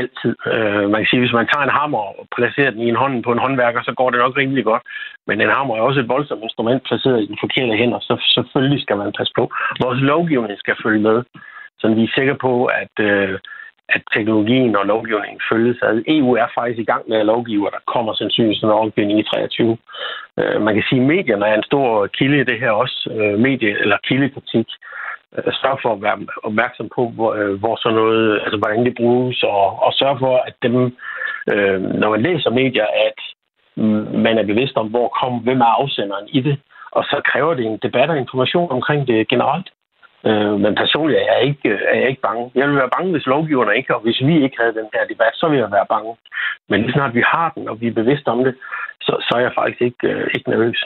Altid. 0.00 0.34
Øh, 0.52 0.90
man 0.90 1.00
kan 1.00 1.10
sige, 1.10 1.20
hvis 1.20 1.38
man 1.38 1.48
tager 1.52 1.64
en 1.64 1.78
hammer 1.78 1.98
og 1.98 2.26
placerer 2.36 2.70
den 2.70 2.80
i 2.82 2.88
en 2.88 3.00
hånd 3.02 3.22
på 3.22 3.32
en 3.32 3.44
håndværker, 3.44 3.82
så 3.82 3.92
går 3.98 4.10
det 4.10 4.18
nok 4.18 4.36
rimelig 4.36 4.64
godt. 4.64 4.82
Men 5.26 5.40
en 5.40 5.54
hammer 5.56 5.76
er 5.76 5.80
også 5.80 6.00
et 6.00 6.08
voldsomt 6.08 6.42
instrument 6.42 6.82
placeret 6.88 7.22
i 7.22 7.26
den 7.26 7.38
forkerte 7.42 7.76
hænder, 7.80 8.00
så 8.00 8.14
selvfølgelig 8.34 8.82
skal 8.82 8.96
man 8.96 9.12
passe 9.18 9.32
på. 9.38 9.44
Vores 9.84 10.00
lovgivning 10.00 10.58
skal 10.58 10.76
følge 10.84 11.02
med, 11.08 11.22
så 11.78 11.84
vi 11.96 12.04
er 12.04 12.14
sikre 12.18 12.36
på, 12.46 12.64
at, 12.64 12.94
øh, 13.00 13.38
at 13.94 14.02
teknologien 14.14 14.76
og 14.76 14.86
lovgivningen 14.86 15.40
følges 15.52 15.78
ad. 15.82 16.02
EU 16.06 16.30
er 16.34 16.48
faktisk 16.54 16.80
i 16.80 16.90
gang 16.92 17.04
med 17.08 17.18
at 17.18 17.26
lovgive, 17.26 17.66
og 17.66 17.72
der 17.72 17.92
kommer 17.94 18.14
sandsynligvis 18.14 18.62
en 18.62 18.68
lovgivning 18.68 19.18
i 19.18 19.22
23. 19.22 19.78
Øh, 20.38 20.62
man 20.62 20.74
kan 20.74 20.84
sige, 20.88 21.00
at 21.00 21.06
medierne 21.06 21.46
er 21.46 21.54
en 21.54 21.70
stor 21.70 22.06
kilde 22.06 22.40
i 22.40 22.44
det 22.50 22.60
her 22.60 22.70
også. 22.70 22.98
Øh, 23.16 23.38
medie- 23.38 23.80
eller 23.82 23.96
kildekritik 24.08 24.68
Øh, 25.38 25.52
sørge 25.62 25.78
for 25.82 25.92
at 25.92 26.02
være 26.02 26.18
opmærksom 26.42 26.88
på, 26.96 27.08
hvor, 27.08 27.32
øh, 27.34 27.54
hvor 27.60 27.76
sådan 27.76 27.96
noget, 27.96 28.40
altså 28.44 28.56
hvordan 28.56 28.84
det 28.84 28.94
bruges, 29.00 29.42
og, 29.42 29.82
og 29.84 29.92
sørge 29.92 30.18
for, 30.18 30.34
at 30.48 30.54
dem, 30.62 30.74
øh, 31.52 31.80
når 32.00 32.10
man 32.10 32.22
læser 32.22 32.50
medier, 32.50 32.86
at 33.08 33.18
man 34.26 34.38
er 34.38 34.46
bevidst 34.46 34.76
om, 34.76 34.88
hvor 34.88 35.08
kom, 35.20 35.38
hvem 35.38 35.60
er 35.60 35.72
afsenderen 35.80 36.28
i 36.28 36.40
det, 36.40 36.56
og 36.90 37.04
så 37.04 37.20
kræver 37.24 37.54
det 37.54 37.66
en 37.66 37.78
debat 37.82 38.10
og 38.10 38.18
information 38.18 38.70
omkring 38.70 39.06
det 39.08 39.28
generelt. 39.28 39.68
Øh, 40.28 40.54
men 40.62 40.72
personligt 40.82 41.18
er 41.20 41.26
jeg, 41.32 41.42
ikke, 41.48 41.68
er 41.92 41.96
jeg 42.00 42.08
ikke 42.08 42.26
bange. 42.28 42.50
Jeg 42.54 42.64
ville 42.66 42.80
være 42.82 42.94
bange, 42.96 43.12
hvis 43.12 43.26
lovgiverne 43.26 43.76
ikke, 43.76 43.94
og 43.96 44.00
hvis 44.02 44.20
vi 44.28 44.34
ikke 44.44 44.56
havde 44.60 44.74
den 44.80 44.88
her 44.94 45.04
debat, 45.12 45.34
så 45.34 45.48
ville 45.48 45.64
jeg 45.64 45.72
være 45.78 45.92
bange. 45.94 46.12
Men 46.68 46.80
lige 46.80 46.92
snart 46.92 47.14
vi 47.14 47.24
har 47.34 47.48
den, 47.54 47.68
og 47.68 47.80
vi 47.80 47.86
er 47.86 48.00
bevidste 48.00 48.28
om 48.28 48.44
det, 48.44 48.54
så, 49.00 49.12
så 49.26 49.32
er 49.38 49.42
jeg 49.46 49.52
faktisk 49.60 49.80
ikke, 49.88 50.06
øh, 50.08 50.30
ikke 50.34 50.50
nervøs. 50.50 50.80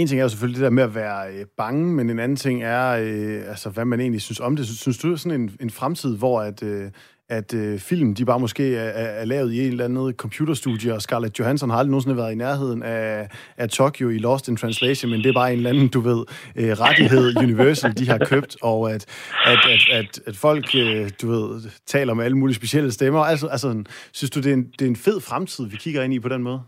En 0.00 0.06
ting 0.06 0.20
er 0.20 0.24
jo 0.24 0.28
selvfølgelig 0.28 0.60
det 0.60 0.68
der 0.68 0.78
med 0.78 0.88
at 0.90 0.94
være 0.94 1.20
øh, 1.32 1.44
bange, 1.56 1.86
men 1.96 2.10
en 2.10 2.18
anden 2.18 2.36
ting 2.36 2.62
er, 2.62 2.86
øh, 3.04 3.50
altså, 3.52 3.70
hvad 3.74 3.84
man 3.84 4.00
egentlig 4.00 4.22
synes 4.22 4.40
om 4.40 4.56
det. 4.56 4.66
Synes 4.66 4.98
du 4.98 5.16
sådan 5.16 5.40
en, 5.40 5.50
en 5.60 5.70
fremtid, 5.70 6.18
hvor 6.18 6.40
at, 6.40 6.62
øh, 6.62 6.86
at 7.28 7.54
øh, 7.54 7.78
film, 7.78 8.14
de 8.14 8.24
bare 8.24 8.40
måske 8.40 8.76
er, 8.76 8.88
er, 8.88 9.20
er 9.20 9.24
lavet 9.24 9.52
i 9.52 9.60
en 9.60 9.70
eller 9.70 9.84
anden 9.84 10.12
computerstudie, 10.12 10.94
og 10.94 11.02
Scarlett 11.02 11.38
Johansson 11.38 11.70
har 11.70 11.76
aldrig 11.76 11.90
nogensinde 11.90 12.16
været 12.16 12.32
i 12.32 12.34
nærheden 12.36 12.82
af, 12.82 13.28
af 13.56 13.68
Tokyo 13.68 14.08
i 14.08 14.18
Lost 14.18 14.48
in 14.48 14.56
Translation, 14.56 15.10
men 15.10 15.20
det 15.20 15.28
er 15.28 15.32
bare 15.32 15.52
en 15.52 15.56
eller 15.56 15.70
anden, 15.70 15.88
du 15.88 16.00
ved, 16.00 16.24
øh, 16.56 16.70
rettighed 16.84 17.36
Universal, 17.44 17.98
de 17.98 18.08
har 18.08 18.18
købt, 18.18 18.56
og 18.62 18.90
at, 18.90 19.02
at, 19.44 19.58
at, 19.74 19.82
at, 19.98 20.20
at 20.26 20.36
folk, 20.36 20.66
øh, 20.74 21.10
du 21.22 21.26
ved, 21.28 21.70
taler 21.86 22.14
med 22.14 22.24
alle 22.24 22.38
mulige 22.38 22.56
specielle 22.56 22.92
stemmer. 22.92 23.20
Altså, 23.20 23.46
altså 23.46 23.84
synes 24.12 24.30
du, 24.30 24.40
det 24.40 24.50
er, 24.50 24.54
en, 24.54 24.70
det 24.78 24.82
er 24.82 24.90
en 24.90 24.96
fed 24.96 25.20
fremtid, 25.20 25.70
vi 25.70 25.76
kigger 25.76 26.02
ind 26.02 26.14
i 26.14 26.20
på 26.20 26.28
den 26.28 26.42
måde? 26.42 26.60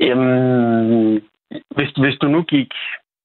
Jamen, 0.00 1.20
hvis, 1.76 1.90
hvis 2.02 2.16
du 2.22 2.28
nu 2.28 2.42
gik 2.42 2.72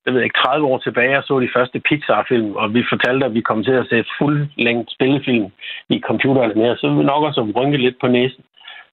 jeg 0.06 0.14
ved 0.14 0.22
ikke, 0.22 0.40
30 0.46 0.68
år 0.68 0.78
tilbage 0.78 1.18
og 1.18 1.24
så 1.24 1.40
de 1.40 1.56
første 1.56 1.80
Pixar-film, 1.80 2.56
og 2.56 2.74
vi 2.74 2.84
fortalte, 2.90 3.26
at 3.26 3.34
vi 3.34 3.42
kom 3.42 3.64
til 3.64 3.72
at 3.72 3.88
se 3.90 4.06
fuldlængt 4.20 4.92
spillefilm 4.92 5.48
i 5.90 6.00
computeranimeret, 6.08 6.80
så 6.80 6.90
vi 6.90 7.04
nok 7.04 7.24
også 7.24 7.42
rynke 7.56 7.78
lidt 7.78 7.98
på 8.02 8.08
næsen. 8.08 8.44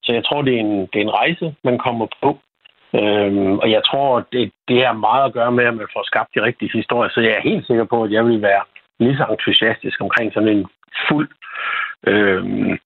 Så 0.03 0.13
jeg 0.13 0.25
tror, 0.25 0.43
det 0.43 0.55
er, 0.55 0.61
en, 0.61 0.81
det 0.81 0.97
er 0.99 1.07
en 1.07 1.19
rejse, 1.23 1.55
man 1.65 1.79
kommer 1.79 2.07
på. 2.23 2.39
Øhm, 3.01 3.59
og 3.59 3.71
jeg 3.71 3.83
tror, 3.91 4.27
det, 4.33 4.53
det 4.69 4.79
er 4.85 4.93
meget 4.93 5.25
at 5.25 5.33
gøre 5.33 5.53
med, 5.53 5.65
at 5.65 5.75
man 5.75 5.93
får 5.95 6.03
skabt 6.07 6.35
de 6.35 6.43
rigtige 6.43 6.71
historier. 6.79 7.11
Så 7.11 7.21
jeg 7.21 7.33
er 7.37 7.49
helt 7.51 7.67
sikker 7.67 7.85
på, 7.85 8.03
at 8.05 8.13
jeg 8.13 8.25
vil 8.25 8.43
være 8.43 8.63
lige 8.99 9.17
så 9.17 9.25
entusiastisk 9.31 10.01
omkring 10.01 10.33
sådan 10.33 10.49
en 10.49 10.67
fuld 11.09 11.29
øhm, 12.07 12.79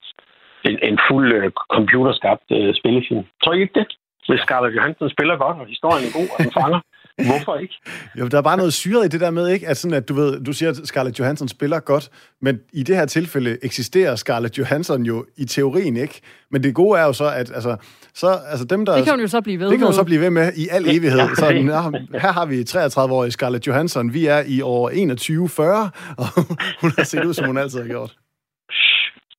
en, 0.68 0.78
en 0.82 0.98
fuld 1.08 1.32
øh, 1.32 1.50
computerskabt 1.76 2.48
øh, 2.50 2.74
spillefilm. 2.74 3.24
Tror 3.42 3.52
I 3.52 3.60
ikke 3.60 3.78
det? 3.80 3.86
Hvis 4.28 4.40
Scarlett 4.40 4.76
Johansson 4.76 5.10
spiller 5.10 5.36
godt, 5.36 5.56
og 5.62 5.66
historien 5.66 6.04
er 6.08 6.12
god, 6.18 6.28
og 6.34 6.38
den 6.44 6.52
fanger. 6.58 6.80
Hvorfor 7.26 7.56
ikke? 7.56 7.74
Jo, 8.18 8.28
der 8.28 8.38
er 8.38 8.42
bare 8.42 8.56
noget 8.56 8.72
syret 8.72 9.04
i 9.04 9.08
det 9.08 9.20
der 9.20 9.30
med, 9.30 9.48
ikke? 9.48 9.68
At, 9.68 9.76
sådan, 9.76 9.96
at 9.96 10.08
du, 10.08 10.14
ved, 10.14 10.40
du 10.44 10.52
siger, 10.52 10.70
at 10.70 10.76
Scarlett 10.76 11.18
Johansson 11.18 11.48
spiller 11.48 11.80
godt, 11.80 12.10
men 12.42 12.60
i 12.72 12.82
det 12.82 12.96
her 12.96 13.06
tilfælde 13.06 13.58
eksisterer 13.62 14.16
Scarlett 14.16 14.58
Johansson 14.58 15.02
jo 15.02 15.24
i 15.36 15.44
teorien 15.44 15.96
ikke. 15.96 16.20
Men 16.50 16.62
det 16.62 16.74
gode 16.74 17.00
er 17.00 17.04
jo 17.04 17.12
så, 17.12 17.24
at 17.24 17.52
altså, 17.54 17.76
så, 18.14 18.26
altså 18.50 18.64
dem, 18.64 18.86
der... 18.86 18.96
Det 18.96 19.04
kan 19.04 19.12
hun 19.12 19.20
jo 19.20 19.28
så 19.28 19.40
blive 19.40 19.58
ved 19.58 19.70
Det 19.70 19.78
kan 19.78 19.86
hun 19.86 19.94
så 19.94 20.04
blive 20.04 20.20
ved 20.20 20.30
med 20.30 20.52
i 20.56 20.68
al 20.70 20.84
evighed. 20.96 21.18
Ja, 21.18 21.34
så, 21.34 21.46
ja, 21.46 22.18
her 22.18 22.32
har 22.32 22.46
vi 22.46 22.60
33-årige 22.60 23.30
Scarlett 23.30 23.66
Johansson. 23.66 24.14
Vi 24.14 24.26
er 24.26 24.42
i 24.46 24.60
år 24.62 24.88
2140, 24.88 25.90
og 26.18 26.26
hun 26.82 26.90
har 26.98 27.04
set 27.04 27.24
ud, 27.24 27.34
som 27.34 27.46
hun 27.46 27.58
altid 27.58 27.80
har 27.80 27.88
gjort. 27.88 28.12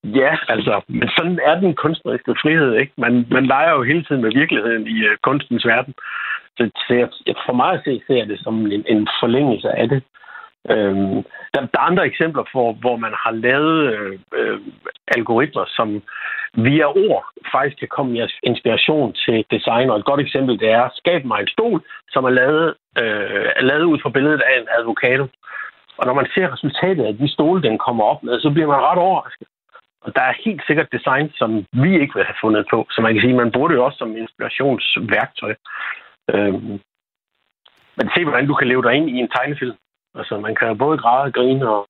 Ja, 0.03 0.31
altså, 0.47 0.81
men 0.87 1.09
sådan 1.17 1.39
er 1.49 1.55
den 1.59 1.73
kunstneriske 1.75 2.35
frihed, 2.41 2.73
ikke? 2.81 2.93
Man, 2.97 3.13
man 3.31 3.45
leger 3.45 3.71
jo 3.71 3.83
hele 3.83 4.03
tiden 4.03 4.21
med 4.21 4.31
virkeligheden 4.41 4.87
i 4.87 4.97
uh, 5.07 5.13
kunstens 5.23 5.65
verden. 5.65 5.93
Så, 6.57 6.69
så 6.87 6.93
jeg, 6.93 7.07
for 7.45 7.53
mig 7.53 7.71
at 7.73 7.81
se, 7.85 8.01
ser 8.07 8.17
jeg 8.17 8.27
det 8.27 8.39
som 8.43 8.65
en, 8.65 8.83
en 8.87 9.07
forlængelse 9.21 9.69
af 9.69 9.89
det. 9.89 10.03
Øhm, 10.69 11.23
der, 11.53 11.59
der 11.73 11.79
er 11.79 11.89
andre 11.89 12.05
eksempler, 12.05 12.43
for, 12.51 12.73
hvor 12.73 12.95
man 12.95 13.13
har 13.23 13.31
lavet 13.31 13.93
øh, 13.93 14.19
øh, 14.39 14.59
algoritmer, 15.07 15.65
som 15.67 16.01
via 16.53 16.87
ord 16.87 17.23
faktisk 17.51 17.77
kan 17.79 17.87
komme 17.87 18.17
i 18.17 18.21
inspiration 18.43 19.13
til 19.13 19.45
design. 19.51 19.89
Og 19.89 19.97
et 19.97 20.05
godt 20.05 20.21
eksempel, 20.21 20.59
det 20.59 20.69
er, 20.69 20.89
skab 20.95 21.25
mig 21.25 21.39
en 21.41 21.47
stol, 21.47 21.81
som 22.09 22.23
er 22.25 22.29
lavet, 22.29 22.67
øh, 23.01 23.49
er 23.55 23.63
lavet 23.63 23.83
ud 23.83 23.99
fra 24.03 24.09
billedet 24.09 24.41
af 24.41 24.59
en 24.59 24.67
advokat. 24.79 25.19
Og 25.97 26.05
når 26.05 26.13
man 26.13 26.27
ser 26.35 26.53
resultatet 26.53 27.03
af 27.05 27.17
de 27.17 27.27
stole, 27.27 27.61
den 27.61 27.77
kommer 27.77 28.03
op 28.03 28.23
med, 28.23 28.39
så 28.39 28.49
bliver 28.49 28.67
man 28.67 28.85
ret 28.87 28.97
overrasket. 28.97 29.47
Og 30.01 30.15
der 30.15 30.21
er 30.21 30.41
helt 30.45 30.63
sikkert 30.67 30.93
design, 30.97 31.31
som 31.35 31.65
vi 31.83 31.91
ikke 32.01 32.15
vil 32.15 32.29
have 32.29 32.41
fundet 32.41 32.65
på. 32.71 32.87
Så 32.91 33.01
man 33.01 33.13
kan 33.13 33.21
sige, 33.21 33.33
man 33.33 33.51
bruger 33.51 33.67
det 33.67 33.75
jo 33.75 33.85
også 33.85 33.97
som 33.97 34.17
inspirationsværktøj. 34.17 35.53
Øhm, 36.33 36.79
men 37.97 38.09
se, 38.15 38.23
hvordan 38.23 38.47
du 38.47 38.53
kan 38.53 38.67
leve 38.67 38.83
dig 38.83 38.93
ind 38.93 39.09
i 39.09 39.17
en 39.23 39.29
tegnefilm. 39.35 39.75
Altså, 40.15 40.39
man 40.39 40.55
kan 40.55 40.77
både 40.77 40.97
græde 40.97 41.23
og 41.23 41.33
grine 41.33 41.69
og, 41.69 41.87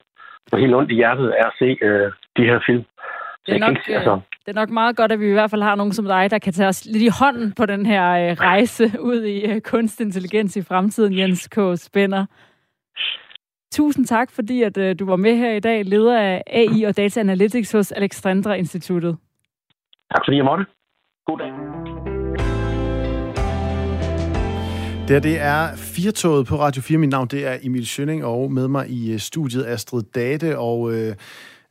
og 0.51 0.59
helt 0.59 0.75
ondt 0.75 0.91
i 0.91 0.95
hjertet 0.95 1.29
af 1.29 1.47
at 1.47 1.53
se 1.59 1.77
øh, 1.81 2.11
de 2.37 2.43
her 2.49 2.59
film. 2.65 2.83
Det 3.45 3.55
er, 3.55 3.59
nok, 3.59 3.69
ikke, 3.69 3.95
altså... 3.95 4.19
det 4.45 4.47
er 4.47 4.59
nok 4.61 4.69
meget 4.69 4.95
godt, 4.95 5.11
at 5.11 5.19
vi 5.19 5.29
i 5.29 5.33
hvert 5.33 5.51
fald 5.51 5.61
har 5.61 5.75
nogen 5.75 5.93
som 5.93 6.05
dig, 6.05 6.31
der 6.31 6.39
kan 6.39 6.53
tage 6.53 6.67
os 6.67 6.85
lidt 6.85 7.03
i 7.03 7.09
hånden 7.19 7.53
på 7.53 7.65
den 7.65 7.85
her 7.85 8.03
øh, 8.11 8.37
rejse 8.39 8.91
ud 9.11 9.23
i 9.23 9.51
øh, 9.51 9.61
kunstig 9.61 10.05
intelligens 10.05 10.55
i 10.55 10.61
fremtiden, 10.61 11.17
Jens 11.17 11.47
K. 11.47 11.57
Spænder. 11.75 12.25
Tusind 13.71 14.05
tak, 14.05 14.31
fordi 14.31 14.63
at, 14.63 14.77
øh, 14.77 14.99
du 14.99 15.05
var 15.05 15.15
med 15.15 15.35
her 15.35 15.51
i 15.51 15.59
dag, 15.59 15.85
leder 15.85 16.19
af 16.19 16.43
AI 16.47 16.83
og 16.83 16.97
Data 16.97 17.19
Analytics 17.19 17.71
hos 17.71 17.91
Alexandra 17.91 18.53
Instituttet. 18.53 19.17
Tak 20.11 20.25
fordi 20.25 20.37
jeg 20.37 20.45
måtte. 20.45 20.65
God 21.25 21.37
dag. 21.37 22.10
Det, 25.11 25.23
her, 25.25 25.31
det 25.31 25.41
er 25.41 25.75
Firtoget 25.75 26.47
på 26.47 26.59
Radio 26.59 26.81
4. 26.81 26.97
Mit 26.97 27.09
navn 27.09 27.27
det 27.27 27.47
er 27.47 27.57
Emil 27.61 27.87
Schønning, 27.87 28.25
og 28.25 28.51
med 28.51 28.67
mig 28.67 28.89
i 28.89 29.13
øh, 29.13 29.19
studiet 29.19 29.65
Astrid 29.65 30.03
Date. 30.15 30.57
Og 30.57 30.93
øh, 30.93 31.15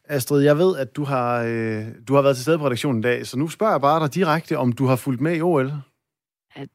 Astrid, 0.08 0.42
jeg 0.42 0.58
ved, 0.58 0.76
at 0.76 0.96
du 0.96 1.04
har, 1.04 1.42
øh, 1.42 1.84
du 2.08 2.14
har 2.14 2.22
været 2.22 2.36
til 2.36 2.42
stede 2.42 2.58
på 2.58 2.66
redaktionen 2.66 3.00
i 3.00 3.02
dag, 3.02 3.26
så 3.26 3.38
nu 3.38 3.48
spørger 3.48 3.72
jeg 3.72 3.80
bare 3.80 4.02
dig 4.02 4.14
direkte, 4.14 4.58
om 4.58 4.72
du 4.72 4.86
har 4.86 4.96
fulgt 4.96 5.20
med 5.20 5.36
i 5.36 5.40
OL. 5.42 5.72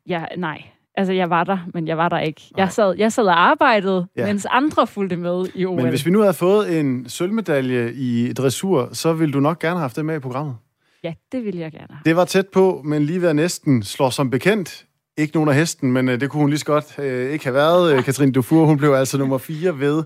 Ja, 0.08 0.26
nej, 0.38 0.62
Altså, 0.98 1.14
jeg 1.14 1.30
var 1.30 1.44
der, 1.44 1.58
men 1.74 1.88
jeg 1.88 1.98
var 1.98 2.10
der 2.10 2.20
ikke. 2.20 2.42
Jeg 2.58 2.72
sad, 2.72 2.96
jeg 2.98 3.12
sad 3.12 3.26
og 3.26 3.40
arbejdede, 3.40 4.08
ja. 4.18 4.26
mens 4.26 4.48
andre 4.50 4.88
fulgte 4.88 5.18
med 5.18 5.46
i 5.56 5.66
OL. 5.66 5.76
Men 5.76 5.90
hvis 5.90 6.06
vi 6.06 6.12
nu 6.12 6.20
havde 6.20 6.34
fået 6.34 6.80
en 6.80 7.10
sølvmedalje 7.10 7.92
i 7.94 8.34
dressur, 8.34 8.90
så 8.94 9.14
ville 9.14 9.34
du 9.34 9.40
nok 9.40 9.60
gerne 9.60 9.76
have 9.76 9.82
haft 9.82 9.96
det 9.96 10.06
med 10.06 10.16
i 10.16 10.20
programmet. 10.20 10.56
Ja, 11.04 11.14
det 11.32 11.46
ville 11.46 11.60
jeg 11.60 11.72
gerne 11.72 11.88
have. 11.90 12.02
Det 12.06 12.16
var 12.16 12.26
tæt 12.26 12.48
på, 12.48 12.82
men 12.86 13.06
lige 13.06 13.22
ved 13.22 13.34
næsten 13.34 13.84
slår 13.84 14.10
som 14.10 14.30
bekendt. 14.30 14.85
Ikke 15.18 15.36
nogen 15.36 15.50
af 15.50 15.56
hesten, 15.56 15.92
men 15.92 16.10
øh, 16.10 16.20
det 16.20 16.30
kunne 16.30 16.42
hun 16.42 16.50
lige 16.50 16.60
så 16.60 16.66
godt 16.66 17.00
øh, 17.00 17.32
ikke 17.32 17.46
have 17.46 17.54
været. 17.54 18.06
Katrine 18.06 18.32
Dufour, 18.32 18.66
hun 18.66 18.78
blev 18.78 18.94
altså 18.94 19.18
nummer 19.18 19.38
4 19.38 19.80
ved 19.80 20.04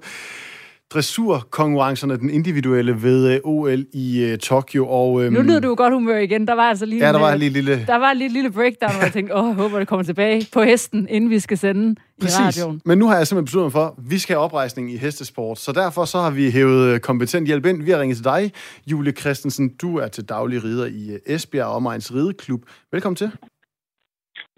dressurkonkurrencerne, 0.94 2.18
den 2.18 2.30
individuelle 2.30 3.04
ved 3.04 3.34
øh, 3.34 3.40
OL 3.44 3.86
i 3.94 4.32
uh, 4.32 4.38
Tokyo. 4.38 4.88
Og, 4.88 5.24
øhm, 5.24 5.34
nu 5.34 5.42
lyder 5.42 5.60
du 5.60 5.76
godt 5.76 5.94
humør 5.94 6.18
igen. 6.18 6.48
Der 6.48 6.54
var 6.54 6.64
altså 6.64 6.86
lige 6.86 7.06
ja, 7.06 7.14
der 7.14 7.20
var 7.20 7.34
en 7.34 7.40
lille, 7.40 7.62
lille... 7.62 7.86
Der 7.88 7.96
var 7.96 8.12
en 8.12 8.18
lille, 8.18 8.52
breakdown, 8.52 8.92
hvor 8.92 9.04
jeg 9.04 9.14
tænkte, 9.14 9.36
åh, 9.36 9.48
jeg 9.48 9.56
håber, 9.56 9.80
det 9.80 9.88
kommer 9.88 10.04
tilbage 10.04 10.48
på 10.54 10.62
hesten, 10.62 11.08
inden 11.10 11.30
vi 11.30 11.40
skal 11.40 11.58
sende 11.58 11.96
Præcis. 12.22 12.38
i 12.40 12.42
radioen. 12.42 12.82
Men 12.86 12.98
nu 12.98 13.08
har 13.08 13.18
jeg 13.18 13.28
simpelthen 13.28 13.46
besluttet 13.46 13.72
for, 13.72 13.86
at 13.86 13.94
vi 13.98 14.20
skal 14.20 14.36
have 14.36 14.44
oprejsning 14.44 14.94
i 14.94 14.98
hestesport. 14.98 15.60
Så 15.60 15.72
derfor 15.72 16.06
så 16.06 16.20
har 16.20 16.30
vi 16.30 16.52
hævet 16.52 16.94
øh, 16.94 17.00
kompetent 17.00 17.48
hjælp 17.48 17.66
ind. 17.66 17.84
Vi 17.84 17.92
har 17.92 18.00
ringet 18.00 18.18
til 18.18 18.26
dig, 18.26 18.52
Julie 18.88 19.14
Christensen. 19.14 19.70
Du 19.70 19.98
er 19.98 20.08
til 20.08 20.24
daglig 20.24 20.64
rider 20.64 20.86
i 20.86 21.18
Esbjerg 21.26 21.68
Omegns 21.68 22.14
Rideklub. 22.14 22.62
Velkommen 22.92 23.16
til. 23.16 23.32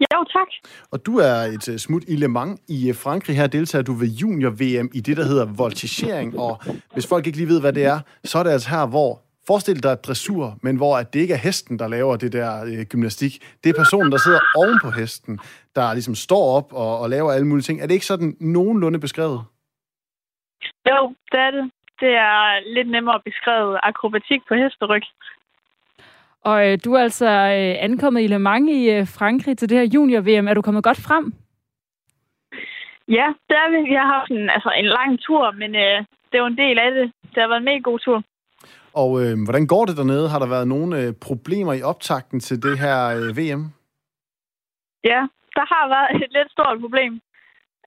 Jo, 0.00 0.24
tak. 0.36 0.48
Og 0.92 1.06
du 1.06 1.18
er 1.18 1.34
et 1.56 1.68
uh, 1.68 1.76
smut 1.76 2.04
i 2.08 2.16
Le 2.16 2.28
Mans 2.28 2.60
i 2.68 2.90
uh, 2.90 2.96
Frankrig. 2.96 3.36
Her 3.36 3.46
deltager 3.46 3.82
du 3.82 3.92
ved 3.92 4.08
junior-VM 4.08 4.90
i 4.94 5.00
det, 5.00 5.16
der 5.16 5.24
hedder 5.24 5.46
voltigering. 5.56 6.38
Og 6.38 6.62
hvis 6.92 7.06
folk 7.06 7.26
ikke 7.26 7.38
lige 7.38 7.48
ved, 7.48 7.60
hvad 7.60 7.72
det 7.72 7.84
er, 7.84 8.00
så 8.24 8.38
er 8.38 8.42
det 8.42 8.50
altså 8.50 8.70
her, 8.70 8.86
hvor 8.86 9.20
Forestil 9.46 9.82
dig 9.82 9.96
dressur, 10.06 10.44
men 10.62 10.76
hvor 10.76 10.96
at 10.96 11.12
det 11.12 11.20
ikke 11.20 11.34
er 11.34 11.44
hesten, 11.48 11.78
der 11.78 11.88
laver 11.88 12.16
det 12.16 12.32
der 12.32 12.50
øh, 12.64 12.84
gymnastik. 12.92 13.32
Det 13.64 13.70
er 13.70 13.80
personen, 13.82 14.12
der 14.12 14.18
sidder 14.18 14.40
oven 14.56 14.78
på 14.84 14.90
hesten, 14.90 15.38
der 15.76 15.92
ligesom 15.92 16.14
står 16.14 16.44
op 16.58 16.72
og, 16.72 17.00
og 17.02 17.10
laver 17.10 17.32
alle 17.32 17.46
mulige 17.46 17.66
ting. 17.68 17.80
Er 17.80 17.86
det 17.86 17.94
ikke 17.94 18.12
sådan 18.12 18.36
nogenlunde 18.40 19.00
beskrevet? 19.00 19.40
Jo, 20.90 21.14
det 21.32 21.40
er 21.46 21.50
det. 21.50 21.64
Det 22.00 22.12
er 22.30 22.74
lidt 22.76 22.90
nemmere 22.90 23.20
beskrevet 23.24 23.78
akrobatik 23.82 24.40
på 24.48 24.54
hesteryg. 24.54 25.02
Og 26.44 26.68
øh, 26.68 26.78
du 26.84 26.94
er 26.94 27.02
altså 27.02 27.26
øh, 27.26 27.74
ankommet 27.88 28.22
i 28.22 28.26
Le 28.26 28.38
Mans 28.38 28.70
i 28.70 28.90
øh, 28.90 29.06
Frankrig 29.18 29.58
til 29.58 29.68
det 29.68 29.78
her 29.78 29.90
junior-VM. 29.94 30.48
Er 30.48 30.54
du 30.54 30.62
kommet 30.62 30.84
godt 30.84 31.00
frem? 31.00 31.24
Ja, 33.08 33.26
det 33.48 33.56
er 33.62 33.68
vi. 33.70 33.88
Vi 33.88 33.94
har 33.94 34.08
haft 34.16 34.30
en, 34.30 34.50
altså, 34.50 34.70
en 34.76 34.84
lang 34.84 35.20
tur, 35.20 35.50
men 35.50 35.74
øh, 35.74 36.04
det 36.32 36.40
var 36.40 36.46
en 36.46 36.56
del 36.56 36.78
af 36.78 36.90
det. 36.90 37.12
Det 37.34 37.42
har 37.42 37.48
været 37.48 37.58
en 37.58 37.64
mega 37.64 37.78
god 37.78 37.98
tur. 37.98 38.22
Og 38.94 39.10
øh, 39.22 39.34
hvordan 39.44 39.66
går 39.66 39.84
det 39.84 39.96
dernede? 39.96 40.28
Har 40.28 40.38
der 40.38 40.48
været 40.48 40.68
nogle 40.68 41.00
øh, 41.00 41.12
problemer 41.20 41.72
i 41.72 41.82
optakten 41.82 42.40
til 42.40 42.62
det 42.62 42.78
her 42.78 42.98
øh, 43.16 43.36
VM? 43.38 43.62
Ja, 45.04 45.20
der 45.56 45.64
har 45.74 45.84
været 45.94 46.22
et 46.24 46.32
lidt 46.32 46.50
stort 46.50 46.80
problem. 46.80 47.12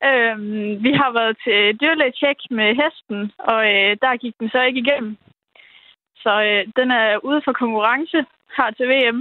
Øh, 0.09 0.37
vi 0.85 0.91
har 1.01 1.11
været 1.19 1.35
til 1.45 1.59
dyrlægetjek 1.81 2.39
med 2.51 2.69
hesten, 2.81 3.19
og 3.39 3.59
øh, 3.73 3.91
der 4.01 4.21
gik 4.23 4.35
den 4.39 4.49
så 4.49 4.61
ikke 4.61 4.79
igennem. 4.79 5.17
Så 6.23 6.33
øh, 6.49 6.61
den 6.79 6.91
er 6.91 7.17
ude 7.29 7.41
for 7.45 7.53
konkurrence 7.53 8.25
her 8.57 8.69
til 8.77 8.87
VM. 8.93 9.19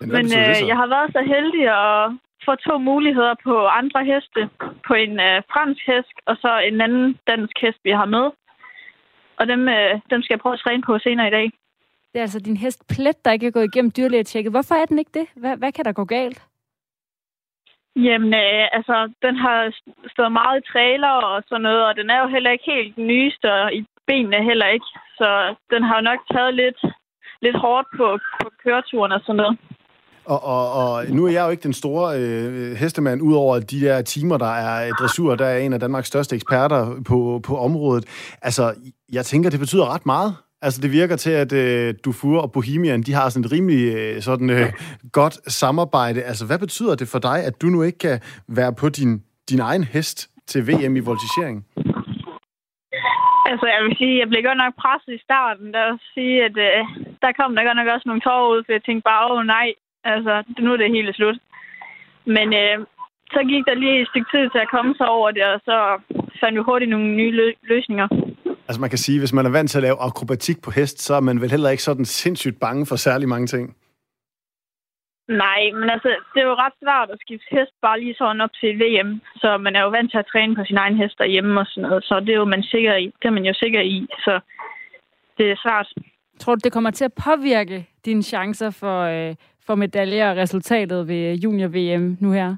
Men, 0.00 0.08
Men 0.16 0.26
øh, 0.40 0.56
jeg 0.70 0.76
har 0.82 0.88
været 0.94 1.10
så 1.16 1.22
heldig 1.34 1.64
at 1.82 2.12
få 2.46 2.52
to 2.54 2.78
muligheder 2.78 3.34
på 3.46 3.54
andre 3.80 4.00
heste. 4.10 4.40
På 4.88 4.94
en 4.94 5.14
øh, 5.28 5.42
fransk 5.52 5.82
hest, 5.90 6.16
og 6.26 6.36
så 6.42 6.50
en 6.68 6.80
anden 6.80 7.18
dansk 7.30 7.56
hest, 7.62 7.80
vi 7.84 7.90
har 7.90 8.08
med. 8.16 8.26
Og 9.38 9.46
dem, 9.52 9.68
øh, 9.68 10.00
dem 10.10 10.22
skal 10.22 10.34
jeg 10.34 10.40
prøve 10.40 10.56
at 10.58 10.64
træne 10.64 10.82
på 10.82 10.98
senere 10.98 11.28
i 11.28 11.36
dag. 11.38 11.46
Det 12.12 12.18
er 12.18 12.26
altså 12.28 12.40
din 12.40 12.56
hest 12.56 12.80
Plet, 12.94 13.24
der 13.24 13.32
ikke 13.32 13.46
er 13.46 13.50
gået 13.50 13.70
igennem 13.72 13.92
dyrlægetjekket. 13.96 14.52
Hvorfor 14.52 14.74
er 14.74 14.84
den 14.84 14.98
ikke 14.98 15.18
det? 15.20 15.26
Hvad, 15.36 15.56
hvad 15.56 15.72
kan 15.72 15.84
der 15.84 15.92
gå 15.92 16.04
galt? 16.04 16.40
Jamen, 17.96 18.34
øh, 18.34 18.66
altså, 18.72 19.12
den 19.22 19.36
har 19.36 19.58
stået 20.12 20.32
meget 20.32 20.60
i 20.60 20.72
trailer 20.72 21.14
og 21.30 21.42
sådan 21.48 21.62
noget, 21.62 21.82
og 21.88 21.96
den 21.96 22.10
er 22.10 22.18
jo 22.22 22.28
heller 22.28 22.50
ikke 22.50 22.70
helt 22.74 22.96
den 22.96 23.06
nyeste, 23.06 23.52
og 23.52 23.74
i 23.74 23.84
benene 24.06 24.44
heller 24.44 24.66
ikke. 24.66 24.86
Så 25.18 25.54
den 25.70 25.82
har 25.82 26.00
nok 26.00 26.20
taget 26.32 26.54
lidt 26.54 26.80
lidt 27.42 27.56
hårdt 27.56 27.88
på, 27.98 28.06
på 28.42 28.48
køreturen 28.64 29.12
og 29.12 29.20
sådan 29.20 29.36
noget. 29.36 29.58
Og, 30.24 30.44
og, 30.44 30.72
og 30.72 31.04
nu 31.08 31.26
er 31.26 31.30
jeg 31.30 31.44
jo 31.44 31.50
ikke 31.50 31.62
den 31.62 31.72
store 31.72 32.18
øh, 32.20 32.76
hestemand, 32.76 33.22
udover 33.22 33.58
de 33.58 33.80
der 33.80 34.02
timer, 34.02 34.36
der 34.38 34.52
er 34.54 34.86
øh, 34.86 34.92
dressur, 35.00 35.34
der 35.34 35.46
er 35.46 35.58
en 35.58 35.72
af 35.72 35.80
Danmarks 35.80 36.08
største 36.08 36.36
eksperter 36.36 37.02
på, 37.06 37.40
på 37.44 37.58
området. 37.58 38.04
Altså, 38.42 38.74
jeg 39.12 39.24
tænker, 39.24 39.50
det 39.50 39.60
betyder 39.60 39.94
ret 39.94 40.06
meget. 40.06 40.34
Altså, 40.62 40.80
det 40.80 40.92
virker 40.92 41.16
til, 41.16 41.30
at 41.30 41.52
øh, 41.52 41.94
Dufour 42.04 42.40
og 42.40 42.52
Bohemian, 42.52 43.02
de 43.02 43.12
har 43.12 43.28
sådan 43.28 43.44
et 43.44 43.52
rimelig 43.52 43.94
øh, 43.94 44.22
sådan, 44.22 44.50
øh, 44.50 44.72
godt 45.12 45.52
samarbejde. 45.52 46.22
Altså, 46.22 46.46
hvad 46.46 46.58
betyder 46.58 46.94
det 46.94 47.08
for 47.08 47.18
dig, 47.18 47.44
at 47.44 47.62
du 47.62 47.66
nu 47.66 47.82
ikke 47.82 47.98
kan 47.98 48.20
være 48.48 48.72
på 48.72 48.88
din, 48.88 49.22
din 49.50 49.60
egen 49.60 49.84
hest 49.84 50.28
til 50.46 50.66
VM 50.66 50.96
i 50.96 51.00
voltigering? 51.00 51.64
Altså, 53.50 53.66
jeg 53.74 53.80
vil 53.84 53.96
sige, 54.00 54.20
jeg 54.20 54.28
blev 54.28 54.42
godt 54.48 54.62
nok 54.64 54.74
presset 54.82 55.12
i 55.14 55.24
starten. 55.26 55.66
Der 55.74 55.82
vil 55.88 56.00
sige, 56.14 56.36
at 56.48 56.56
øh, 56.68 56.80
der 57.22 57.30
kom 57.38 57.50
der 57.54 57.66
godt 57.66 57.78
nok 57.80 57.92
også 57.94 58.06
nogle 58.08 58.24
tårer 58.26 58.52
ud, 58.54 58.60
for 58.64 58.72
jeg 58.72 58.84
tænkte 58.84 59.08
bare, 59.10 59.22
åh 59.32 59.42
nej, 59.56 59.68
altså, 60.12 60.32
nu 60.64 60.68
er 60.72 60.78
det 60.80 60.96
helt 60.96 61.16
slut. 61.16 61.38
Men 62.36 62.48
øh, 62.62 62.76
så 63.34 63.40
gik 63.50 63.64
der 63.68 63.74
lige 63.82 64.00
et 64.00 64.08
stykke 64.10 64.30
tid 64.34 64.44
til 64.50 64.60
at 64.64 64.72
komme 64.74 64.92
sig 64.98 65.08
over 65.16 65.28
det, 65.36 65.44
og 65.52 65.58
så 65.68 65.76
fandt 66.40 66.54
vi 66.58 66.62
hurtigt 66.68 66.90
nogle 66.94 67.08
nye 67.20 67.32
lø- 67.40 67.60
løsninger. 67.72 68.08
Altså 68.68 68.80
man 68.80 68.90
kan 68.90 68.98
sige, 68.98 69.18
hvis 69.18 69.32
man 69.32 69.46
er 69.46 69.50
vant 69.50 69.70
til 69.70 69.78
at 69.78 69.86
lave 69.88 70.02
akrobatik 70.08 70.62
på 70.62 70.70
hest, 70.70 71.00
så 71.06 71.14
er 71.14 71.20
man 71.20 71.40
vel 71.40 71.50
heller 71.50 71.70
ikke 71.70 71.82
sådan 71.82 72.04
sindssygt 72.04 72.60
bange 72.60 72.86
for 72.86 72.96
særlig 72.96 73.28
mange 73.28 73.46
ting. 73.46 73.76
Nej, 75.28 75.62
men 75.74 75.90
altså, 75.90 76.08
det 76.34 76.40
er 76.40 76.46
jo 76.46 76.62
ret 76.64 76.76
svært 76.82 77.10
at 77.10 77.20
skifte 77.20 77.46
hest 77.50 77.74
bare 77.82 78.00
lige 78.00 78.14
sådan 78.18 78.40
op 78.40 78.50
til 78.60 78.80
VM. 78.82 79.20
Så 79.36 79.58
man 79.58 79.76
er 79.76 79.82
jo 79.82 79.88
vant 79.88 80.10
til 80.10 80.18
at 80.18 80.30
træne 80.32 80.56
på 80.56 80.64
sin 80.64 80.76
egen 80.76 80.96
hest 80.96 81.18
derhjemme 81.18 81.60
og 81.60 81.66
sådan 81.66 81.88
noget. 81.88 82.04
Så 82.04 82.20
det 82.20 82.28
er 82.28 82.42
jo 82.42 82.44
man 82.44 82.62
sikker 82.62 82.94
i. 82.96 83.04
Det 83.04 83.28
er 83.28 83.30
man 83.38 83.44
jo 83.44 83.54
sikker 83.54 83.80
i. 83.80 84.06
Så 84.24 84.40
det 85.38 85.50
er 85.50 85.56
svært. 85.64 85.88
Tror 86.38 86.54
du, 86.54 86.60
det 86.64 86.72
kommer 86.72 86.90
til 86.90 87.04
at 87.04 87.18
påvirke 87.24 87.86
dine 88.04 88.22
chancer 88.22 88.70
for, 88.70 88.98
øh, 89.02 89.34
for 89.66 89.74
medaljer 89.74 90.30
og 90.30 90.36
resultatet 90.36 91.08
ved 91.08 91.34
junior-VM 91.34 92.16
nu 92.20 92.30
her? 92.32 92.56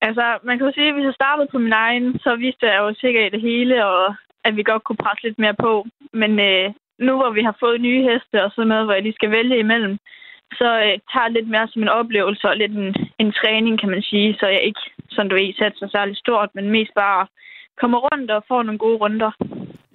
Altså, 0.00 0.38
man 0.42 0.58
kan 0.58 0.66
jo 0.66 0.72
sige, 0.72 0.88
at 0.88 0.94
hvis 0.94 1.04
jeg 1.04 1.14
startede 1.14 1.48
på 1.52 1.58
min 1.58 1.72
egen, 1.72 2.18
så 2.18 2.36
vidste 2.36 2.66
jeg 2.66 2.78
jo 2.78 2.94
sikkert 2.94 3.26
i 3.26 3.36
det 3.36 3.40
hele, 3.40 3.86
og 3.86 4.14
at 4.44 4.56
vi 4.56 4.62
godt 4.62 4.84
kunne 4.84 5.02
presse 5.04 5.22
lidt 5.24 5.38
mere 5.38 5.54
på. 5.54 5.86
Men 6.12 6.40
øh, 6.40 6.74
nu 6.98 7.12
hvor 7.16 7.30
vi 7.30 7.42
har 7.42 7.56
fået 7.60 7.80
nye 7.80 8.02
heste 8.08 8.44
og 8.44 8.50
sådan 8.50 8.68
noget, 8.68 8.84
hvor 8.84 8.94
jeg 8.94 9.02
lige 9.02 9.18
skal 9.20 9.30
vælge 9.30 9.58
imellem, 9.58 9.98
så 10.60 10.68
øh, 10.86 10.94
tager 11.12 11.28
det 11.28 11.36
lidt 11.36 11.50
mere 11.54 11.68
som 11.68 11.82
en 11.82 11.96
oplevelse 12.00 12.48
og 12.48 12.56
lidt 12.56 12.72
en, 12.72 12.94
en 13.18 13.32
træning, 13.32 13.80
kan 13.80 13.90
man 13.90 14.02
sige, 14.02 14.34
så 14.40 14.46
jeg 14.46 14.62
ikke, 14.62 14.80
som 15.10 15.28
du 15.28 15.34
ved, 15.34 15.54
sætter 15.58 15.78
sig 15.78 15.90
særlig 15.90 16.16
stort, 16.16 16.50
men 16.54 16.70
mest 16.70 16.94
bare 16.94 17.26
kommer 17.80 17.98
rundt 17.98 18.30
og 18.30 18.44
får 18.48 18.62
nogle 18.62 18.78
gode 18.78 18.96
runder. 18.96 19.30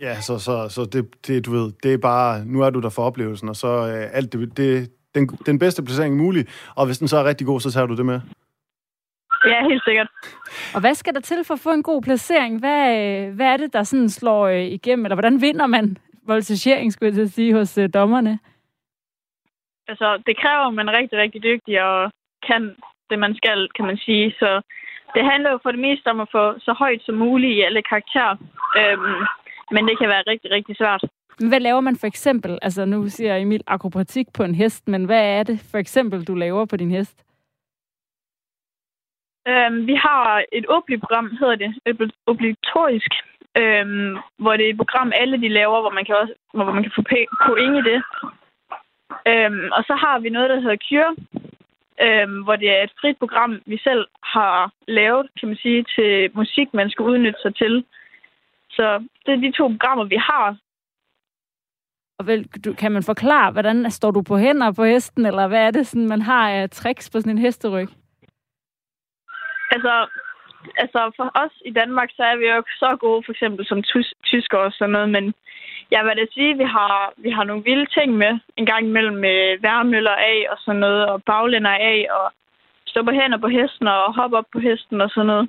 Ja, 0.02 0.16
så, 0.28 0.40
så, 0.40 0.56
så 0.70 0.82
det, 0.94 1.28
det, 1.28 1.46
du 1.46 1.52
ved, 1.52 1.72
det 1.84 1.94
er 1.94 1.98
bare, 1.98 2.46
nu 2.46 2.62
er 2.62 2.70
du 2.70 2.80
der 2.80 2.90
for 2.90 3.04
oplevelsen, 3.04 3.50
og 3.50 3.56
så 3.56 3.68
øh, 3.68 4.18
alt 4.18 4.34
det, 4.34 4.58
det 4.58 4.90
den, 5.16 5.28
den 5.28 5.60
bedste 5.60 5.84
placering 5.84 6.18
mulig, 6.18 6.46
og 6.76 6.86
hvis 6.86 6.98
den 6.98 7.08
så 7.08 7.18
er 7.18 7.26
rigtig 7.26 7.48
god, 7.48 7.60
så 7.60 7.72
tager 7.72 7.88
du 7.88 7.96
det 7.96 8.06
med. 8.06 8.20
Ja, 9.46 9.68
helt 9.70 9.84
sikkert. 9.84 10.08
Og 10.76 10.80
hvad 10.82 10.94
skal 10.96 11.14
der 11.14 11.20
til 11.20 11.44
for 11.44 11.54
at 11.54 11.60
få 11.60 11.72
en 11.72 11.84
god 11.84 12.02
placering? 12.02 12.60
Hvad, 12.60 12.86
hvad 13.32 13.46
er 13.46 13.58
det, 13.58 13.74
der 13.74 13.84
sådan 13.84 14.10
slår 14.10 14.48
øh, 14.48 14.66
igennem? 14.66 15.06
Eller 15.06 15.16
hvordan 15.16 15.42
vinder 15.42 15.68
man 15.68 15.98
voltigering, 16.28 16.94
skulle 16.94 17.08
jeg 17.08 17.14
til 17.14 17.22
at 17.22 17.30
sige, 17.30 17.54
hos 17.54 17.78
øh, 17.78 17.90
dommerne? 17.94 18.40
Altså, 19.88 20.08
det 20.28 20.40
kræver, 20.42 20.66
at 20.68 20.74
man 20.74 20.90
er 20.90 20.98
rigtig, 21.00 21.18
rigtig 21.20 21.44
dygtig 21.44 21.84
og 21.84 22.12
kan 22.48 22.76
det, 23.10 23.20
man 23.20 23.36
skal, 23.36 23.70
kan 23.76 23.86
man 23.86 23.98
sige. 23.98 24.32
Så 24.40 24.62
det 25.16 25.24
handler 25.32 25.50
jo 25.52 25.60
for 25.64 25.72
det 25.72 25.80
meste 25.80 26.08
om 26.08 26.20
at 26.20 26.30
få 26.32 26.60
så 26.60 26.74
højt 26.74 27.02
som 27.06 27.16
muligt 27.16 27.54
i 27.58 27.62
alle 27.62 27.82
karakterer. 27.82 28.36
Øhm, 28.80 29.22
men 29.72 29.88
det 29.88 29.98
kan 30.00 30.10
være 30.10 30.24
rigtig, 30.28 30.52
rigtig 30.52 30.76
svært. 30.78 31.04
Hvad 31.50 31.60
laver 31.60 31.82
man 31.82 31.96
for 31.96 32.08
eksempel? 32.08 32.60
Altså, 32.62 32.86
nu 32.86 33.10
siger 33.10 33.36
Emil 33.36 33.64
akrobatik 33.68 34.28
på 34.34 34.44
en 34.44 34.56
hest, 34.56 34.88
men 34.88 35.06
hvad 35.06 35.24
er 35.40 35.44
det 35.44 35.60
for 35.72 35.78
eksempel, 35.78 36.24
du 36.26 36.36
laver 36.36 36.66
på 36.66 36.78
din 36.78 36.92
hest? 36.92 37.24
Øhm, 39.48 39.88
vi 39.88 39.96
har 39.96 40.44
et 40.52 40.66
program, 41.00 41.38
hedder 41.40 41.56
det, 41.56 41.72
obligatorisk, 42.26 43.12
øhm, 43.58 44.18
hvor 44.38 44.54
det 44.58 44.66
er 44.66 44.70
et 44.70 44.78
program, 44.78 45.12
alle 45.16 45.42
de 45.42 45.50
laver, 45.50 45.82
hvor 45.82 45.94
man 45.98 46.06
kan, 46.06 46.16
også, 46.16 46.34
hvor 46.54 46.72
man 46.72 46.84
kan 46.84 46.92
få 46.96 47.02
point 47.46 47.78
i 47.78 47.90
det. 47.90 48.00
Øhm, 49.28 49.70
og 49.78 49.84
så 49.88 49.96
har 50.04 50.20
vi 50.20 50.30
noget, 50.30 50.50
der 50.50 50.60
hedder 50.60 50.84
Cure, 50.88 51.16
øhm, 52.06 52.44
hvor 52.44 52.56
det 52.56 52.70
er 52.70 52.84
et 52.84 52.94
frit 53.02 53.18
program, 53.18 53.62
vi 53.66 53.78
selv 53.78 54.08
har 54.24 54.72
lavet, 54.88 55.28
kan 55.40 55.48
man 55.48 55.58
sige, 55.58 55.86
til 55.96 56.30
musik, 56.34 56.74
man 56.74 56.90
skal 56.90 57.06
udnytte 57.06 57.42
sig 57.42 57.56
til. 57.56 57.86
Så 58.70 59.04
det 59.26 59.32
er 59.34 59.44
de 59.46 59.52
to 59.52 59.68
programmer, 59.68 60.04
vi 60.04 60.16
har. 60.16 60.58
Og 62.20 62.28
vel, 62.28 62.48
du, 62.66 62.74
kan 62.74 62.92
man 62.92 63.04
forklare, 63.04 63.52
hvordan 63.52 63.92
står 63.92 64.12
du 64.12 64.22
på 64.22 64.38
hænder 64.38 64.72
på 64.72 64.84
hesten, 64.84 65.26
eller 65.26 65.48
hvad 65.48 65.68
er 65.68 65.72
det, 65.72 65.88
sådan, 65.88 66.08
man 66.08 66.22
har 66.22 66.50
af 66.50 66.70
tricks 66.70 67.10
på 67.10 67.20
sådan 67.20 67.32
en 67.32 67.46
hesteryg? 67.46 67.88
Altså, 69.72 70.08
altså 70.78 71.12
for 71.18 71.32
os 71.44 71.56
i 71.66 71.72
Danmark, 71.72 72.10
så 72.12 72.24
er 72.24 72.36
vi 72.38 72.46
jo 72.48 72.64
så 72.80 72.98
gode, 73.00 73.24
for 73.26 73.32
eksempel 73.32 73.66
som 73.66 73.84
tys- 73.84 74.20
tysker 74.26 74.58
og 74.58 74.72
sådan 74.72 74.92
noget, 74.92 75.10
men 75.10 75.34
jeg 75.92 76.02
vil 76.04 76.18
da 76.22 76.26
sige, 76.34 76.52
at 76.52 76.60
vi 76.64 76.68
har, 76.78 77.14
vi 77.18 77.30
har 77.30 77.44
nogle 77.44 77.64
vilde 77.64 77.88
ting 77.98 78.10
med 78.24 78.32
en 78.58 78.66
gang 78.66 78.84
imellem 78.88 79.18
med 79.28 79.62
værmøller 79.62 80.16
af 80.32 80.40
og 80.52 80.58
sådan 80.66 80.80
noget, 80.80 81.06
og 81.06 81.24
baglænder 81.24 81.76
af, 81.92 82.08
og 82.18 82.26
stå 82.88 83.04
på 83.04 83.12
hænder 83.12 83.38
på 83.38 83.48
hesten 83.48 83.88
og 83.88 84.16
hoppe 84.16 84.38
op 84.38 84.50
på 84.54 84.60
hesten 84.60 85.02
og 85.02 85.10
sådan 85.10 85.28
noget. 85.28 85.48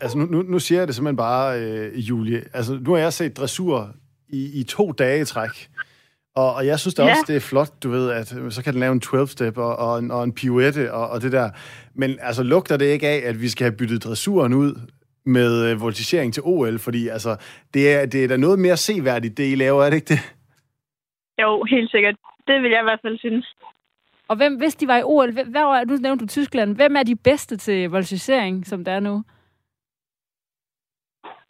Altså, 0.00 0.18
nu, 0.18 0.24
nu, 0.24 0.42
nu 0.42 0.58
siger 0.58 0.78
jeg 0.78 0.86
det 0.86 0.94
simpelthen 0.94 1.16
bare, 1.16 1.60
øh, 1.60 2.08
Julie. 2.08 2.42
Altså, 2.54 2.72
nu 2.80 2.92
har 2.92 2.98
jeg 2.98 3.12
set 3.12 3.36
dressur 3.36 3.88
i, 4.28 4.60
i 4.60 4.62
to 4.64 4.92
dage 4.92 5.20
i 5.20 5.24
træk. 5.24 5.68
Og, 6.36 6.54
og 6.54 6.66
jeg 6.66 6.80
synes 6.80 6.94
da 6.94 7.02
ja. 7.04 7.10
også, 7.10 7.24
det 7.26 7.36
er 7.36 7.40
flot, 7.40 7.82
du 7.82 7.90
ved, 7.90 8.10
at 8.10 8.28
så 8.50 8.60
kan 8.64 8.72
den 8.72 8.80
lave 8.80 8.92
en 8.92 9.02
12-step 9.04 9.58
og, 9.58 9.76
og, 9.76 9.98
en, 9.98 10.10
og 10.10 10.24
en 10.24 10.32
pirouette 10.32 10.92
og, 10.92 11.08
og 11.08 11.22
det 11.22 11.32
der. 11.32 11.50
Men 11.94 12.18
altså, 12.20 12.42
lugter 12.42 12.76
det 12.76 12.86
ikke 12.86 13.08
af, 13.08 13.22
at 13.24 13.40
vi 13.40 13.48
skal 13.48 13.64
have 13.64 13.76
byttet 13.76 14.04
dressuren 14.04 14.54
ud 14.54 14.80
med 15.26 15.70
øh, 15.70 15.80
voltigering 15.80 16.34
til 16.34 16.42
OL? 16.46 16.78
Fordi 16.78 17.08
altså, 17.08 17.36
det 17.74 17.94
er, 17.94 18.06
det 18.06 18.24
er 18.24 18.28
da 18.28 18.36
noget 18.36 18.58
mere 18.58 18.76
seværdigt, 18.76 19.36
det 19.36 19.52
I 19.52 19.54
laver, 19.54 19.84
er 19.84 19.90
det 19.90 19.96
ikke 19.96 20.14
det? 20.14 20.22
Jo, 21.42 21.64
helt 21.70 21.90
sikkert. 21.90 22.16
Det 22.46 22.62
vil 22.62 22.70
jeg 22.70 22.80
i 22.80 22.88
hvert 22.88 23.00
fald 23.02 23.18
synes. 23.18 23.54
Og 24.28 24.36
hvem, 24.36 24.56
hvis 24.56 24.74
de 24.74 24.88
var 24.88 24.98
i 24.98 25.02
OL, 25.02 25.32
hvad 25.32 25.44
var, 25.52 25.84
nu 25.84 25.96
nævnte 25.96 26.24
du 26.24 26.28
Tyskland, 26.28 26.76
hvem 26.76 26.96
er 26.96 27.02
de 27.02 27.16
bedste 27.16 27.56
til 27.56 27.90
voltigering, 27.90 28.66
som 28.66 28.84
der 28.84 28.92
er 28.92 29.00
nu? 29.00 29.24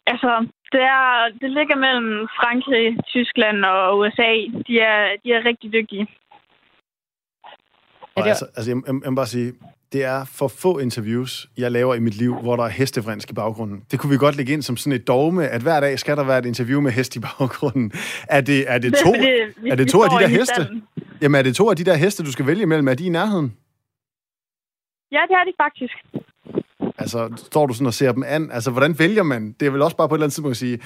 Altså, 0.07 0.47
det, 0.71 0.81
er, 0.81 1.29
det 1.41 1.51
ligger 1.51 1.75
mellem 1.75 2.27
Frankrig, 2.39 2.97
Tyskland 3.07 3.65
og 3.65 3.97
USA. 3.97 4.31
De 4.67 4.79
er, 4.79 5.15
de 5.23 5.31
er 5.31 5.45
rigtig 5.45 5.73
dygtige. 5.73 6.07
Og 8.15 8.27
altså, 8.27 8.45
altså 8.45 8.71
jeg, 8.71 8.77
jeg, 8.87 8.95
jeg 9.03 9.11
må 9.11 9.15
bare 9.15 9.33
sige, 9.35 9.53
det 9.95 10.03
er 10.03 10.25
for 10.25 10.47
få 10.47 10.77
interviews, 10.79 11.47
jeg 11.57 11.71
laver 11.71 11.95
i 11.95 11.99
mit 11.99 12.15
liv, 12.15 12.35
hvor 12.35 12.55
der 12.55 12.63
er 12.63 12.69
hestefransk 12.69 13.31
i 13.31 13.33
baggrunden. 13.33 13.83
Det 13.91 13.99
kunne 13.99 14.09
vi 14.09 14.17
godt 14.17 14.35
lægge 14.35 14.53
ind 14.53 14.61
som 14.61 14.77
sådan 14.77 14.93
et 14.93 15.07
dogme, 15.07 15.47
at 15.47 15.61
hver 15.61 15.79
dag 15.79 15.99
skal 15.99 16.17
der 16.17 16.23
være 16.23 16.39
et 16.39 16.45
interview 16.45 16.81
med 16.81 16.91
hest 16.91 17.15
i 17.15 17.19
baggrunden. 17.19 17.91
Er 18.29 18.41
det, 18.41 18.65
er 18.67 18.77
det 18.77 18.93
to, 19.05 19.13
det, 19.13 19.21
det, 19.63 19.71
er 19.71 19.75
det 19.75 19.87
to 19.89 20.03
af 20.03 20.09
de 20.09 20.15
der 20.15 20.27
heste? 20.27 20.69
Jamen, 21.21 21.39
er 21.39 21.43
det 21.43 21.55
to 21.55 21.69
af 21.69 21.75
de 21.75 21.83
der 21.83 21.95
heste, 21.95 22.23
du 22.23 22.31
skal 22.31 22.47
vælge 22.47 22.61
imellem? 22.61 22.87
Er 22.87 22.93
de 22.93 23.05
i 23.05 23.09
nærheden? 23.09 23.53
Ja, 25.11 25.19
det 25.29 25.35
er 25.35 25.43
de 25.43 25.53
faktisk. 25.63 25.93
Altså, 26.97 27.29
står 27.37 27.65
du 27.65 27.73
sådan 27.73 27.87
og 27.87 27.93
ser 27.93 28.11
dem 28.11 28.23
an? 28.27 28.49
Altså, 28.51 28.71
hvordan 28.71 28.99
vælger 28.99 29.23
man? 29.23 29.55
Det 29.59 29.65
er 29.65 29.71
vel 29.71 29.81
også 29.81 29.97
bare 29.97 30.09
på 30.09 30.15
et 30.15 30.17
eller 30.17 30.25
andet 30.25 30.33
tidspunkt 30.33 30.53
at 30.53 30.57
sige, 30.57 30.79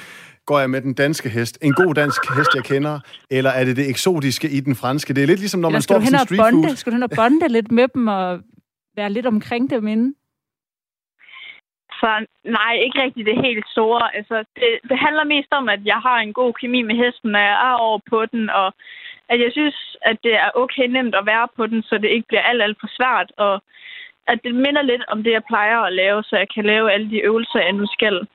går 0.45 0.59
jeg 0.59 0.69
med 0.69 0.81
den 0.81 0.93
danske 0.93 1.29
hest, 1.29 1.57
en 1.61 1.73
god 1.73 1.93
dansk 1.93 2.21
hest, 2.37 2.49
jeg 2.55 2.63
kender, 2.63 2.99
eller 3.29 3.49
er 3.49 3.65
det 3.65 3.75
det 3.75 3.89
eksotiske 3.89 4.49
i 4.49 4.59
den 4.59 4.75
franske? 4.75 5.13
Det 5.13 5.23
er 5.23 5.27
lidt 5.27 5.39
ligesom, 5.39 5.59
når 5.59 5.69
man 5.69 5.81
står 5.81 5.99
på 5.99 6.05
street 6.05 6.39
bonde, 6.39 6.67
food. 6.67 6.75
Skal 6.75 6.91
du 6.91 6.95
hen 6.95 7.03
og 7.03 7.09
bonde 7.15 7.47
lidt 7.47 7.71
med 7.71 7.87
dem 7.95 8.07
og 8.07 8.39
være 8.95 9.09
lidt 9.09 9.25
omkring 9.25 9.69
dem 9.69 9.87
inden? 9.87 10.15
Så 11.99 12.25
nej, 12.43 12.73
ikke 12.73 13.01
rigtig 13.03 13.25
det 13.25 13.45
helt 13.45 13.65
store. 13.71 14.15
Altså, 14.15 14.37
det, 14.55 14.69
det 14.89 14.97
handler 14.99 15.23
mest 15.23 15.51
om, 15.51 15.69
at 15.69 15.81
jeg 15.85 15.99
har 16.07 16.17
en 16.19 16.33
god 16.33 16.53
kemi 16.53 16.81
med 16.81 16.95
hesten, 16.95 17.35
og 17.35 17.41
jeg 17.41 17.57
er 17.69 17.73
over 17.87 17.99
på 18.09 18.25
den, 18.25 18.49
og 18.49 18.73
at 19.29 19.39
jeg 19.39 19.51
synes, 19.51 19.97
at 20.01 20.17
det 20.23 20.33
er 20.33 20.49
okay 20.55 20.87
nemt 20.87 21.15
at 21.15 21.25
være 21.25 21.47
på 21.55 21.67
den, 21.67 21.83
så 21.83 21.97
det 21.97 22.09
ikke 22.09 22.27
bliver 22.27 22.41
alt, 22.41 22.61
alt 22.61 22.77
for 22.79 22.89
svært. 22.97 23.31
Og 23.37 23.61
at 24.27 24.39
det 24.43 24.55
minder 24.55 24.81
lidt 24.81 25.03
om 25.07 25.23
det, 25.23 25.31
jeg 25.31 25.43
plejer 25.47 25.79
at 25.79 25.93
lave, 25.93 26.23
så 26.23 26.35
jeg 26.37 26.47
kan 26.55 26.65
lave 26.65 26.91
alle 26.91 27.09
de 27.09 27.19
øvelser, 27.29 27.59
jeg 27.59 27.73
nu 27.73 27.85
skal. 27.87 28.27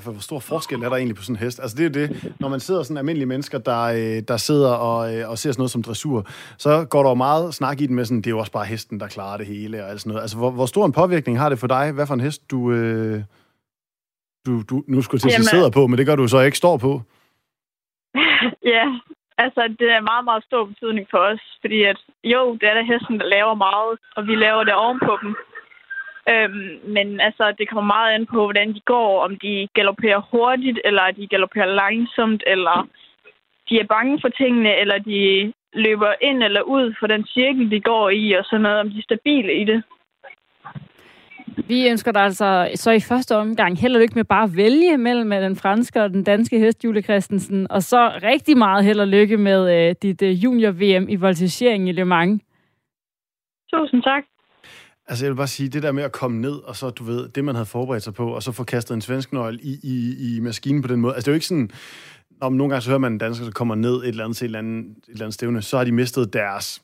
Ja, 0.00 0.04
for 0.04 0.12
hvor 0.12 0.20
stor 0.20 0.40
forskel 0.40 0.82
er 0.82 0.88
der 0.88 0.96
egentlig 0.96 1.16
på 1.16 1.22
sådan 1.22 1.36
en 1.36 1.44
hest? 1.44 1.60
Altså 1.60 1.76
det 1.76 1.86
er 1.86 1.94
det, 2.00 2.34
når 2.40 2.48
man 2.48 2.60
sidder 2.60 2.82
sådan 2.82 2.96
almindelige 2.96 3.26
mennesker, 3.26 3.58
der, 3.58 3.82
øh, 3.82 4.22
der 4.28 4.36
sidder 4.36 4.72
og, 4.72 5.14
øh, 5.14 5.30
og 5.30 5.38
ser 5.38 5.52
sådan 5.52 5.60
noget 5.60 5.70
som 5.70 5.82
dressur, 5.82 6.18
så 6.58 6.86
går 6.90 7.02
der 7.02 7.10
jo 7.10 7.14
meget 7.14 7.54
snak 7.54 7.80
i 7.80 7.86
den 7.86 7.94
med 7.96 8.04
sådan, 8.04 8.22
det 8.22 8.26
er 8.26 8.30
jo 8.30 8.38
også 8.38 8.52
bare 8.52 8.64
hesten, 8.64 9.00
der 9.00 9.08
klarer 9.08 9.36
det 9.36 9.46
hele 9.46 9.84
og 9.84 9.90
alt 9.90 10.00
sådan 10.00 10.10
noget. 10.10 10.22
Altså 10.22 10.36
hvor, 10.36 10.50
hvor 10.50 10.66
stor 10.66 10.86
en 10.86 10.92
påvirkning 10.92 11.38
har 11.38 11.48
det 11.48 11.58
for 11.58 11.66
dig? 11.66 11.92
Hvad 11.92 12.06
for 12.06 12.14
en 12.14 12.20
hest 12.20 12.50
du, 12.50 12.72
øh, 12.72 13.22
du, 14.46 14.62
du 14.70 14.84
nu 14.88 15.02
skulle 15.02 15.20
til 15.20 15.28
at 15.28 15.34
sige 15.34 15.44
sidder 15.44 15.70
på, 15.70 15.86
men 15.86 15.98
det 15.98 16.06
gør 16.06 16.16
du 16.16 16.28
så 16.28 16.40
ikke 16.40 16.56
står 16.56 16.76
på? 16.76 17.02
ja, 18.74 18.84
Altså, 19.44 19.62
det 19.80 19.88
er 19.96 20.08
meget, 20.12 20.24
meget 20.24 20.44
stor 20.48 20.62
betydning 20.70 21.06
for 21.10 21.20
os, 21.30 21.42
fordi 21.62 21.78
at 21.92 21.98
jo, 22.24 22.40
det 22.60 22.66
er 22.68 22.74
der 22.74 22.90
hesten, 22.92 23.20
der 23.20 23.26
laver 23.36 23.54
meget, 23.54 23.92
og 24.16 24.22
vi 24.28 24.34
laver 24.34 24.62
det 24.64 24.74
ovenpå 24.74 25.12
dem. 25.22 25.32
Øhm, 26.32 26.78
men 26.96 27.20
altså, 27.20 27.54
det 27.58 27.68
kommer 27.68 27.94
meget 27.94 28.14
an 28.14 28.26
på, 28.26 28.38
hvordan 28.44 28.68
de 28.74 28.80
går, 28.84 29.24
om 29.26 29.32
de 29.44 29.68
galopperer 29.74 30.20
hurtigt, 30.30 30.78
eller 30.84 31.10
de 31.10 31.26
galopperer 31.26 31.70
langsomt, 31.82 32.42
eller 32.46 32.88
de 33.68 33.74
er 33.80 33.86
bange 33.86 34.18
for 34.20 34.28
tingene, 34.28 34.72
eller 34.80 34.98
de 34.98 35.52
løber 35.72 36.12
ind 36.20 36.42
eller 36.42 36.62
ud 36.62 36.94
for 36.98 37.06
den 37.06 37.26
cirkel, 37.26 37.70
de 37.70 37.80
går 37.80 38.10
i, 38.10 38.32
og 38.32 38.44
sådan 38.44 38.60
noget, 38.60 38.80
om 38.80 38.90
de 38.90 38.98
er 38.98 39.02
stabile 39.02 39.54
i 39.62 39.64
det. 39.64 39.82
Vi 41.68 41.88
ønsker 41.88 42.12
dig 42.12 42.22
altså 42.22 42.70
så 42.74 42.90
i 42.90 43.00
første 43.00 43.36
omgang 43.36 43.80
held 43.80 43.94
og 43.94 44.00
lykke 44.00 44.14
med 44.14 44.24
bare 44.24 44.44
at 44.44 44.56
vælge 44.56 44.98
mellem 44.98 45.30
den 45.30 45.56
franske 45.56 46.02
og 46.02 46.10
den 46.10 46.24
danske 46.24 46.58
hest, 46.58 46.84
Julie 46.84 47.02
Christensen, 47.02 47.66
og 47.70 47.82
så 47.82 48.20
rigtig 48.22 48.58
meget 48.58 48.84
held 48.84 49.00
og 49.00 49.08
lykke 49.08 49.36
med 49.36 49.60
uh, 49.62 49.94
dit 50.02 50.22
uh, 50.22 50.44
junior-VM 50.44 51.08
i 51.08 51.16
voltigering 51.16 51.88
i 51.88 51.92
Le 51.92 52.04
Mans. 52.04 52.42
Tusind 53.72 54.02
tak. 54.02 54.24
Altså, 55.10 55.24
jeg 55.24 55.30
vil 55.30 55.36
bare 55.36 55.46
sige, 55.48 55.68
det 55.68 55.82
der 55.82 55.92
med 55.92 56.02
at 56.02 56.12
komme 56.12 56.40
ned, 56.40 56.52
og 56.52 56.76
så, 56.76 56.90
du 56.90 57.04
ved, 57.04 57.28
det 57.28 57.44
man 57.44 57.54
havde 57.54 57.66
forberedt 57.66 58.02
sig 58.02 58.14
på, 58.14 58.34
og 58.34 58.42
så 58.42 58.52
få 58.52 58.64
kastet 58.64 58.94
en 58.94 59.00
svensk 59.00 59.32
nøgle 59.32 59.58
i, 59.62 59.78
i, 59.82 60.36
i 60.36 60.40
maskinen 60.40 60.82
på 60.82 60.88
den 60.88 61.00
måde. 61.00 61.14
Altså, 61.14 61.24
det 61.24 61.28
er 61.28 61.32
jo 61.32 61.34
ikke 61.34 61.46
sådan, 61.46 61.70
om 62.40 62.52
nogle 62.52 62.70
gange 62.70 62.82
så 62.82 62.90
hører 62.90 62.98
man 62.98 63.12
en 63.12 63.18
dansker, 63.18 63.44
der 63.44 63.52
kommer 63.52 63.74
ned 63.74 63.94
et 63.94 64.08
eller 64.08 64.24
andet 64.24 64.36
til 64.36 64.44
et 64.44 64.48
eller 64.48 64.58
andet, 64.58 64.84
et 64.84 64.94
eller 65.08 65.24
andet 65.24 65.34
stævne, 65.34 65.62
så 65.62 65.76
har 65.76 65.84
de 65.84 65.92
mistet 65.92 66.32
deres 66.32 66.82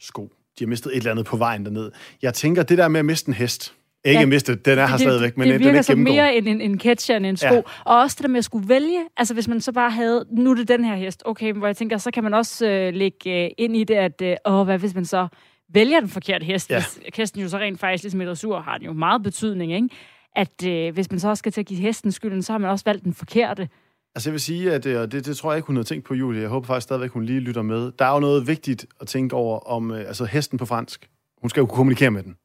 sko. 0.00 0.30
De 0.58 0.64
har 0.64 0.66
mistet 0.66 0.92
et 0.92 0.96
eller 0.96 1.10
andet 1.10 1.26
på 1.26 1.36
vejen 1.36 1.64
derned. 1.64 1.90
Jeg 2.22 2.34
tænker, 2.34 2.62
det 2.62 2.78
der 2.78 2.88
med 2.88 3.00
at 3.00 3.06
miste 3.06 3.28
en 3.28 3.34
hest, 3.34 3.74
Ikke 4.04 4.20
ja, 4.20 4.26
mistet, 4.26 4.64
den 4.64 4.78
er 4.78 4.86
her 4.86 4.96
det, 4.96 5.00
stadigvæk, 5.00 5.36
men 5.36 5.48
det 5.48 5.54
den 5.54 5.60
virker 5.60 5.78
ikke 5.78 5.82
som 5.82 5.96
gennemgå. 5.96 6.12
mere 6.12 6.34
end 6.36 6.48
en, 6.48 6.60
en 6.60 6.80
catcher 6.80 7.16
end 7.16 7.26
en 7.26 7.36
sko. 7.36 7.54
Ja. 7.54 7.62
Og 7.84 8.00
også 8.00 8.14
det 8.18 8.22
der 8.22 8.28
med 8.28 8.38
at 8.38 8.44
skulle 8.44 8.68
vælge, 8.68 9.00
altså 9.16 9.34
hvis 9.34 9.48
man 9.48 9.60
så 9.60 9.72
bare 9.72 9.90
havde, 9.90 10.24
nu 10.30 10.50
er 10.50 10.54
det 10.54 10.68
den 10.68 10.84
her 10.84 10.96
hest, 10.96 11.22
okay, 11.26 11.52
hvor 11.52 11.66
jeg 11.66 11.76
tænker, 11.76 11.98
så 11.98 12.10
kan 12.10 12.24
man 12.24 12.34
også 12.34 12.66
øh, 12.66 12.94
lægge 12.94 13.44
øh, 13.44 13.50
ind 13.58 13.76
i 13.76 13.84
det, 13.84 13.94
at 13.94 14.22
øh, 14.22 14.36
åh, 14.46 14.64
hvad 14.64 14.78
hvis 14.78 14.94
man 14.94 15.04
så 15.04 15.28
vælger 15.74 16.00
den 16.00 16.08
forkerte 16.08 16.44
hest, 16.44 16.70
Ja. 16.70 16.76
hvis 16.76 17.00
hesten 17.16 17.40
jo 17.42 17.48
så 17.48 17.58
rent 17.58 17.80
faktisk, 17.80 18.04
ligesom 18.04 18.20
i 18.20 18.26
dressur, 18.26 18.60
har 18.60 18.78
den 18.78 18.86
jo 18.86 18.92
meget 18.92 19.22
betydning, 19.22 19.72
ikke? 19.72 19.88
At 20.36 20.66
øh, 20.66 20.94
hvis 20.94 21.10
man 21.10 21.20
så 21.20 21.28
også 21.28 21.38
skal 21.38 21.52
til 21.52 21.60
at 21.60 21.66
give 21.66 21.80
hesten 21.80 22.12
skylden, 22.12 22.42
så 22.42 22.52
har 22.52 22.58
man 22.58 22.70
også 22.70 22.84
valgt 22.84 23.04
den 23.04 23.14
forkerte. 23.14 23.68
Altså 24.14 24.30
jeg 24.30 24.32
vil 24.32 24.40
sige, 24.40 24.72
at 24.72 24.86
øh, 24.86 25.00
og 25.00 25.12
det, 25.12 25.26
det 25.26 25.36
tror 25.36 25.52
jeg 25.52 25.58
ikke, 25.58 25.66
hun 25.66 25.76
havde 25.76 25.86
tænkt 25.88 26.04
på, 26.06 26.14
Julie. 26.14 26.40
Jeg 26.40 26.48
håber 26.48 26.66
faktisk 26.66 26.84
stadigvæk, 26.84 27.10
hun 27.10 27.24
lige 27.24 27.40
lytter 27.40 27.62
med. 27.62 27.92
Der 27.98 28.04
er 28.04 28.14
jo 28.14 28.20
noget 28.20 28.46
vigtigt 28.46 28.86
at 29.00 29.06
tænke 29.06 29.36
over 29.36 29.58
om 29.58 29.90
øh, 29.90 29.98
altså 29.98 30.24
hesten 30.24 30.58
på 30.58 30.66
fransk. 30.66 31.10
Hun 31.40 31.50
skal 31.50 31.60
jo 31.60 31.66
kunne 31.66 31.76
kommunikere 31.76 32.10
med 32.10 32.22
den. 32.22 32.36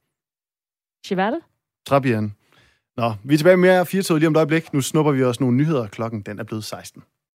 Cheval? 1.05 1.33
Trabian. 1.87 2.33
Nå, 2.97 3.13
vi 3.23 3.33
er 3.33 3.37
tilbage 3.37 3.57
med 3.57 3.69
mere 3.69 3.85
4 3.85 4.17
lige 4.19 4.27
om 4.27 4.33
et 4.33 4.37
øjeblik. 4.37 4.73
Nu 4.73 4.81
snupper 4.81 5.11
vi 5.11 5.23
også 5.23 5.43
nogle 5.43 5.57
nyheder. 5.57 5.87
Klokken 5.87 6.21
den 6.21 6.39
er 6.39 6.43
blevet 6.43 6.63
16. 6.63 7.03